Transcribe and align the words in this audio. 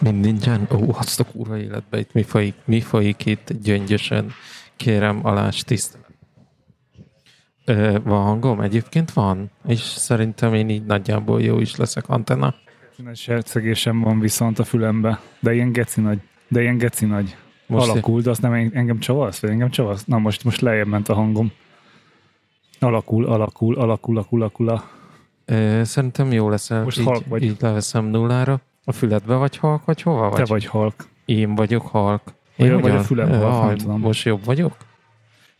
Mind 0.00 0.20
nincsen? 0.24 0.68
Ó, 0.74 0.94
azt 0.94 1.20
a 1.20 1.24
kurva 1.24 1.58
életbe 1.58 1.98
itt 1.98 2.12
mi 2.12 2.22
folyik, 2.22 2.54
mi 2.64 2.80
folyik 2.80 3.26
itt 3.26 3.52
gyöngyösen. 3.62 4.30
Kérem, 4.76 5.20
alás 5.26 5.62
tisztelet. 5.62 6.08
Ö, 7.64 7.98
van 8.04 8.22
hangom? 8.22 8.60
Egyébként 8.60 9.12
van. 9.12 9.50
És 9.66 9.78
szerintem 9.80 10.54
én 10.54 10.68
így 10.68 10.84
nagyjából 10.84 11.42
jó 11.42 11.58
is 11.58 11.76
leszek 11.76 12.08
antenna. 12.08 12.54
Nagy 12.96 13.16
sercegésem 13.16 14.00
van 14.00 14.20
viszont 14.20 14.58
a 14.58 14.64
fülembe, 14.64 15.20
de 15.40 15.54
ilyen 15.54 15.72
geci 15.72 16.00
nagy. 16.00 16.18
De 16.48 16.60
ilyen 16.60 16.78
geci 16.78 17.04
nagy. 17.06 17.36
Most 17.66 17.88
Alakul, 17.90 18.20
de 18.20 18.30
azt 18.30 18.42
nem 18.42 18.52
en- 18.52 18.70
engem 18.74 18.98
csavasz? 18.98 19.40
Vagy 19.40 19.50
engem 19.50 19.70
csavasz? 19.70 20.04
Na 20.04 20.18
most, 20.18 20.44
most 20.44 20.60
lejjebb 20.60 20.86
ment 20.86 21.08
a 21.08 21.14
hangom. 21.14 21.52
Alakul, 22.80 23.26
alakul, 23.26 23.74
alakul, 23.78 24.16
alakul, 24.18 24.42
alakul. 24.42 24.82
Szerintem 25.84 26.32
jó 26.32 26.48
leszel. 26.48 26.82
Most 26.82 26.98
így, 26.98 27.04
halk 27.04 27.26
vagy. 27.26 27.42
Így 27.42 27.56
leveszem 27.60 28.04
nullára. 28.04 28.60
A 28.90 28.92
füledbe 28.92 29.34
vagy 29.34 29.56
halk, 29.56 29.84
vagy 29.84 30.02
hova 30.02 30.28
vagy? 30.28 30.38
Te 30.38 30.44
vagy 30.44 30.64
halk. 30.66 30.94
Én 31.24 31.54
vagyok 31.54 31.82
halk. 31.86 32.22
Vagy- 32.56 32.66
Én 32.66 32.72
vagy 32.80 32.90
a 32.90 32.92
ugyan? 32.92 33.02
fülem 33.04 33.30
halk, 33.40 33.66
nem 33.66 33.76
tudom. 33.76 34.00
Most 34.00 34.24
jobb 34.24 34.44
vagyok? 34.44 34.76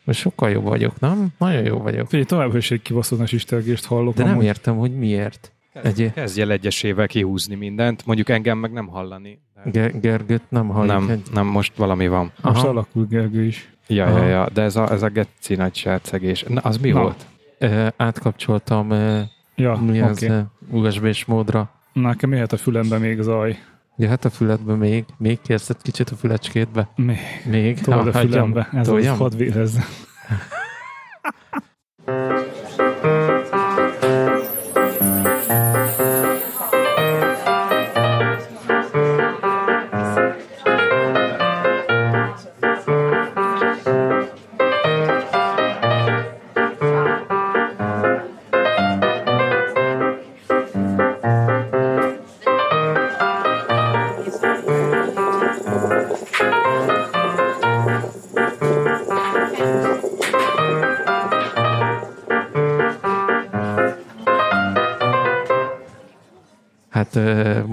Most 0.05 0.21
sokkal 0.21 0.51
jobb 0.51 0.65
vagyok, 0.65 1.01
nem? 1.01 1.29
Nagyon 1.39 1.65
jó 1.65 1.79
vagyok. 1.79 2.07
Figyelj, 2.07 2.25
továbbra 2.25 2.59
is 2.59 2.71
egy 2.71 2.83
kibaszott 2.83 3.19
nagy 3.19 3.33
istelgést 3.33 3.85
hallok. 3.87 4.15
De 4.15 4.23
nem 4.23 4.33
amúgy. 4.33 4.45
értem, 4.45 4.77
hogy 4.77 4.99
miért. 4.99 5.53
Egy, 5.83 6.13
Kezdj 6.15 6.41
el 6.41 6.51
egyesével 6.51 7.07
kihúzni 7.07 7.55
mindent, 7.55 8.07
mondjuk 8.07 8.29
engem 8.29 8.59
meg 8.59 8.73
nem 8.73 8.87
hallani. 8.87 9.41
De 9.65 9.71
Ge- 9.71 10.01
Gergőt 10.01 10.43
nem 10.49 10.69
halljuk. 10.69 10.93
nem, 10.99 11.09
Egy... 11.09 11.23
nem, 11.33 11.47
most 11.47 11.77
valami 11.77 12.09
van. 12.09 12.33
Most 12.43 12.57
Aha. 12.57 12.69
alakul 12.69 13.07
Gergő 13.07 13.45
is. 13.45 13.71
Ja, 13.87 14.05
Aha. 14.07 14.19
ja, 14.19 14.27
ja, 14.27 14.49
de 14.53 14.63
ez 14.63 14.77
a, 14.77 14.91
ez 14.93 15.03
a 15.03 15.09
geci 15.09 15.55
nagy 15.55 15.75
sercegés. 15.75 16.45
Na, 16.49 16.61
az 16.61 16.79
mi 16.79 16.91
Na. 16.91 17.01
volt? 17.03 17.27
Ö, 17.59 17.87
átkapcsoltam 17.97 18.91
ö, 18.91 19.21
Ja, 19.55 19.75
mi 19.77 19.91
oké. 20.03 20.09
az, 20.11 20.23
ö, 20.23 20.41
USB-s 20.71 21.25
módra. 21.25 21.71
Nekem 22.01 22.33
jöhet 22.33 22.53
a 22.53 22.57
fülembe 22.57 22.99
még 22.99 23.21
zaj. 23.21 23.59
Jöhet 23.97 24.25
a 24.25 24.31
füledbe 24.31 24.75
még? 24.75 25.05
Még 25.19 25.41
kérsz 25.41 25.71
egy 25.71 25.83
kicsit 25.83 26.11
a 26.11 26.15
fülecskétbe? 26.15 26.89
Még. 26.97 27.19
Még? 27.45 27.81
Told 27.81 28.07
a 28.07 28.13
fülembe. 28.13 28.69
Ez 28.73 28.89
az, 28.89 29.07
hadd. 29.07 29.33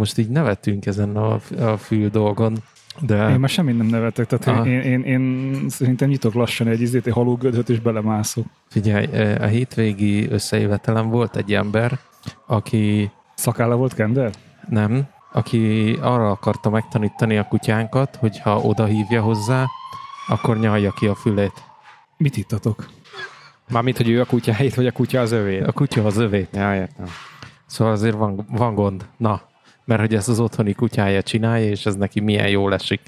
most 0.08 0.20
így 0.28 0.30
nevettünk 0.30 0.86
ezen 0.86 1.16
a, 1.16 1.40
a 1.60 1.78
fül 1.78 2.10
dolgon, 2.10 2.58
de 3.00 3.30
Én 3.30 3.40
már 3.40 3.50
semmit 3.50 3.78
nem 3.78 3.86
nevetek, 3.86 4.26
tehát 4.26 4.48
Aha. 4.48 4.68
én, 4.68 4.82
én, 4.82 5.04
én, 5.04 5.66
szerintem 5.70 6.10
nyitok 6.10 6.34
lassan 6.34 6.68
egy 6.68 6.82
izét, 6.82 7.08
egy 7.08 7.14
halógödhöt, 7.14 7.70
és 7.70 7.80
belemászok. 7.80 8.46
figyelj, 8.68 9.08
ö, 9.12 9.44
a 9.44 9.46
hétvégi 9.46 10.30
összejövetelem 10.30 11.10
volt 11.10 11.36
egy 11.36 11.54
ember, 11.54 12.00
aki 12.46 13.12
Szakálla 13.36 13.76
volt 13.76 13.94
Kender? 13.94 14.32
nem, 14.70 15.08
aki 15.32 15.92
arra 16.02 16.32
akarta 16.32 16.70
megtanítani 16.70 17.38
a 17.38 17.48
kutyánkat, 17.48 18.16
hogy 18.16 18.40
ha 18.40 18.60
oda 18.60 18.86
hívja 18.86 19.22
hozzá, 19.22 19.66
akkor 20.28 20.60
nyalja 20.60 20.92
ki 20.92 21.08
a 21.08 21.16
fülét. 21.16 21.64
Mit 22.18 22.38
ittatok? 22.38 22.86
Mármint, 23.70 23.98
hogy 23.98 24.10
ő 24.10 24.22
a 24.22 24.26
kutya 24.26 24.54
helyét, 24.54 24.76
vagy 24.76 24.88
a 24.88 24.92
kutya 24.92 25.22
az 25.22 25.32
övé. 25.32 25.62
A 25.62 25.72
kutya 25.72 26.06
az 26.06 26.18
övét. 26.18 26.50
Ja, 26.56 26.76
értem. 26.76 27.06
Szóval 27.66 27.94
azért 27.94 28.16
van, 28.16 28.46
van 28.50 28.76
gond. 28.76 29.06
Na, 29.18 29.42
mert 29.88 30.02
hogy 30.02 30.16
ezt 30.16 30.30
az 30.30 30.40
otthoni 30.40 30.74
kutyája 30.74 31.22
csinálja, 31.22 31.70
és 31.70 31.86
ez 31.86 31.96
neki 31.96 32.20
milyen 32.20 32.50
jól 32.50 32.74
esik. 32.74 33.02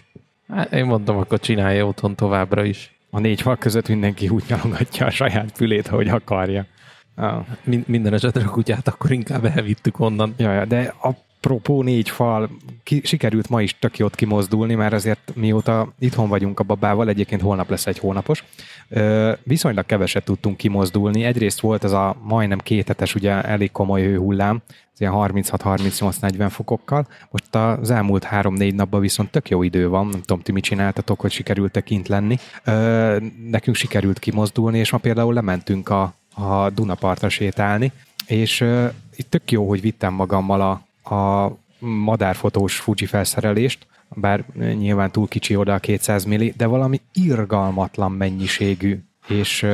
Hát 0.47 0.73
én 0.73 0.85
mondom, 0.85 1.17
akkor 1.17 1.40
csinálja 1.40 1.85
otthon 1.88 2.16
továbbra 2.16 2.63
is. 2.63 2.94
A 3.09 3.19
négy 3.19 3.41
fal 3.41 3.57
között 3.57 3.88
mindenki 3.88 4.29
úgy 4.29 4.44
nyalogatja 4.47 5.06
a 5.06 5.09
saját 5.09 5.51
fülét, 5.56 5.88
ahogy 5.88 6.07
akarja. 6.07 6.66
Ah. 7.16 7.45
Min- 7.63 7.88
minden 7.88 8.13
esetre 8.13 8.44
a 8.44 8.50
kutyát 8.50 8.88
akkor 8.88 9.12
inkább 9.12 9.45
elvittük 9.45 10.00
onnan. 10.00 10.34
Ja, 10.38 10.53
ja, 10.53 10.66
de 10.66 10.94
apropó 11.41 11.83
négy 11.83 12.09
fal, 12.09 12.50
ki, 12.83 13.01
sikerült 13.03 13.50
ma 13.50 13.61
is 13.61 13.79
tök 13.79 13.97
jót 13.97 14.16
kimozdulni, 14.16 14.75
mert 14.75 14.94
azért 14.94 15.31
mióta 15.35 15.94
itthon 16.00 16.29
vagyunk 16.29 16.59
a 16.59 16.63
babával, 16.63 17.09
egyébként 17.09 17.41
holnap 17.41 17.69
lesz 17.69 17.88
egy 17.88 18.00
hónapos, 18.00 18.44
ö, 18.89 19.31
viszonylag 19.44 19.85
keveset 19.85 20.23
tudtunk 20.23 20.57
kimozdulni. 20.57 21.23
Egyrészt 21.23 21.59
volt 21.59 21.83
ez 21.83 21.91
a 21.91 22.16
majdnem 22.23 22.57
kéthetes, 22.57 23.16
ugye 23.16 23.41
elég 23.41 23.72
komoly 23.72 24.01
hőhullám, 24.01 24.61
ez 24.94 25.00
ilyen 25.00 25.13
36-38-40 25.16 26.47
fokokkal. 26.50 27.07
Most 27.31 27.56
az 27.56 27.91
elmúlt 27.91 28.23
három-négy 28.23 28.75
napban 28.75 29.01
viszont 29.01 29.31
tök 29.31 29.50
jó 29.50 29.63
idő 29.63 29.89
van, 29.89 30.07
nem 30.07 30.21
tudom, 30.21 30.41
ti 30.41 30.51
mit 30.51 30.63
csináltatok, 30.63 31.19
hogy 31.19 31.31
sikerült 31.31 31.83
kint 31.83 32.07
lenni. 32.07 32.38
Ö, 32.63 33.17
nekünk 33.50 33.75
sikerült 33.75 34.19
kimozdulni, 34.19 34.79
és 34.79 34.91
ma 34.91 34.97
például 34.97 35.33
lementünk 35.33 35.89
a, 35.89 36.13
a 36.33 36.69
Dunapartra 36.69 37.29
sétálni, 37.29 37.91
és 38.27 38.61
ö, 38.61 38.88
itt 39.16 39.29
tök 39.29 39.51
jó, 39.51 39.67
hogy 39.67 39.81
vittem 39.81 40.13
magammal 40.13 40.61
a, 40.61 40.88
a 41.11 41.57
madárfotós 41.79 42.79
Fuji 42.79 43.05
felszerelést, 43.05 43.87
bár 44.09 44.43
nyilván 44.55 45.11
túl 45.11 45.27
kicsi 45.27 45.55
oda 45.55 45.73
a 45.73 45.79
200 45.79 46.23
milli, 46.23 46.53
de 46.57 46.65
valami 46.65 47.01
irgalmatlan 47.13 48.11
mennyiségű 48.11 48.99
és 49.27 49.65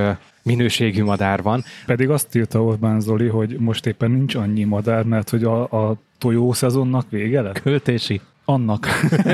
minőségű 0.44 1.04
madár 1.04 1.42
van. 1.42 1.64
Pedig 1.86 2.10
azt 2.10 2.36
írta 2.36 2.64
Orbán 2.64 3.00
Zoli, 3.00 3.28
hogy 3.28 3.58
most 3.60 3.86
éppen 3.86 4.12
nincs 4.12 4.36
annyi 4.36 4.64
madár, 4.64 5.04
mert 5.04 5.30
hogy 5.30 5.44
a, 5.44 5.62
a 5.62 5.96
tojó 6.18 6.54
szezonnak 6.54 7.10
vége 7.10 7.42
lett. 7.42 7.62
Költési. 7.62 8.22
Annak. 8.46 8.88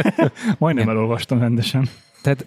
Majdnem 0.58 0.90
elolvastam 0.90 1.40
rendesen. 1.40 1.90
Tehát 2.22 2.46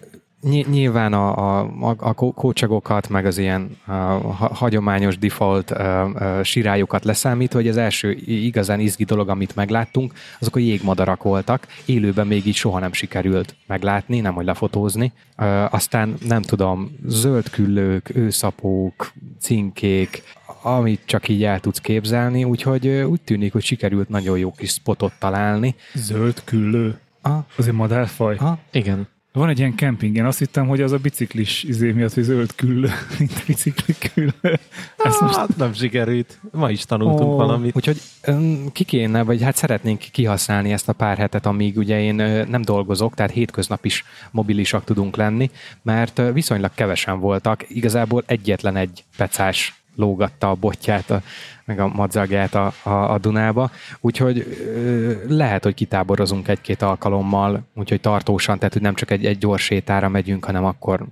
nyilván 0.49 1.13
a, 1.13 1.37
a, 1.37 1.59
a, 1.81 1.95
a 1.99 2.13
kó- 2.13 2.33
kócsagokat, 2.33 3.09
meg 3.09 3.25
az 3.25 3.37
ilyen 3.37 3.77
a, 3.85 3.91
ha- 3.91 4.53
hagyományos 4.53 5.17
default 5.17 5.71
a, 5.71 6.03
a 6.39 6.43
sirályokat 6.43 7.03
leszámítva, 7.05 7.57
hogy 7.59 7.67
az 7.67 7.77
első 7.77 8.11
igazán 8.25 8.79
izgi 8.79 9.03
dolog, 9.03 9.29
amit 9.29 9.55
megláttunk, 9.55 10.13
azok 10.39 10.55
a 10.55 10.59
jégmadarak 10.59 11.23
voltak. 11.23 11.67
Élőben 11.85 12.27
még 12.27 12.45
így 12.45 12.55
soha 12.55 12.79
nem 12.79 12.93
sikerült 12.93 13.55
meglátni, 13.67 14.19
nem 14.19 14.33
hogy 14.33 14.45
lefotózni. 14.45 15.11
Ö, 15.37 15.65
aztán 15.69 16.13
nem 16.27 16.41
tudom, 16.41 16.91
zöldküllők, 17.05 18.15
őszapók, 18.15 19.11
cinkék, 19.39 20.23
amit 20.61 21.01
csak 21.05 21.27
így 21.27 21.43
el 21.43 21.59
tudsz 21.59 21.79
képzelni, 21.81 22.43
úgyhogy 22.43 22.87
úgy 22.87 23.21
tűnik, 23.21 23.51
hogy 23.51 23.63
sikerült 23.63 24.09
nagyon 24.09 24.37
jó 24.37 24.51
kis 24.51 24.69
spotot 24.71 25.13
találni. 25.19 25.75
Zöld 25.93 26.41
küllő. 26.43 26.99
Ah, 27.21 27.37
Az 27.57 27.67
egy 27.67 27.73
madárfaj. 27.73 28.35
ah, 28.39 28.57
Igen. 28.71 29.07
Van 29.35 29.49
egy 29.49 29.59
ilyen 29.59 29.75
kemping, 29.75 30.15
én 30.15 30.25
azt 30.25 30.39
hittem, 30.39 30.67
hogy 30.67 30.81
az 30.81 30.91
a 30.91 30.97
biciklis 30.97 31.63
izé 31.63 31.91
miatt, 31.91 32.13
hogy 32.13 32.23
zöld 32.23 32.55
küllő, 32.55 32.89
mint 33.19 33.43
bicikli 33.47 33.95
küllő. 34.13 34.59
Ezt 34.97 35.21
most 35.21 35.35
Hát 35.35 35.57
nem 35.57 35.73
sikerült. 35.73 36.39
Ma 36.51 36.71
is 36.71 36.85
tanultunk 36.85 37.31
Ó, 37.31 37.35
valamit. 37.35 37.75
Úgyhogy 37.75 38.01
ki 38.71 38.83
kéne, 38.83 39.23
vagy 39.23 39.41
hát 39.41 39.55
szeretnénk 39.55 39.99
kihasználni 40.11 40.71
ezt 40.71 40.89
a 40.89 40.93
pár 40.93 41.17
hetet, 41.17 41.45
amíg 41.45 41.77
ugye 41.77 42.01
én 42.01 42.15
nem 42.49 42.61
dolgozok, 42.61 43.13
tehát 43.13 43.31
hétköznap 43.31 43.85
is 43.85 44.03
mobilisak 44.31 44.83
tudunk 44.83 45.15
lenni, 45.15 45.49
mert 45.81 46.21
viszonylag 46.33 46.71
kevesen 46.75 47.19
voltak, 47.19 47.65
igazából 47.67 48.23
egyetlen 48.25 48.75
egy 48.75 49.03
pecás 49.17 49.84
lógatta 49.95 50.49
a 50.49 50.55
botját, 50.55 51.09
a, 51.09 51.21
meg 51.65 51.79
a 51.79 51.87
madzagját 51.87 52.55
a, 52.55 52.73
a, 52.83 52.89
a 52.89 53.17
Dunába, 53.17 53.71
úgyhogy 53.99 54.57
ö, 54.75 55.13
lehet, 55.27 55.63
hogy 55.63 55.73
kitáborozunk 55.73 56.47
egy-két 56.47 56.81
alkalommal, 56.81 57.67
úgyhogy 57.75 58.01
tartósan, 58.01 58.57
tehát 58.57 58.73
hogy 58.73 58.81
nem 58.81 58.95
csak 58.95 59.11
egy, 59.11 59.25
egy 59.25 59.37
gyors 59.37 59.63
sétára 59.63 60.09
megyünk, 60.09 60.45
hanem 60.45 60.65
akkor 60.65 61.05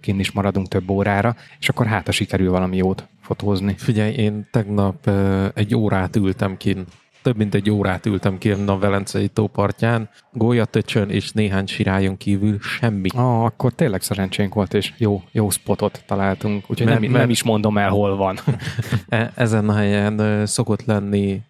kinn 0.00 0.18
is 0.18 0.30
maradunk 0.30 0.68
több 0.68 0.90
órára, 0.90 1.36
és 1.60 1.68
akkor 1.68 1.86
hát, 1.86 2.06
ha 2.06 2.12
sikerül 2.12 2.50
valami 2.50 2.76
jót 2.76 3.06
fotózni. 3.20 3.74
Figyelj, 3.76 4.12
én 4.12 4.48
tegnap 4.50 5.06
ö, 5.06 5.46
egy 5.54 5.74
órát 5.74 6.16
ültem 6.16 6.56
kin. 6.56 6.84
Több 7.28 7.36
mint 7.36 7.54
egy 7.54 7.70
órát 7.70 8.06
ültem 8.06 8.38
kinn 8.38 8.68
a 8.68 8.78
Velencei 8.78 9.28
tópartján, 9.28 10.08
gólyatöcsön 10.32 11.10
és 11.10 11.32
néhány 11.32 11.66
sirályon 11.66 12.16
kívül 12.16 12.58
semmi. 12.60 13.08
Ah, 13.14 13.44
akkor 13.44 13.72
tényleg 13.72 14.02
szerencsénk 14.02 14.54
volt, 14.54 14.74
és 14.74 14.92
jó, 14.96 15.22
jó 15.32 15.50
spotot 15.50 16.02
találtunk, 16.06 16.64
úgyhogy 16.70 16.86
Mert- 16.86 17.00
nem, 17.00 17.10
mert- 17.10 17.22
nem 17.22 17.30
is 17.30 17.42
mondom 17.42 17.78
el, 17.78 17.88
hol 17.90 18.16
van. 18.16 18.38
E- 19.08 19.32
Ezen 19.34 19.68
a 19.68 19.74
helyen 19.74 20.46
szokott 20.46 20.84
lenni 20.84 21.40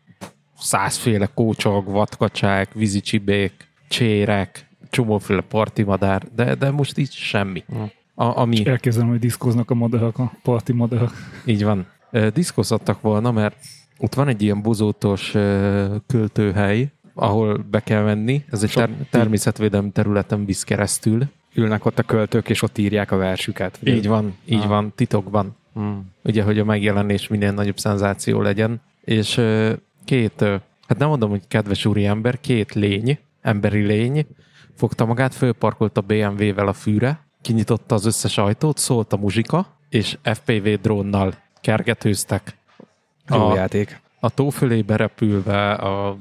százféle 0.58 1.28
kócsog, 1.34 1.86
vadkacsák, 1.90 2.72
vízicsibék, 2.72 3.68
csérek, 3.88 4.66
csomóféle 4.90 5.40
partimadár, 5.40 6.22
de, 6.34 6.54
de 6.54 6.70
most 6.70 6.98
így 6.98 7.12
semmi. 7.12 7.64
A, 8.14 8.38
ami, 8.40 8.66
elkezdem, 8.66 9.08
hogy 9.08 9.18
diszkoznak 9.18 9.70
a 9.70 9.74
madarak, 9.74 10.18
a 10.18 10.32
parti 10.42 10.72
madarak. 10.72 11.12
így 11.46 11.64
van. 11.64 11.86
Diszkozhattak 12.32 13.00
volna, 13.00 13.30
mert 13.30 13.56
ott 13.98 14.14
van 14.14 14.28
egy 14.28 14.42
ilyen 14.42 14.62
bozótos 14.62 15.30
költőhely, 16.06 16.88
ahol 17.14 17.56
be 17.70 17.80
kell 17.80 18.02
menni. 18.02 18.44
Ez 18.50 18.62
egy 18.62 18.72
ter- 18.72 19.08
természetvédelmi 19.10 19.90
területen 19.90 20.44
visz 20.44 20.62
keresztül. 20.64 21.22
Ülnek 21.54 21.84
ott 21.84 21.98
a 21.98 22.02
költők, 22.02 22.48
és 22.48 22.62
ott 22.62 22.78
írják 22.78 23.10
a 23.10 23.16
versüket. 23.16 23.78
Így 23.84 24.08
van, 24.08 24.34
így 24.44 24.60
Ah. 24.62 24.68
van, 24.68 24.92
titokban. 24.94 25.56
Hmm. 25.74 26.10
Ugye, 26.24 26.42
hogy 26.42 26.58
a 26.58 26.64
megjelenés 26.64 27.28
minél 27.28 27.52
nagyobb 27.52 27.78
szenzáció 27.78 28.40
legyen. 28.42 28.80
És 29.04 29.40
két, 30.04 30.40
hát 30.86 30.98
nem 30.98 31.08
mondom, 31.08 31.30
hogy 31.30 31.42
kedves 31.48 31.84
úri 31.86 32.04
ember, 32.06 32.40
két 32.40 32.74
lény, 32.74 33.18
emberi 33.42 33.80
lény, 33.80 34.26
fogta 34.74 35.04
magát, 35.04 35.34
fölparkolt 35.34 35.96
a 35.96 36.00
BMW-vel 36.00 36.68
a 36.68 36.72
fűre, 36.72 37.20
kinyitotta 37.42 37.94
az 37.94 38.06
összes 38.06 38.38
ajtót, 38.38 38.78
szólt 38.78 39.12
a 39.12 39.16
muzsika, 39.16 39.66
és 39.88 40.18
FPV 40.22 40.68
drónnal 40.82 41.34
kergetőztek. 41.60 42.56
Jó 43.30 43.48
A- 43.48 43.54
játék. 43.54 44.00
a 44.20 44.30
tó 44.30 44.48
fölé 44.48 44.82
berepülve, 44.82 45.72
a 45.72 46.16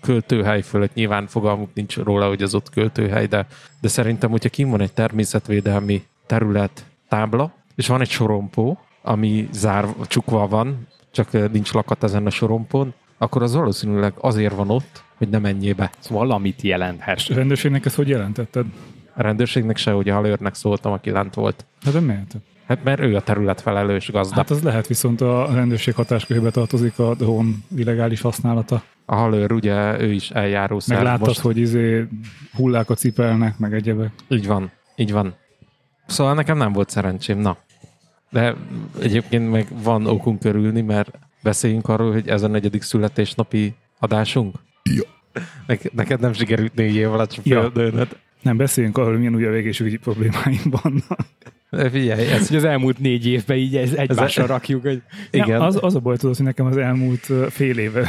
költőhely 0.00 0.62
fölött, 0.62 0.94
nyilván 0.94 1.26
fogalmuk 1.26 1.70
nincs 1.74 1.96
róla, 1.96 2.28
hogy 2.28 2.42
az 2.42 2.54
ott 2.54 2.70
költőhely, 2.70 3.26
de, 3.26 3.46
de 3.80 3.88
szerintem, 3.88 4.30
hogyha 4.30 4.48
kim 4.48 4.70
van 4.70 4.80
egy 4.80 4.92
természetvédelmi 4.92 6.02
terület 6.26 6.84
tábla, 7.08 7.52
és 7.74 7.86
van 7.86 8.00
egy 8.00 8.10
sorompó, 8.10 8.78
ami 9.02 9.48
zárva, 9.52 10.06
csukva 10.06 10.48
van, 10.48 10.86
csak 11.10 11.34
eh, 11.34 11.48
nincs 11.52 11.72
lakat 11.72 12.02
ezen 12.02 12.26
a 12.26 12.30
sorompón, 12.30 12.94
akkor 13.18 13.42
az 13.42 13.54
valószínűleg 13.54 14.12
azért 14.20 14.54
van 14.54 14.70
ott, 14.70 15.02
hogy 15.16 15.28
ne 15.28 15.38
menjél 15.38 15.74
be. 15.74 15.90
Szóval 15.98 16.26
valamit 16.26 16.62
jelenthet. 16.62 17.22
A 17.30 17.34
rendőrségnek 17.34 17.84
ezt 17.84 17.96
hogy 17.96 18.08
jelentetted? 18.08 18.66
A 19.14 19.22
rendőrségnek 19.22 19.76
se, 19.76 19.90
hogy 19.90 20.08
a 20.08 20.14
halőrnek 20.14 20.54
szóltam, 20.54 20.92
aki 20.92 21.10
lent 21.10 21.34
volt. 21.34 21.64
Hát 21.84 21.92
de 21.92 22.00
miért? 22.00 22.34
Hát 22.66 22.84
mert 22.84 23.00
ő 23.00 23.16
a 23.16 23.20
terület 23.20 23.60
felelős 23.60 24.10
gazda. 24.10 24.34
Hát 24.34 24.50
az 24.50 24.62
lehet, 24.62 24.86
viszont 24.86 25.20
a 25.20 25.48
rendőrség 25.54 25.94
hatáskörébe 25.94 26.50
tartozik 26.50 26.98
a 26.98 27.14
drón 27.14 27.64
illegális 27.76 28.20
használata. 28.20 28.82
A 29.06 29.14
halőr 29.14 29.52
ugye, 29.52 30.00
ő 30.00 30.12
is 30.12 30.30
eljáró 30.30 30.80
Meg 30.86 31.02
láttad, 31.02 31.26
Most- 31.26 31.40
hogy 31.40 31.56
izé 31.56 32.06
hullákat 32.54 32.98
cipelnek, 32.98 33.58
meg 33.58 33.74
egyebek. 33.74 34.12
Így 34.28 34.46
van, 34.46 34.70
így 34.96 35.12
van. 35.12 35.34
Szóval 36.06 36.34
nekem 36.34 36.56
nem 36.56 36.72
volt 36.72 36.90
szerencsém, 36.90 37.38
na. 37.38 37.56
De 38.30 38.54
egyébként 39.00 39.50
meg 39.50 39.66
van 39.82 40.06
okunk 40.06 40.40
körülni, 40.40 40.80
mert 40.80 41.18
beszéljünk 41.42 41.88
arról, 41.88 42.12
hogy 42.12 42.28
ez 42.28 42.42
a 42.42 42.48
negyedik 42.48 42.82
születésnapi 42.82 43.74
adásunk. 43.98 44.56
Ja. 44.82 45.02
Nek- 45.66 45.92
neked 45.92 46.20
nem 46.20 46.32
sikerült 46.32 46.74
négy 46.74 46.94
év 46.94 47.12
alatt 47.12 47.40
Ja. 47.42 47.70
ja. 47.74 48.06
Nem 48.42 48.56
beszéljünk 48.56 48.96
arról, 48.98 49.10
hogy 49.10 49.18
milyen 49.18 49.34
új 49.34 49.46
egészségügyi 49.46 49.96
problémáim 49.96 50.60
vannak. 50.82 51.18
Figyelj, 51.90 52.26
ez, 52.26 52.48
Hogy 52.48 52.56
az 52.56 52.64
elmúlt 52.64 52.98
négy 52.98 53.26
évben 53.26 53.56
így 53.56 53.76
ez 53.76 53.92
egymásra 53.92 54.46
rakjuk, 54.46 54.82
hogy 54.82 55.02
igen. 55.30 55.48
Ja, 55.48 55.64
az, 55.64 55.78
az 55.80 55.94
a 55.94 56.00
baj, 56.00 56.16
tudod, 56.16 56.36
hogy 56.36 56.44
nekem 56.44 56.66
az 56.66 56.76
elmúlt 56.76 57.30
fél 57.50 57.78
éve. 57.78 58.08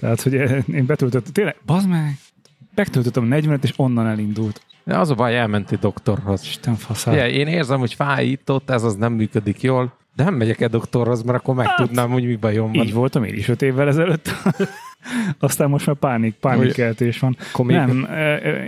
Tehát, 0.00 0.20
hogy 0.20 0.32
én 0.74 0.86
betöltöttem, 0.86 1.32
tényleg, 1.32 1.56
bazd 1.66 1.88
meg, 1.88 2.18
betöltöttem 2.74 3.32
a 3.32 3.36
40-et, 3.36 3.62
és 3.62 3.72
onnan 3.76 4.06
elindult. 4.06 4.60
De 4.84 4.98
az 4.98 5.10
a 5.10 5.14
baj, 5.14 5.38
elmenti 5.38 5.76
doktorhoz. 5.76 6.42
Isten 6.42 6.74
faszát. 6.74 7.14
Figyelj, 7.14 7.32
én 7.32 7.46
érzem, 7.46 7.78
hogy 7.78 7.94
fáj 7.94 8.26
itt, 8.26 8.50
ott, 8.50 8.70
ez 8.70 8.82
az 8.82 8.94
nem 8.94 9.12
működik 9.12 9.62
jól, 9.62 9.96
de 10.16 10.24
nem 10.24 10.34
megyek 10.34 10.60
el 10.60 10.68
doktorhoz, 10.68 11.22
mert 11.22 11.38
akkor 11.38 11.54
megtudnám, 11.54 12.10
hogy 12.10 12.24
mi 12.24 12.36
bajom 12.36 12.72
van. 12.72 12.84
Így 12.84 12.92
voltam 12.92 13.24
én 13.24 13.34
is 13.34 13.48
öt 13.48 13.62
évvel 13.62 13.88
ezelőtt. 13.88 14.30
Aztán 15.38 15.68
most 15.70 15.86
már 15.86 15.96
pánik, 15.96 16.34
pánikkeltés 16.34 17.18
van. 17.18 17.36
Még- 17.58 17.76
Nem, 17.76 18.08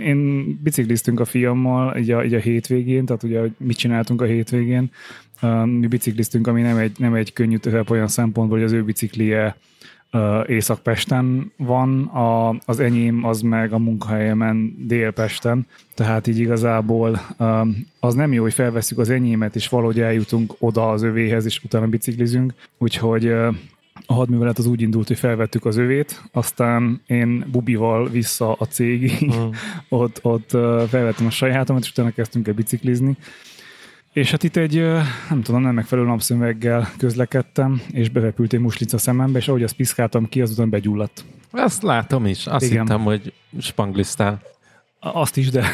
én 0.03 0.45
bicikliztünk 0.63 1.19
a 1.19 1.25
fiammal 1.25 1.97
így 1.97 2.11
a, 2.11 2.23
így 2.23 2.33
a 2.33 2.39
hétvégén, 2.39 3.05
tehát 3.05 3.23
ugye, 3.23 3.39
hogy 3.39 3.51
mit 3.57 3.77
csináltunk 3.77 4.21
a 4.21 4.25
hétvégén. 4.25 4.91
Mi 5.65 5.87
bicikliztünk, 5.87 6.47
ami 6.47 6.61
nem 6.61 6.77
egy, 6.77 6.91
nem 6.97 7.13
egy 7.13 7.33
könnyű 7.33 7.57
olyan 7.89 8.07
szempontból, 8.07 8.57
hogy 8.57 8.65
az 8.67 8.71
ő 8.73 8.83
biciklije 8.83 9.55
Észak-Pesten 10.47 11.51
van, 11.57 12.03
a, 12.03 12.55
az 12.65 12.79
enyém 12.79 13.25
az 13.25 13.41
meg 13.41 13.73
a 13.73 13.77
munkahelyemen 13.77 14.75
Dél-Pesten, 14.79 15.67
tehát 15.93 16.27
így 16.27 16.39
igazából 16.39 17.19
az 17.99 18.13
nem 18.13 18.33
jó, 18.33 18.41
hogy 18.41 18.53
felveszünk 18.53 18.99
az 18.99 19.09
enyémet, 19.09 19.55
és 19.55 19.67
valahogy 19.67 19.99
eljutunk 19.99 20.55
oda 20.59 20.89
az 20.89 21.03
övéhez, 21.03 21.45
és 21.45 21.63
utána 21.63 21.87
biciklizünk, 21.87 22.53
úgyhogy 22.77 23.27
a 24.05 24.13
hadművelet 24.13 24.57
az 24.57 24.65
úgy 24.65 24.81
indult, 24.81 25.07
hogy 25.07 25.17
felvettük 25.19 25.65
az 25.65 25.77
övét, 25.77 26.21
aztán 26.31 27.01
én 27.07 27.45
Bubival 27.51 28.09
vissza 28.09 28.53
a 28.53 28.65
cégig, 28.65 29.25
Mm. 29.25 29.49
ott, 29.89 30.19
ott 30.21 30.49
felvettem 30.89 31.25
a 31.25 31.29
sajátomat, 31.29 31.83
és 31.83 31.89
utána 31.89 32.11
kezdtünk 32.11 32.47
el 32.47 32.53
biciklizni. 32.53 33.17
És 34.17 34.31
hát 34.31 34.43
itt 34.43 34.55
egy, 34.55 34.81
nem 35.29 35.41
tudom, 35.41 35.61
nem 35.61 35.73
megfelelő 35.73 36.07
napszöveggel 36.07 36.89
közlekedtem, 36.97 37.81
és 37.91 38.09
berepült 38.09 38.53
egy 38.53 38.59
muslica 38.59 38.97
szemembe, 38.97 39.39
és 39.39 39.47
ahogy 39.47 39.63
azt 39.63 39.75
piszkáltam 39.75 40.29
ki, 40.29 40.41
azután 40.41 40.69
begyulladt. 40.69 41.25
Ezt 41.51 41.81
látom 41.81 42.25
is. 42.25 42.47
Azt 42.47 42.65
Igen. 42.65 42.81
hittem, 42.81 43.01
hogy 43.03 43.33
spanglisztál. 43.59 44.41
A- 44.99 45.19
Azt 45.19 45.37
is, 45.37 45.49
de 45.49 45.65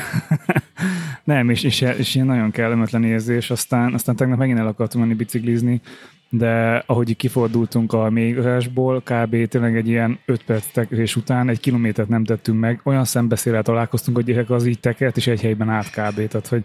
nem, 1.24 1.50
és, 1.50 1.64
és, 1.64 1.82
és 1.82 2.16
ilyen 2.16 2.28
nagyon 2.28 2.52
kellemetlen 2.52 3.04
érzés. 3.04 3.50
Aztán, 3.50 3.94
aztán 3.94 4.16
tegnap 4.16 4.38
megint 4.38 4.60
el 4.60 4.68
akartam 4.68 5.02
menni 5.02 5.14
biciklizni, 5.14 5.82
de 6.30 6.84
ahogy 6.86 7.10
így 7.10 7.16
kifordultunk 7.16 7.94
a 7.94 8.10
mélygarázsból, 8.10 9.02
kb. 9.02 9.48
tényleg 9.48 9.76
egy 9.76 9.88
ilyen 9.88 10.20
5 10.26 10.44
perc 10.44 10.66
tekerés 10.72 11.16
után 11.16 11.50
egy 11.50 11.60
kilométert 11.60 12.10
nem 12.10 12.24
tettünk 12.24 12.60
meg, 12.60 12.80
olyan 12.84 13.06
szembeszélel 13.06 13.64
találkoztunk, 13.64 14.18
hogy 14.18 14.26
gyerek 14.26 14.50
az 14.50 14.66
így 14.66 14.80
tekert, 14.80 15.18
és 15.18 15.28
egy 15.28 15.42
helyben 15.42 15.70
át 15.70 15.90
kb. 15.90 16.28
Tehát, 16.28 16.48
hogy 16.48 16.64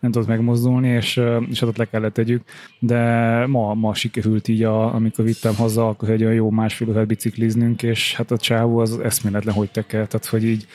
nem 0.00 0.10
tudott 0.10 0.28
megmozdulni, 0.28 0.88
és, 0.88 1.20
és 1.50 1.62
ott 1.62 1.76
le 1.76 1.84
kellett 1.84 2.14
tegyük. 2.14 2.42
De 2.78 3.44
ma, 3.46 3.74
ma 3.74 3.94
sikerült 3.94 4.48
így, 4.48 4.62
a, 4.62 4.94
amikor 4.94 5.24
vittem 5.24 5.54
haza, 5.54 5.88
akkor 5.88 6.10
egy 6.10 6.22
olyan 6.22 6.34
jó 6.34 6.50
másfél 6.50 6.88
órát 6.88 7.06
bicikliznünk, 7.06 7.82
és 7.82 8.14
hát 8.14 8.30
a 8.30 8.36
csávó 8.36 8.78
az 8.78 8.98
eszméletlen, 8.98 9.54
hogy 9.54 9.70
teker, 9.70 10.06
tehát 10.06 10.26
hogy 10.26 10.44
így 10.44 10.66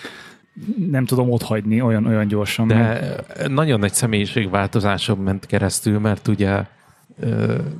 nem 0.89 1.05
tudom 1.05 1.31
ott 1.31 1.41
hagyni 1.41 1.81
olyan, 1.81 2.05
olyan 2.05 2.27
gyorsan. 2.27 2.67
De 2.67 3.15
nagyon 3.47 3.79
nagy 3.79 3.93
személyiségváltozáson 3.93 5.17
ment 5.17 5.45
keresztül, 5.45 5.99
mert 5.99 6.27
ugye 6.27 6.63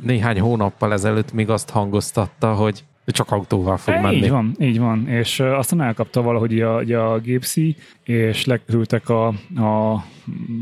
néhány 0.01 0.39
hónappal 0.39 0.93
ezelőtt 0.93 1.33
még 1.33 1.49
azt 1.49 1.69
hangoztatta, 1.69 2.53
hogy 2.53 2.83
csak 3.11 3.31
autóval 3.31 3.77
fog 3.77 3.93
É, 3.93 3.99
menni. 3.99 4.15
Így 4.15 4.29
van, 4.29 4.55
így 4.59 4.79
van. 4.79 5.07
És 5.07 5.39
uh, 5.39 5.57
aztán 5.57 5.81
elkapta 5.81 6.21
valahogy 6.21 6.61
a, 6.61 6.77
a, 6.77 7.13
a 7.13 7.19
gépszi, 7.19 7.75
és 8.03 8.45
lekerültek 8.45 9.09
a, 9.09 9.27
a 9.55 10.03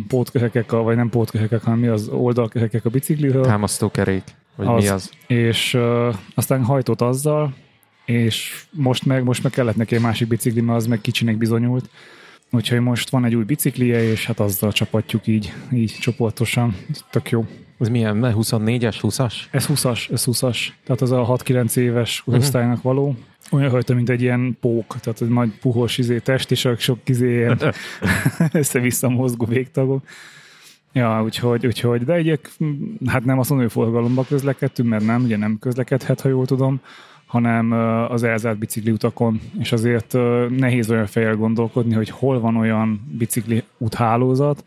pótköhekek, 0.07 0.71
a, 0.71 0.81
vagy 0.81 0.95
nem 0.95 1.09
pótköhekek, 1.09 1.63
hanem 1.63 1.79
mi 1.79 1.87
az 1.87 2.07
oldalköhekek 2.07 2.85
a 2.85 2.89
bicikliről, 2.89 3.43
Támasztókerék, 3.43 4.23
vagy 4.55 4.67
Az. 4.67 4.83
mi 4.83 4.89
az? 4.89 5.11
és 5.27 5.73
uh, 5.73 6.15
aztán 6.35 6.63
hajtott 6.63 7.01
azzal, 7.01 7.53
és 8.05 8.65
most 8.71 9.05
meg, 9.05 9.23
most 9.23 9.43
meg 9.43 9.51
kellett 9.51 9.75
neki 9.75 9.95
egy 9.95 10.01
másik 10.01 10.27
bicikli, 10.27 10.61
mert 10.61 10.77
az 10.77 10.87
meg 10.87 11.01
kicsinek 11.01 11.37
bizonyult. 11.37 11.89
Úgyhogy 12.51 12.79
most 12.79 13.09
van 13.09 13.25
egy 13.25 13.35
új 13.35 13.44
biciklije, 13.44 14.03
és 14.03 14.25
hát 14.25 14.39
azzal 14.39 14.71
csapatjuk 14.71 15.27
így, 15.27 15.53
így 15.71 15.97
csoportosan. 15.99 16.75
Tök 17.09 17.29
jó. 17.29 17.45
Ez 17.80 17.90
milyen? 17.90 18.19
24-es, 18.21 18.95
20-as? 19.02 19.33
Ez 19.52 19.66
20-as, 19.69 20.12
ez 20.12 20.24
20-as. 20.26 20.57
Tehát 20.83 21.02
az 21.02 21.12
a 21.12 21.26
6-9 21.26 21.78
éves 21.78 22.24
osztálynak 22.26 22.81
való. 22.81 23.16
Olyan 23.52 23.69
rajta, 23.69 23.94
mint 23.94 24.09
egy 24.09 24.21
ilyen 24.21 24.57
pók, 24.62 24.95
tehát 25.00 25.21
egy 25.21 25.30
nagy 25.30 25.52
puhos 25.62 25.98
izé, 25.98 26.19
test, 26.19 26.52
és 26.52 26.68
sok 26.78 27.00
izé 27.06 27.36
ilyen 27.36 27.59
össze-vissza 28.52 29.09
mozgó 29.09 29.45
végtagok. 29.45 30.04
Ja, 30.94 31.24
úgyhogy, 31.24 31.66
úgyhogy, 31.66 32.04
de 32.04 32.14
egyek, 32.14 32.52
hát 33.06 33.26
nem 33.26 33.40
azt 33.40 33.50
mondom, 33.50 33.68
hogy 33.68 33.76
forgalomba 33.76 34.26
közlekedtünk, 34.28 34.90
mert 34.90 35.06
nem, 35.06 35.24
ugye 35.24 35.38
nem 35.38 35.57
közlekedhet, 35.59 36.21
ha 36.21 36.30
jól 36.30 36.45
tudom, 36.45 36.81
hanem 37.26 37.71
az 38.12 38.24
elzárt 38.24 38.57
bicikli 38.57 38.92
utakon, 38.92 39.42
és 39.59 39.71
azért 39.71 40.14
nehéz 40.50 40.90
olyan 40.90 41.06
fejjel 41.06 41.36
gondolkodni, 41.36 41.94
hogy 41.94 42.09
hol 42.09 42.40
van 42.40 42.56
olyan 42.56 43.02
bicikli 43.18 43.64
úthálózat, 43.78 44.64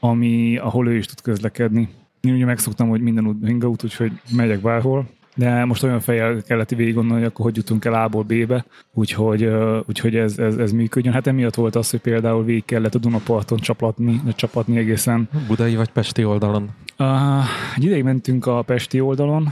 ami, 0.00 0.56
ahol 0.56 0.88
ő 0.88 0.96
is 0.96 1.06
tud 1.06 1.20
közlekedni. 1.20 1.88
Én 2.26 2.34
ugye 2.34 2.44
megszoktam, 2.44 2.88
hogy 2.88 3.00
minden 3.00 3.26
út 3.26 3.44
ringaút, 3.44 3.84
úgyhogy 3.84 4.12
megyek 4.30 4.60
bárhol, 4.60 5.06
de 5.34 5.64
most 5.64 5.82
olyan 5.82 6.00
fejjel 6.00 6.42
kellett 6.42 6.70
végig 6.70 6.94
gondolni, 6.94 7.22
hogy 7.22 7.30
akkor 7.30 7.44
hogy 7.44 7.56
jutunk 7.56 7.84
el 7.84 7.94
A-ból 7.94 8.22
B-be, 8.22 8.64
úgyhogy, 8.94 9.48
úgyhogy 9.86 10.16
ez, 10.16 10.38
ez, 10.38 10.56
ez 10.56 10.72
működjön. 10.72 11.14
Hát 11.14 11.26
emiatt 11.26 11.54
volt 11.54 11.76
az, 11.76 11.90
hogy 11.90 12.00
például 12.00 12.44
végig 12.44 12.64
kellett 12.64 12.94
a 12.94 12.98
Dunaparton 12.98 13.58
csapatni, 13.58 14.22
csapatni 14.34 14.76
egészen 14.76 15.28
Budai 15.46 15.76
vagy 15.76 15.90
Pesti 15.90 16.24
oldalon? 16.24 16.70
Uh, 16.98 17.44
egy 17.76 17.84
ideig 17.84 18.02
mentünk 18.02 18.46
a 18.46 18.62
Pesti 18.62 19.00
oldalon, 19.00 19.48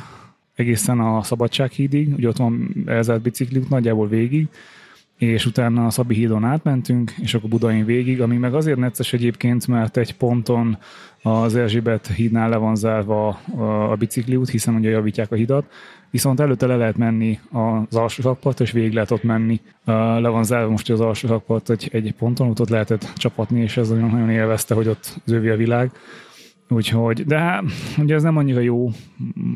egészen 0.54 1.00
a 1.00 1.22
Szabadsághídig, 1.22 2.14
ugye 2.14 2.28
ott 2.28 2.36
van 2.36 2.84
elzárt 2.86 3.22
bicikliút 3.22 3.68
nagyjából 3.68 4.08
végig, 4.08 4.48
és 5.18 5.47
utána 5.47 5.87
a 5.87 5.90
Szabi 5.90 6.14
hídon 6.14 6.44
átmentünk, 6.44 7.11
és 7.21 7.35
akkor 7.35 7.49
Budain 7.49 7.85
végig, 7.85 8.21
ami 8.21 8.37
meg 8.37 8.54
azért 8.54 8.78
necces 8.78 9.12
egyébként, 9.12 9.66
mert 9.66 9.97
egy 9.97 10.16
ponton 10.16 10.78
az 11.23 11.56
Erzsébet 11.56 12.06
hídnál 12.06 12.49
le 12.49 12.56
van 12.56 12.76
zárva 12.76 13.28
a, 13.90 13.97
bicikliút, 13.99 14.49
hiszen 14.49 14.75
ugye 14.75 14.90
javítják 14.90 15.33
a 15.33 15.35
hidat, 15.35 15.64
viszont 16.11 16.40
előtte 16.40 16.66
le 16.66 16.76
lehet 16.76 16.97
menni 16.97 17.38
az 17.50 17.97
alsó 17.97 18.23
rakpart, 18.23 18.61
és 18.61 18.71
végig 18.71 18.92
lehet 18.92 19.11
ott 19.11 19.23
menni. 19.23 19.61
Le 19.85 20.28
van 20.28 20.44
zárva 20.44 20.71
most 20.71 20.90
az 20.90 21.00
alsó 21.00 21.28
rakpart 21.28 21.71
egy, 21.71 21.88
egy 21.92 22.14
ponton, 22.18 22.49
ott, 22.49 22.61
ott 22.61 22.68
lehetett 22.68 23.12
csapatni, 23.16 23.61
és 23.61 23.76
ez 23.76 23.88
nagyon, 23.88 24.11
nagyon 24.11 24.30
élvezte, 24.30 24.75
hogy 24.75 24.88
ott 24.88 25.21
zövi 25.25 25.49
a 25.49 25.56
világ 25.56 25.90
Úgyhogy, 26.68 27.25
de 27.25 27.38
hát, 27.38 27.64
ugye 27.99 28.14
ez 28.14 28.23
nem 28.23 28.37
annyira 28.37 28.61
jó 28.61 28.90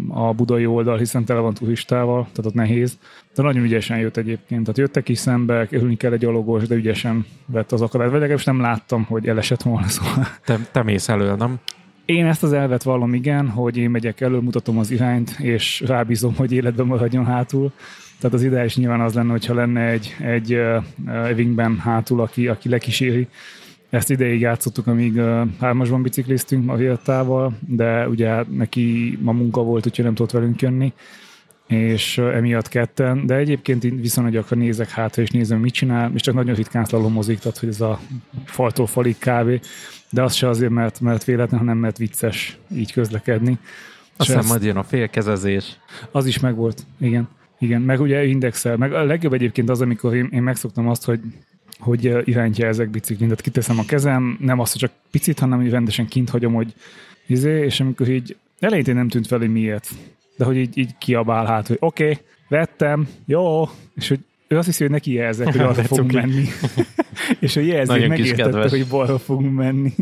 a 0.09 0.33
budai 0.33 0.67
oldal, 0.67 0.99
hiszen 0.99 1.25
tele 1.25 1.41
van 1.41 1.55
turistával, 1.55 2.23
tehát 2.23 2.47
ott 2.47 2.55
nehéz. 2.55 2.99
De 3.35 3.43
nagyon 3.43 3.63
ügyesen 3.63 3.99
jött 3.99 4.17
egyébként. 4.17 4.61
Tehát 4.61 4.79
jöttek 4.79 5.09
is 5.09 5.19
szembe, 5.19 5.67
kerülni 5.67 5.97
kell 5.97 6.13
egy 6.13 6.19
gyalogos, 6.19 6.67
de 6.67 6.75
ügyesen 6.75 7.27
vett 7.47 7.73
az 7.73 7.81
akadályt. 7.81 8.11
Vagy 8.11 8.21
legalábbis 8.21 8.47
nem 8.47 8.61
láttam, 8.61 9.05
hogy 9.05 9.29
elesett 9.29 9.63
volna. 9.63 9.87
Szóval. 9.99 10.27
Te, 10.45 10.59
te 10.73 10.83
mész 10.83 11.09
elő, 11.09 11.35
nem? 11.35 11.59
Én 12.05 12.27
ezt 12.27 12.43
az 12.43 12.53
elvet 12.53 12.83
vallom, 12.83 13.15
igen, 13.15 13.49
hogy 13.49 13.77
én 13.77 13.91
megyek 13.91 14.21
elő, 14.21 14.39
mutatom 14.39 14.79
az 14.79 14.91
irányt, 14.91 15.37
és 15.39 15.83
rábízom, 15.87 16.35
hogy 16.35 16.53
életben 16.53 16.87
maradjon 16.87 17.27
hátul. 17.27 17.73
Tehát 18.21 18.37
az 18.37 18.43
ideális 18.43 18.77
nyilván 18.77 19.01
az 19.01 19.15
lenne, 19.15 19.31
hogyha 19.31 19.55
lenne 19.55 19.81
egy, 19.81 20.17
egy 20.21 20.55
uh, 20.55 20.85
wingben 21.37 21.79
hátul, 21.79 22.21
aki, 22.21 22.49
aki 22.49 22.69
lekíséri. 22.69 23.29
Ezt 23.91 24.11
ideig 24.11 24.41
játszottuk, 24.41 24.87
amíg 24.87 25.17
uh, 25.17 25.49
hármasban 25.61 26.03
bicikliztünk 26.03 26.71
a 26.71 26.77
Viltával, 26.77 27.59
de 27.67 28.09
ugye 28.09 28.43
neki 28.43 29.19
ma 29.23 29.33
munka 29.33 29.63
volt, 29.63 29.87
úgyhogy 29.87 30.05
nem 30.05 30.15
tudott 30.15 30.33
velünk 30.33 30.61
jönni 30.61 30.93
és 31.69 32.19
emiatt 32.19 32.69
ketten, 32.69 33.27
de 33.27 33.35
egyébként 33.35 33.85
én 33.85 34.01
viszonylag 34.01 34.33
gyakran 34.33 34.59
nézek 34.59 34.91
hátra, 34.91 35.23
és 35.23 35.31
nézem, 35.31 35.61
mit 35.61 35.73
csinál, 35.73 36.11
és 36.15 36.21
csak 36.21 36.35
nagyon 36.35 36.55
ritkán 36.55 36.85
szlalomozik, 36.85 37.39
tehát 37.39 37.59
hogy 37.59 37.69
ez 37.69 37.81
a 37.81 38.01
faltól 38.45 38.87
falig 38.87 39.19
kávé, 39.19 39.61
de 40.11 40.23
az 40.23 40.35
se 40.35 40.49
azért, 40.49 40.71
mert, 40.71 41.01
mert 41.01 41.25
véletlen, 41.25 41.61
hanem 41.61 41.79
mert 41.79 41.99
vicces 41.99 42.59
így 42.75 42.93
közlekedni. 42.93 43.59
Aztán 44.17 44.45
majd 44.47 44.63
jön 44.63 44.77
a 44.77 44.83
félkezezés. 44.83 45.79
Az 46.11 46.27
is 46.27 46.39
megvolt, 46.39 46.87
igen. 46.99 47.29
Igen, 47.59 47.83
meg 47.83 48.01
ugye 48.01 48.25
indexel, 48.25 48.77
meg 48.77 48.93
a 48.93 49.05
legjobb 49.05 49.33
egyébként 49.33 49.71
az, 49.71 49.81
amikor 49.81 50.15
én, 50.15 50.29
én 50.33 50.43
megszoktam 50.43 50.89
azt, 50.89 51.05
hogy 51.05 51.21
hogy 51.79 52.05
irányítja 52.25 52.67
ezek 52.67 52.91
biciklin, 52.91 53.29
tehát 53.29 53.43
kiteszem 53.43 53.79
a 53.79 53.85
kezem, 53.85 54.39
nem 54.41 54.59
azt, 54.59 54.73
hogy 54.73 54.81
csak 54.81 54.91
picit, 55.11 55.39
hanem 55.39 55.61
hogy 55.61 55.71
rendesen 55.71 56.07
kint 56.07 56.31
hagyom, 56.31 56.55
hogy 56.55 56.75
izé, 57.27 57.65
és 57.65 57.81
amikor 57.81 58.09
így 58.09 58.37
elején 58.59 58.95
nem 58.95 59.09
tűnt 59.09 59.27
fel, 59.27 59.39
hogy 59.39 59.53
miért. 59.53 59.89
De 60.37 60.45
hogy 60.45 60.57
így, 60.57 60.79
így 60.79 60.99
kiabál 60.99 61.47
hát, 61.47 61.67
hogy 61.67 61.77
oké, 61.81 62.03
okay, 62.05 62.19
vettem, 62.49 63.09
jó, 63.25 63.69
és 63.95 64.09
hogy 64.09 64.21
ő 64.49 64.57
azt 64.57 64.67
hiszi, 64.67 64.83
hogy 64.83 64.93
neki 64.93 65.13
jelzek, 65.13 65.47
hogy 65.47 65.61
arra 65.71 65.83
fogunk 65.83 66.13
menni. 66.13 66.45
és 67.41 67.57
a 67.57 67.61
jelzék 67.61 68.09
megértette, 68.09 68.69
hogy 68.69 68.87
balra 68.87 69.19
fogunk 69.19 69.55
menni. 69.55 69.93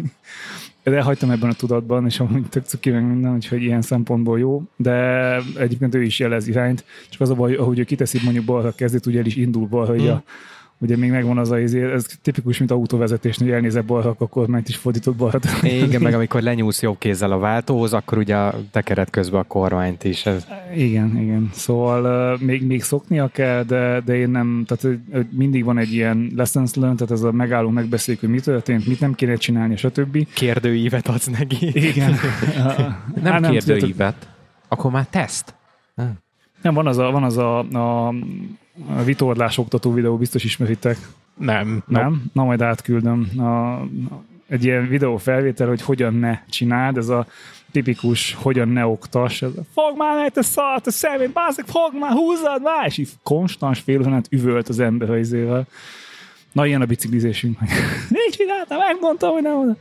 De 0.82 1.02
hagytam 1.02 1.30
ebben 1.30 1.50
a 1.50 1.52
tudatban, 1.52 2.06
és 2.06 2.20
amúgy 2.20 2.48
tök 2.48 2.64
cuki 2.64 2.90
meg 2.90 3.06
minden, 3.06 3.34
úgyhogy 3.34 3.62
ilyen 3.62 3.82
szempontból 3.82 4.38
jó, 4.38 4.62
de 4.76 5.36
egyébként 5.58 5.94
ő 5.94 6.02
is 6.02 6.18
jelez 6.18 6.48
irányt, 6.48 6.84
csak 7.08 7.20
az 7.20 7.30
a 7.30 7.34
baj, 7.34 7.54
ahogy 7.54 7.78
ő 7.78 7.84
kiteszi 7.84 8.20
mondjuk 8.22 8.44
balra 8.44 8.74
kezdet, 8.74 9.06
ugye 9.06 9.18
el 9.18 9.26
is 9.26 9.36
indul 9.36 9.66
balra, 9.66 9.92
hogy 9.92 10.08
a 10.08 10.22
ugye 10.78 10.96
még 10.96 11.10
megvan 11.10 11.38
az 11.38 11.50
a 11.50 11.58
izé, 11.58 11.92
ez 11.92 12.06
tipikus, 12.22 12.58
mint 12.58 12.70
autóvezetés, 12.70 13.36
hogy 13.36 13.50
elnézek 13.50 13.84
balra, 13.84 14.10
akkor 14.10 14.28
kormányt 14.28 14.68
is 14.68 14.76
fordított 14.76 15.16
balra. 15.16 15.38
Igen, 15.62 16.02
meg 16.02 16.14
amikor 16.14 16.42
lenyúlsz 16.42 16.82
jobb 16.82 16.98
kézzel 16.98 17.32
a 17.32 17.38
váltóhoz, 17.38 17.92
akkor 17.92 18.18
ugye 18.18 18.36
a 18.36 18.54
tekeret 18.70 19.10
közben 19.10 19.40
a 19.40 19.44
kormányt 19.44 20.04
is. 20.04 20.26
Ez... 20.26 20.46
Igen, 20.76 21.16
igen. 21.20 21.50
Szóval 21.52 22.32
uh, 22.34 22.40
még, 22.40 22.66
még 22.66 22.82
szoknia 22.82 23.28
kell, 23.28 23.62
de, 23.62 24.00
de 24.04 24.16
én 24.16 24.28
nem, 24.28 24.64
tehát 24.66 24.98
mindig 25.30 25.64
van 25.64 25.78
egy 25.78 25.92
ilyen 25.92 26.32
lessons 26.36 26.74
learned, 26.74 26.96
tehát 26.96 27.12
ez 27.12 27.22
a 27.22 27.32
megálló 27.32 27.68
megbeszéljük, 27.68 28.22
hogy 28.22 28.32
mi 28.32 28.40
történt, 28.40 28.86
mit 28.86 29.00
nem 29.00 29.14
kéne 29.14 29.34
csinálni, 29.34 29.76
stb. 29.76 30.26
Kérdőívet 30.34 31.08
adsz 31.08 31.26
neki. 31.26 31.70
Igen. 31.88 32.14
nem, 33.22 33.40
nem 33.40 33.50
kérdőívet, 33.50 34.28
akkor 34.68 34.90
már 34.90 35.06
teszt. 35.10 35.54
Nem, 36.62 36.74
van 36.74 36.86
az 36.86 36.98
a, 36.98 37.10
van 37.10 37.22
az 37.22 37.36
a, 37.36 37.58
a 37.58 38.14
a 38.96 39.02
vitorlás 39.02 39.58
oktató 39.58 39.92
videó 39.92 40.16
biztos 40.16 40.44
ismeritek. 40.44 40.96
Nem. 41.34 41.82
Nem? 41.86 42.24
Na 42.32 42.44
majd 42.44 42.62
átküldöm. 42.62 43.28
A, 43.38 43.80
egy 44.48 44.64
ilyen 44.64 44.88
videó 44.88 45.16
felvétel, 45.16 45.68
hogy 45.68 45.82
hogyan 45.82 46.14
ne 46.14 46.38
csináld, 46.48 46.96
ez 46.96 47.08
a 47.08 47.26
tipikus, 47.72 48.34
hogyan 48.34 48.68
ne 48.68 48.86
oktas, 48.86 49.42
ez 49.42 49.50
a, 49.56 49.62
fog 49.72 49.96
már 49.96 50.16
meg, 50.16 50.32
te 50.32 50.42
szart, 50.42 50.86
a 50.86 50.90
szemét, 50.90 51.32
bászak, 51.32 51.66
fog 51.66 51.92
már, 51.98 52.12
húzzad 52.12 52.62
már, 52.62 52.86
és 52.86 52.98
így 52.98 53.08
konstans 53.22 53.80
félhonát 53.80 54.26
üvölt 54.30 54.68
az 54.68 54.78
ember 54.78 55.18
izével. 55.18 55.66
Na, 56.52 56.66
ilyen 56.66 56.80
a 56.80 56.86
biciklizésünk. 56.86 57.58
Nincs 58.08 58.36
csináltam, 58.36 58.78
megmondtam, 58.78 59.32
hogy 59.32 59.42
nem. 59.42 59.76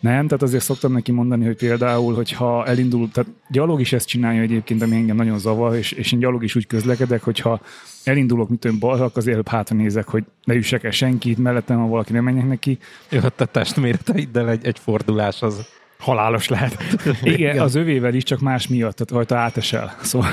Nem, 0.00 0.26
tehát 0.26 0.42
azért 0.42 0.62
szoktam 0.62 0.92
neki 0.92 1.12
mondani, 1.12 1.44
hogy 1.44 1.56
például, 1.56 2.14
hogyha 2.14 2.66
elindul, 2.66 3.10
tehát 3.10 3.30
gyalog 3.50 3.80
is 3.80 3.92
ezt 3.92 4.06
csinálja 4.06 4.40
egyébként, 4.40 4.82
ami 4.82 4.96
engem 4.96 5.16
nagyon 5.16 5.38
zavar, 5.38 5.76
és, 5.76 5.92
és 5.92 6.12
én 6.12 6.18
gyalog 6.18 6.44
is 6.44 6.54
úgy 6.54 6.66
közlekedek, 6.66 7.22
hogyha 7.22 7.60
elindulok, 8.04 8.48
mit 8.48 8.58
tudom, 8.58 8.78
balra, 8.78 9.10
az 9.14 9.26
előbb 9.26 9.48
hátra 9.48 9.76
nézek, 9.76 10.08
hogy 10.08 10.24
ne 10.44 10.54
üssek 10.54 10.84
el 10.84 10.90
senkit, 10.90 11.38
mellettem, 11.38 11.78
ha 11.78 11.86
valaki 11.86 12.12
nem 12.12 12.24
menjek 12.24 12.46
neki. 12.46 12.78
Jött 13.10 13.40
a 13.40 13.44
testméreteiddel 13.44 14.50
egy, 14.50 14.66
egy 14.66 14.78
fordulás, 14.78 15.42
az 15.42 15.66
halálos 15.98 16.48
lehet. 16.48 16.76
Igen, 17.22 17.58
az 17.58 17.74
övével 17.74 18.14
is, 18.14 18.22
csak 18.22 18.40
más 18.40 18.68
miatt, 18.68 18.96
tehát 18.96 19.10
rajta 19.10 19.36
átesel. 19.36 19.96
Szóval 20.02 20.30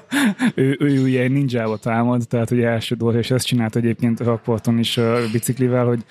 ő, 0.54 0.76
ő 0.80 1.02
ugye 1.02 1.28
ninjába 1.28 1.76
támad, 1.76 2.28
tehát 2.28 2.50
ugye 2.50 2.68
első 2.68 2.94
dolog, 2.94 3.14
és 3.14 3.30
ezt 3.30 3.46
csinált 3.46 3.76
egyébként 3.76 4.20
a 4.20 4.24
rakparton 4.24 4.78
is 4.78 4.96
uh, 4.96 5.32
biciklivel, 5.32 5.86
hogy 5.86 6.04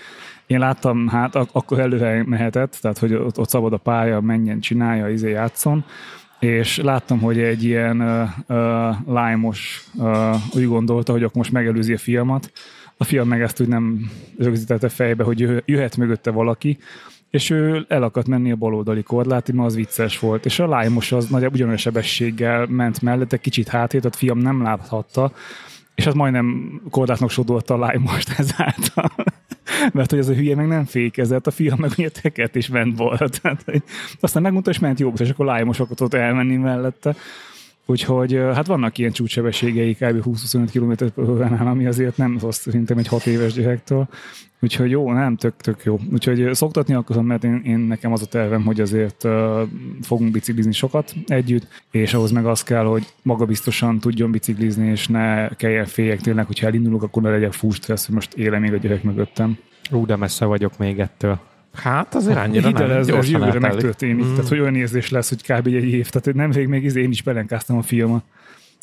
én 0.48 0.60
láttam, 0.60 1.08
hát 1.08 1.36
ak- 1.36 1.56
akkor 1.56 1.80
előre 1.80 2.24
mehetett, 2.26 2.78
tehát 2.82 2.98
hogy 2.98 3.14
ott, 3.14 3.40
ott 3.40 3.50
szabad 3.50 3.74
a 3.74 3.78
pálya, 3.78 4.22
menjen, 4.22 4.60
csinálja, 4.60 5.10
izé 5.10 5.30
játszon, 5.30 5.86
és 6.40 6.78
láttam, 6.78 7.20
hogy 7.20 7.40
egy 7.40 7.64
ilyen 7.64 8.02
uh, 8.02 8.30
uh, 8.48 8.96
lájmos 9.08 9.86
uh, 9.96 10.36
úgy 10.56 10.68
gondolta, 10.68 11.12
hogy 11.12 11.24
akkor 11.24 11.36
most 11.36 11.52
megelőzi 11.52 11.94
a 11.94 11.98
filmat. 11.98 12.52
A 12.98 13.04
film 13.04 13.28
meg 13.28 13.42
ezt 13.42 13.62
úgy 13.62 13.68
nem 13.68 14.12
rögzítette 14.38 14.90
fejbe, 14.90 15.24
hogy 15.24 15.64
jöhet 15.66 15.98
mögötte 15.98 16.32
valaki, 16.32 16.78
és 17.30 17.50
ő 17.50 17.86
el 17.88 18.04
akart 18.04 18.28
menni 18.28 18.52
a 18.52 18.56
baloldali 18.56 19.04
korlátig, 19.04 19.56
mert 19.56 19.68
az 19.68 19.76
vicces 19.76 20.20
volt. 20.20 20.46
És 20.46 20.60
a 20.60 20.68
lájmos 20.68 21.12
az 21.12 21.28
nagyjából 21.28 21.56
ugyanolyan 21.56 21.80
sebességgel 21.80 22.66
ment 22.66 23.02
mellette, 23.02 23.38
kicsit 23.38 23.68
hátét, 23.68 24.06
a 24.06 24.12
fiam 24.12 24.38
nem 24.38 24.62
láthatta, 24.62 25.32
és 25.96 26.08
az 26.08 26.14
majdnem 26.14 26.82
korlátnak 26.90 27.30
sodolta 27.30 27.74
a 27.74 27.78
lájmost 27.78 28.40
ezáltal. 28.40 29.12
Mert 29.94 30.10
hogy 30.10 30.20
az 30.20 30.28
a 30.28 30.34
hülye 30.34 30.56
meg 30.56 30.68
nem 30.68 30.86
fékezett, 30.86 31.48
a 31.48 31.52
fiam 31.52 31.80
meg 31.80 31.92
ugye 31.98 32.10
teket 32.10 32.56
is 32.56 32.68
ment 32.68 32.98
volna. 32.98 33.28
Tehát, 33.42 33.62
hogy 33.66 33.84
aztán 34.20 34.42
megmondta, 34.42 34.70
és 34.70 34.80
ment 34.80 35.00
jobb, 35.00 35.22
és 35.22 35.30
akkor 35.30 35.46
lájmos 35.46 35.80
ott 35.80 36.14
elmenni 36.14 36.56
mellette. 36.56 37.16
Úgyhogy 37.90 38.34
hát 38.34 38.68
vannak 38.68 38.98
ilyen 38.98 39.12
csúcssebességei, 39.12 39.94
kb. 39.94 40.24
20-25 40.26 40.70
km 40.72 41.22
h 41.22 41.62
ami 41.68 41.86
azért 41.86 42.18
nem 42.18 42.38
rossz 42.42 42.60
szerintem 42.60 42.98
egy 42.98 43.08
6 43.08 43.26
éves 43.26 43.54
gyerektől. 43.54 44.08
Úgyhogy 44.60 44.90
jó, 44.90 45.12
nem, 45.14 45.36
tök, 45.36 45.56
tök 45.58 45.84
jó. 45.84 46.00
Úgyhogy 46.14 46.50
szoktatni 46.52 46.94
akarom, 46.94 47.26
mert 47.26 47.44
én, 47.44 47.62
én 47.66 47.78
nekem 47.78 48.12
az 48.12 48.22
a 48.22 48.26
tervem, 48.26 48.64
hogy 48.64 48.82
azért 48.82 49.24
uh, 49.24 49.62
fogunk 50.02 50.32
biciklizni 50.32 50.72
sokat 50.72 51.14
együtt, 51.26 51.68
és 51.92 52.14
ahhoz 52.14 52.32
meg 52.32 52.46
az 52.46 52.64
kell, 52.64 52.86
hogy 52.86 53.06
magabiztosan 53.22 54.00
tudjon 54.00 54.32
biciklizni, 54.32 54.88
és 54.88 55.08
ne 55.08 55.48
kelljen 55.50 55.86
féljek 55.86 56.22
tényleg, 56.22 56.46
hogyha 56.46 56.68
elindulok, 56.68 57.04
akkor 57.04 57.22
ne 57.22 57.30
legyen 57.30 57.52
fú 57.52 57.72
stressz, 57.72 58.06
hogy 58.06 58.16
most 58.16 58.34
éle 58.34 58.60
még 58.60 58.74
a 58.74 58.78
gyerek 58.78 59.04
mögöttem. 59.04 59.58
Ú, 59.92 60.06
de 60.06 60.16
messze 60.16 60.46
vagyok 60.46 60.78
még 60.78 61.00
ettől. 61.00 61.40
Hát 61.78 62.16
azért 62.16 62.38
annyira 62.38 62.70
nem. 62.70 62.92
Ez, 62.92 63.08
ez 63.08 63.30
jövőre 63.30 63.60
megtörténik. 63.60 64.26
Mm. 64.26 64.34
Tehát, 64.34 64.48
hogy 64.50 64.60
olyan 64.60 64.76
érzés 64.76 65.10
lesz, 65.10 65.30
hogy 65.30 65.42
kb. 65.42 65.68
egy 65.68 65.84
év. 65.84 66.10
Tehát 66.10 66.38
nem 66.38 66.50
még 66.50 66.68
még 66.68 66.96
én 66.96 67.12
is 67.12 67.22
belenkáztam 67.22 67.78
a 67.78 67.82
filmet. 67.82 68.24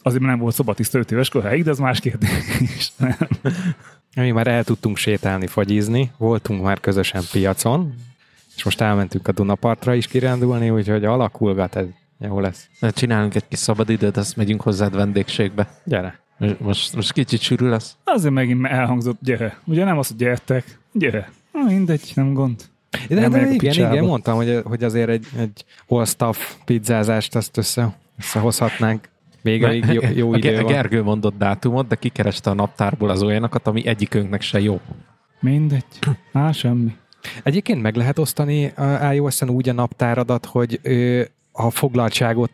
Azért, 0.02 0.20
mert 0.20 0.34
nem 0.34 0.42
volt 0.42 0.54
szobatiszta 0.54 0.98
5 0.98 1.10
éves 1.10 1.28
koráig, 1.28 1.64
de 1.64 1.70
az 1.70 1.78
más 1.78 2.00
kérdés. 2.00 2.92
Mi 4.16 4.30
már 4.30 4.46
el 4.46 4.64
tudtunk 4.64 4.96
sétálni, 4.96 5.46
fagyizni, 5.46 6.10
voltunk 6.16 6.62
már 6.62 6.80
közösen 6.80 7.22
piacon, 7.32 7.94
és 8.56 8.64
most 8.64 8.80
elmentünk 8.80 9.28
a 9.28 9.32
Dunapartra 9.32 9.94
is 9.94 10.06
kirándulni, 10.06 10.70
úgyhogy 10.70 11.04
alakulgat, 11.04 11.76
ez 11.76 11.86
jó 12.18 12.40
lesz. 12.40 12.68
Csinálunk 12.92 13.34
egy 13.34 13.48
kis 13.48 13.58
szabadidőt, 13.58 14.16
azt 14.16 14.36
megyünk 14.36 14.60
hozzád 14.60 14.94
vendégségbe. 14.94 15.68
Gyere. 15.84 16.18
Most, 16.58 16.94
most 16.94 17.12
kicsit 17.12 17.40
sűrű 17.40 17.66
lesz. 17.66 17.96
Azért 18.04 18.34
megint 18.34 18.66
elhangzott, 18.66 19.18
gyere. 19.20 19.58
Ugye 19.64 19.84
nem 19.84 19.98
az, 19.98 20.08
hogy 20.08 20.16
gyertek, 20.16 20.78
gyere. 20.92 21.30
Na, 21.52 21.62
mindegy, 21.62 22.12
nem 22.14 22.32
gond. 22.32 22.64
De, 23.08 23.14
de, 23.14 23.28
de 23.28 23.50
igen, 23.50 23.72
igen, 23.72 24.04
mondtam, 24.04 24.36
hogy, 24.36 24.60
hogy 24.64 24.84
azért 24.84 25.08
egy, 25.08 25.26
egy 25.38 25.64
all 25.88 26.04
staff 26.04 26.38
pizzázást 26.64 27.34
azt 27.34 27.56
össze, 27.56 27.96
összehozhatnánk. 28.18 29.08
Még 29.42 29.62
elég 29.62 29.84
jó, 29.84 30.00
jó 30.24 30.34
idő 30.34 30.54
van. 30.54 30.72
Gergő 30.72 31.02
mondott 31.02 31.38
dátumot, 31.38 31.86
de 31.86 31.94
kikereste 31.94 32.50
a 32.50 32.54
naptárból 32.54 33.10
az 33.10 33.22
olyanokat, 33.22 33.66
ami 33.66 33.86
egyikünknek 33.86 34.40
se 34.40 34.60
jó. 34.60 34.80
Mindegy. 35.40 35.84
Á, 36.32 36.52
semmi. 36.52 36.96
Egyébként 37.42 37.82
meg 37.82 37.96
lehet 37.96 38.18
osztani 38.18 38.72
iOS-en 39.12 39.50
úgy 39.50 39.68
a 39.68 39.72
naptáradat, 39.72 40.46
hogy 40.46 40.80
ő, 40.82 41.28
a 41.52 41.70
foglaltságot 41.70 42.52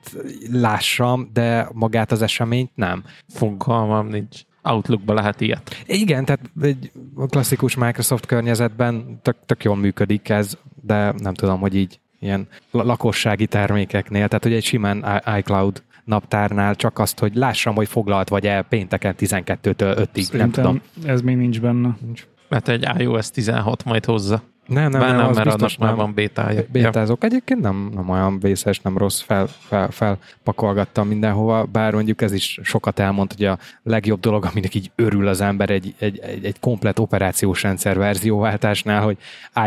lássam, 0.51 1.31
de 1.33 1.69
magát 1.73 2.13
az 2.13 2.23
eseményt 2.23 2.71
nem. 2.75 3.05
Fogalmam 3.29 4.07
nincs. 4.07 4.41
Outlookba 4.63 5.15
lehet 5.15 5.41
ilyet. 5.41 5.85
Igen, 5.87 6.25
tehát 6.25 6.51
egy 6.63 6.93
klasszikus 7.29 7.75
Microsoft 7.75 8.27
környezetben 8.27 9.19
tök, 9.23 9.37
tök 9.47 9.65
jól 9.65 9.77
működik 9.77 10.29
ez, 10.29 10.59
de 10.83 11.15
nem 11.19 11.35
tudom, 11.35 11.61
hogy 11.61 11.77
így 11.77 12.01
ilyen 12.19 12.49
lakossági 12.71 13.47
termékeknél, 13.47 14.29
tehát 14.29 14.45
hogy 14.45 14.53
egy 14.53 14.65
simán 14.65 15.23
iCloud 15.39 15.83
naptárnál 16.05 16.75
csak 16.75 16.99
azt, 16.99 17.19
hogy 17.19 17.35
lássam, 17.35 17.75
hogy 17.75 17.89
foglalt 17.89 18.29
vagy-e 18.29 18.63
pénteken 18.63 19.15
12-től 19.19 20.07
5-ig, 20.15 20.33
nem 20.33 20.51
tudom. 20.51 20.81
ez 21.05 21.21
még 21.21 21.37
nincs 21.37 21.61
benne. 21.61 21.97
Nincs. 22.01 22.27
Mert 22.49 22.69
egy 22.69 22.89
iOS 22.99 23.31
16 23.31 23.85
majd 23.85 24.05
hozza. 24.05 24.43
Nem, 24.71 24.91
nem, 24.91 25.01
Bár 25.01 25.09
nem, 25.09 25.19
nem, 25.19 25.33
mert 25.35 25.45
biztos 25.45 25.77
annak 25.77 25.79
már 25.79 25.89
nem. 25.89 25.99
van 25.99 26.15
bétája. 26.15 26.63
Bétázok. 26.73 27.25
Egyébként 27.25 27.61
nem, 27.61 27.91
nem 27.95 28.09
olyan 28.09 28.41
vészes, 28.41 28.81
nem 28.81 28.99
rossz, 28.99 29.21
fel, 29.21 29.47
fel, 29.47 29.91
felpakolgattam 29.91 31.09
mindenhova, 31.09 31.65
bár 31.65 31.93
mondjuk 31.95 32.23
ez 32.23 32.33
is 32.33 32.61
sokat 32.63 32.99
elmond, 32.99 33.33
hogy 33.33 33.45
a 33.45 33.59
legjobb 33.83 34.21
dolog, 34.21 34.45
aminek 34.45 34.75
így 34.75 34.91
örül 34.95 35.29
az 35.29 35.41
ember 35.41 35.71
egy, 35.71 35.95
egy, 35.99 36.19
egy, 36.19 36.45
egy 36.45 36.61
komplet 36.61 36.99
operációs 36.99 37.63
rendszer 37.63 37.99
verzióváltásnál, 37.99 39.03
hogy 39.03 39.17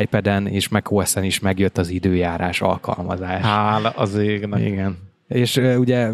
iPad-en 0.01 0.47
és 0.47 0.67
macOS-en 0.67 1.23
is 1.23 1.39
megjött 1.39 1.77
az 1.77 1.89
időjárás 1.89 2.61
alkalmazás. 2.61 3.41
Hála 3.41 3.89
az 3.89 4.15
égnek. 4.15 4.59
Igen. 4.59 4.97
És 5.27 5.55
ugye 5.77 6.09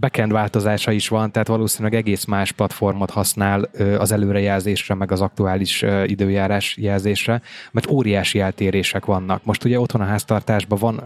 backend 0.00 0.32
változása 0.32 0.92
is 0.92 1.08
van, 1.08 1.32
tehát 1.32 1.48
valószínűleg 1.48 1.94
egész 1.94 2.24
más 2.24 2.52
platformot 2.52 3.10
használ 3.10 3.62
az 3.98 4.12
előrejelzésre, 4.12 4.94
meg 4.94 5.12
az 5.12 5.20
aktuális 5.20 5.84
időjárás 6.06 6.76
jelzésre, 6.76 7.42
mert 7.72 7.90
óriási 7.90 8.40
eltérések 8.40 9.04
vannak. 9.04 9.44
Most 9.44 9.64
ugye 9.64 9.80
otthon 9.80 10.00
a 10.00 10.04
háztartásban 10.04 10.78
van 10.78 11.02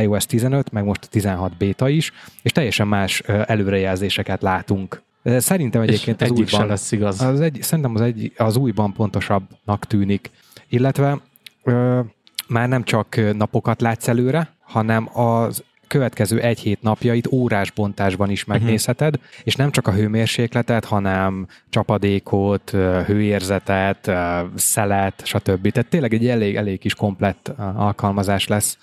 iOS 0.00 0.26
15, 0.26 0.72
meg 0.72 0.84
most 0.84 1.08
16 1.10 1.56
beta 1.56 1.88
is, 1.88 2.12
és 2.42 2.52
teljesen 2.52 2.86
más 2.86 3.20
előrejelzéseket 3.20 4.42
látunk. 4.42 5.02
Szerintem 5.22 5.82
egyébként 5.82 6.22
az 6.22 6.30
újban, 6.30 6.66
lesz 6.66 6.92
igaz. 6.92 7.20
az 7.20 7.40
egy, 7.40 7.58
szerintem 7.62 7.94
az, 7.94 8.00
egy, 8.00 8.32
az 8.36 8.56
újban 8.56 8.92
pontosabbnak 8.92 9.84
tűnik. 9.86 10.30
Illetve 10.68 11.18
ö, 11.64 12.00
már 12.48 12.68
nem 12.68 12.82
csak 12.82 13.20
napokat 13.36 13.80
látsz 13.80 14.08
előre, 14.08 14.54
hanem 14.60 15.18
az 15.18 15.64
következő 15.90 16.40
egy 16.40 16.60
hét 16.60 16.82
napjait 16.82 17.26
órás 17.32 17.70
bontásban 17.70 18.30
is 18.30 18.44
megnézheted, 18.44 19.14
uh-huh. 19.14 19.30
és 19.42 19.54
nem 19.54 19.70
csak 19.70 19.86
a 19.86 19.92
hőmérsékletet, 19.92 20.84
hanem 20.84 21.46
csapadékot, 21.70 22.70
hőérzetet, 23.06 24.10
szelet, 24.54 25.22
stb. 25.24 25.70
Tehát 25.70 25.88
tényleg 25.88 26.14
egy 26.14 26.28
elég, 26.28 26.56
elég 26.56 26.78
kis 26.78 26.94
komplett 26.94 27.52
alkalmazás 27.74 28.46
lesz. 28.46 28.78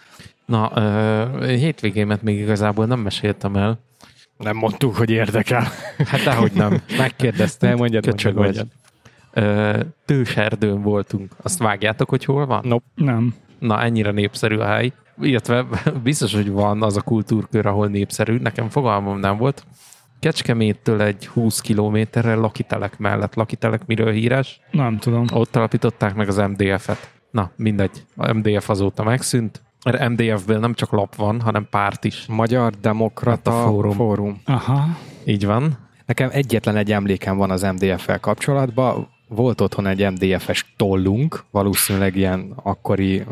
Na, 0.46 0.72
hétvégémet 1.46 2.22
még 2.22 2.40
igazából 2.40 2.86
nem 2.86 3.00
meséltem 3.00 3.56
el. 3.56 3.80
Nem 4.38 4.56
mondtuk, 4.56 4.96
hogy 4.96 5.10
érdekel. 5.10 5.68
Hát 6.06 6.24
dehogy 6.24 6.52
nem. 6.52 6.82
Megkérdeztem. 6.98 7.70
Ne, 7.70 7.76
mondjad, 7.76 8.06
Köcsög 8.06 8.36
mondjad. 8.36 8.68
Ö, 9.34 9.80
Tőserdőn 10.06 10.82
voltunk. 10.82 11.32
Azt 11.42 11.60
vágjátok, 11.60 12.10
hogy 12.10 12.26
hol 12.26 12.46
van? 12.46 12.62
Nope. 12.64 12.86
Nem. 12.96 13.36
Na, 13.60 13.82
ennyire 13.82 14.12
népszerű 14.12 14.58
a 14.58 14.66
hely. 14.66 14.92
Illetve 15.22 15.66
biztos, 16.04 16.34
hogy 16.34 16.50
van 16.52 16.84
az 16.84 16.98
a 16.98 17.02
kultúrkör, 17.02 17.66
ahol 17.66 17.88
népszerű. 17.88 18.38
Nekem 18.38 18.70
fogalmam 18.70 19.20
nem 19.20 19.38
volt. 19.38 19.66
Kecskeméttől 20.20 21.02
egy 21.02 21.28
20 21.28 21.60
kilométerre 21.62 22.36
Lakitelek 22.36 22.98
mellett. 22.98 23.36
Lakitelek 23.36 23.86
miről 23.86 24.12
híres? 24.12 24.60
Nem 24.72 24.98
tudom. 24.98 25.26
Ott 25.34 25.56
alapították 25.56 26.16
meg 26.16 26.28
az 26.28 26.38
MDF-et. 26.38 27.12
Na, 27.32 27.52
mindegy. 27.56 28.06
A 28.16 28.34
MDF 28.34 28.70
azóta 28.70 29.04
megszűnt. 29.04 29.62
Mert 29.86 30.10
MDF-ből 30.10 30.60
nem 30.60 30.74
csak 30.74 30.92
lap 30.92 31.16
van, 31.16 31.42
hanem 31.42 31.68
párt 31.70 32.04
is. 32.04 32.26
Magyar 32.28 32.74
Demokrata 32.74 33.52
Hát 33.52 33.64
a 33.64 33.68
fórum. 33.68 33.92
fórum. 33.92 34.42
Aha. 34.46 34.84
Így 35.26 35.46
van. 35.46 35.78
Nekem 36.06 36.30
egyetlen 36.32 36.76
egy 36.76 36.92
emlékem 36.92 37.38
van 37.38 37.52
az 37.52 37.62
MDF-fel 37.62 38.20
kapcsolatban. 38.20 39.08
Volt 39.28 39.62
otthon 39.62 39.88
egy 39.88 40.12
MDF-es 40.12 40.74
tollunk, 40.78 41.44
valószínűleg 41.52 42.16
ilyen 42.16 42.54
akkori 42.64 43.24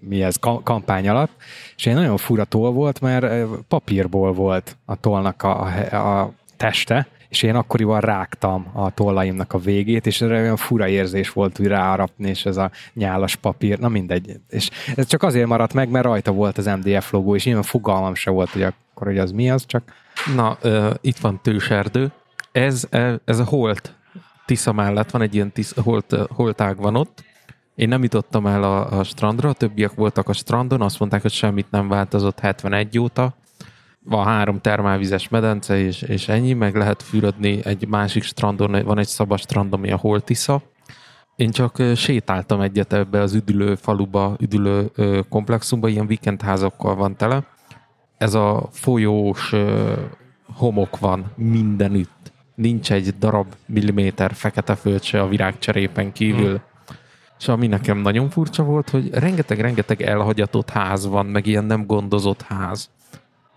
mi 0.00 0.22
ez, 0.22 0.36
ka- 0.36 0.62
kampány 0.62 1.08
alatt, 1.08 1.30
és 1.76 1.86
egy 1.86 1.94
nagyon 1.94 2.16
fura 2.16 2.44
toll 2.44 2.70
volt, 2.70 3.00
mert 3.00 3.46
papírból 3.68 4.32
volt 4.32 4.76
a 4.84 4.96
tollnak 4.96 5.42
a, 5.42 5.66
a, 5.92 6.32
teste, 6.56 7.06
és 7.28 7.42
én 7.42 7.54
akkoriban 7.54 8.00
rágtam 8.00 8.66
a 8.72 8.90
tollaimnak 8.90 9.52
a 9.52 9.58
végét, 9.58 10.06
és 10.06 10.20
erre 10.20 10.40
olyan 10.40 10.56
fura 10.56 10.88
érzés 10.88 11.32
volt, 11.32 11.56
hogy 11.56 11.66
ráarapni, 11.66 12.28
és 12.28 12.46
ez 12.46 12.56
a 12.56 12.70
nyálas 12.92 13.36
papír, 13.36 13.78
na 13.78 13.88
mindegy. 13.88 14.40
És 14.48 14.70
ez 14.96 15.06
csak 15.06 15.22
azért 15.22 15.46
maradt 15.46 15.74
meg, 15.74 15.88
mert 15.88 16.04
rajta 16.04 16.32
volt 16.32 16.58
az 16.58 16.66
MDF 16.66 17.10
logó, 17.10 17.34
és 17.34 17.44
nyilván 17.44 17.62
fogalmam 17.62 18.14
se 18.14 18.30
volt, 18.30 18.50
hogy 18.50 18.62
akkor, 18.62 19.06
hogy 19.06 19.18
az 19.18 19.32
mi 19.32 19.50
az, 19.50 19.66
csak 19.66 19.82
Na, 20.34 20.58
uh, 20.62 20.90
itt 21.00 21.16
van 21.16 21.40
Tőserdő. 21.42 22.12
Ez, 22.52 22.88
ez 23.24 23.38
a 23.38 23.44
Holt 23.44 23.94
Tisza 24.46 24.72
mellett 24.72 25.10
van 25.10 25.22
egy 25.22 25.34
ilyen 25.34 25.52
tisz, 25.52 25.76
holt, 25.76 26.16
holtág 26.28 26.76
van 26.76 26.96
ott. 26.96 27.24
Én 27.74 27.88
nem 27.88 28.02
jutottam 28.02 28.46
el 28.46 28.62
a, 28.62 28.98
a 28.98 29.04
strandra, 29.04 29.48
a 29.48 29.52
többiek 29.52 29.94
voltak 29.94 30.28
a 30.28 30.32
strandon, 30.32 30.80
azt 30.80 30.98
mondták, 30.98 31.22
hogy 31.22 31.32
semmit 31.32 31.70
nem 31.70 31.88
változott 31.88 32.40
71 32.40 32.98
óta. 32.98 33.34
Van 34.00 34.24
három 34.24 34.60
termálvizes 34.60 35.28
medence, 35.28 35.78
és, 35.78 36.02
és 36.02 36.28
ennyi, 36.28 36.52
meg 36.52 36.76
lehet 36.76 37.02
fürödni 37.02 37.64
egy 37.64 37.88
másik 37.88 38.22
strandon, 38.22 38.84
van 38.84 38.98
egy 38.98 39.06
szabad 39.06 39.38
strand, 39.38 39.72
ami 39.72 39.92
a 39.92 39.96
Holtisza. 39.96 40.62
Én 41.36 41.50
csak 41.50 41.82
sétáltam 41.94 42.60
egyet 42.60 42.92
ebbe 42.92 43.20
az 43.20 43.34
üdülő 43.34 43.74
faluba, 43.74 44.36
üdülő 44.40 44.90
komplexumba, 45.28 45.88
ilyen 45.88 46.06
vikendházakkal 46.06 46.94
van 46.94 47.16
tele. 47.16 47.46
Ez 48.18 48.34
a 48.34 48.68
folyós 48.70 49.54
homok 50.56 50.98
van 50.98 51.32
mindenütt. 51.36 52.32
Nincs 52.54 52.92
egy 52.92 53.14
darab 53.18 53.54
milliméter 53.66 54.34
fekete 54.34 54.74
föld 54.74 55.02
se 55.02 55.20
a 55.20 55.28
virágcserépen 55.28 56.12
kívül. 56.12 56.48
Hmm. 56.48 56.96
És 57.38 57.48
ami 57.48 57.66
nekem 57.66 57.98
nagyon 57.98 58.30
furcsa 58.30 58.62
volt, 58.62 58.90
hogy 58.90 59.10
rengeteg-rengeteg 59.14 60.02
elhagyatott 60.02 60.70
ház 60.70 61.06
van, 61.06 61.26
meg 61.26 61.46
ilyen 61.46 61.64
nem 61.64 61.86
gondozott 61.86 62.42
ház. 62.42 62.90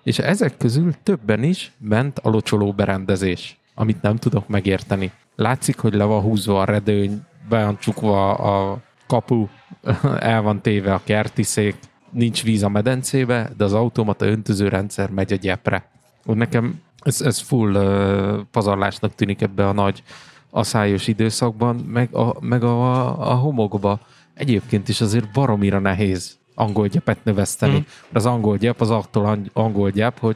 És 0.03 0.19
ezek 0.19 0.57
közül 0.57 0.93
többen 1.03 1.43
is 1.43 1.71
ment 1.77 2.19
a 2.19 2.29
locsoló 2.29 2.71
berendezés, 2.71 3.57
amit 3.75 4.01
nem 4.01 4.15
tudok 4.15 4.47
megérteni. 4.47 5.11
Látszik, 5.35 5.79
hogy 5.79 5.93
le 5.93 6.03
van 6.03 6.21
húzva 6.21 6.61
a 6.61 6.65
redőny, 6.65 7.21
be 7.49 7.63
van 7.63 7.77
csukva 7.79 8.33
a 8.33 8.81
kapu, 9.07 9.47
el 10.19 10.41
van 10.41 10.61
téve 10.61 10.93
a 10.93 11.01
kerti 11.03 11.43
szék, 11.43 11.75
nincs 12.11 12.43
víz 12.43 12.63
a 12.63 12.69
medencébe, 12.69 13.49
de 13.57 13.63
az 13.63 13.73
automata 13.73 14.25
öntözőrendszer 14.25 15.09
megy 15.09 15.33
a 15.33 15.35
gyepre. 15.35 15.89
Úgy 16.25 16.35
nekem 16.35 16.81
ez, 17.07 17.21
ez 17.21 17.39
full 17.39 17.75
uh, 17.75 18.39
pazarlásnak 18.51 19.15
tűnik 19.15 19.41
ebbe 19.41 19.67
a 19.67 19.71
nagy 19.71 20.03
aszályos 20.49 21.07
időszakban, 21.07 21.75
meg 21.75 22.15
a, 22.15 22.35
meg 22.39 22.63
a, 22.63 23.31
a 23.31 23.33
homokba. 23.33 23.99
Egyébként 24.33 24.89
is 24.89 25.01
azért 25.01 25.31
baromira 25.31 25.79
nehéz 25.79 26.37
angol 26.55 26.87
gyepet 26.87 27.23
növeszteni. 27.23 27.77
Mm. 27.77 28.13
Az 28.13 28.25
angol 28.25 28.57
gyep 28.57 28.81
az 28.81 28.89
attól 28.89 29.25
ang- 29.25 29.49
angol 29.53 29.89
gyep, 29.89 30.19
hogy 30.19 30.35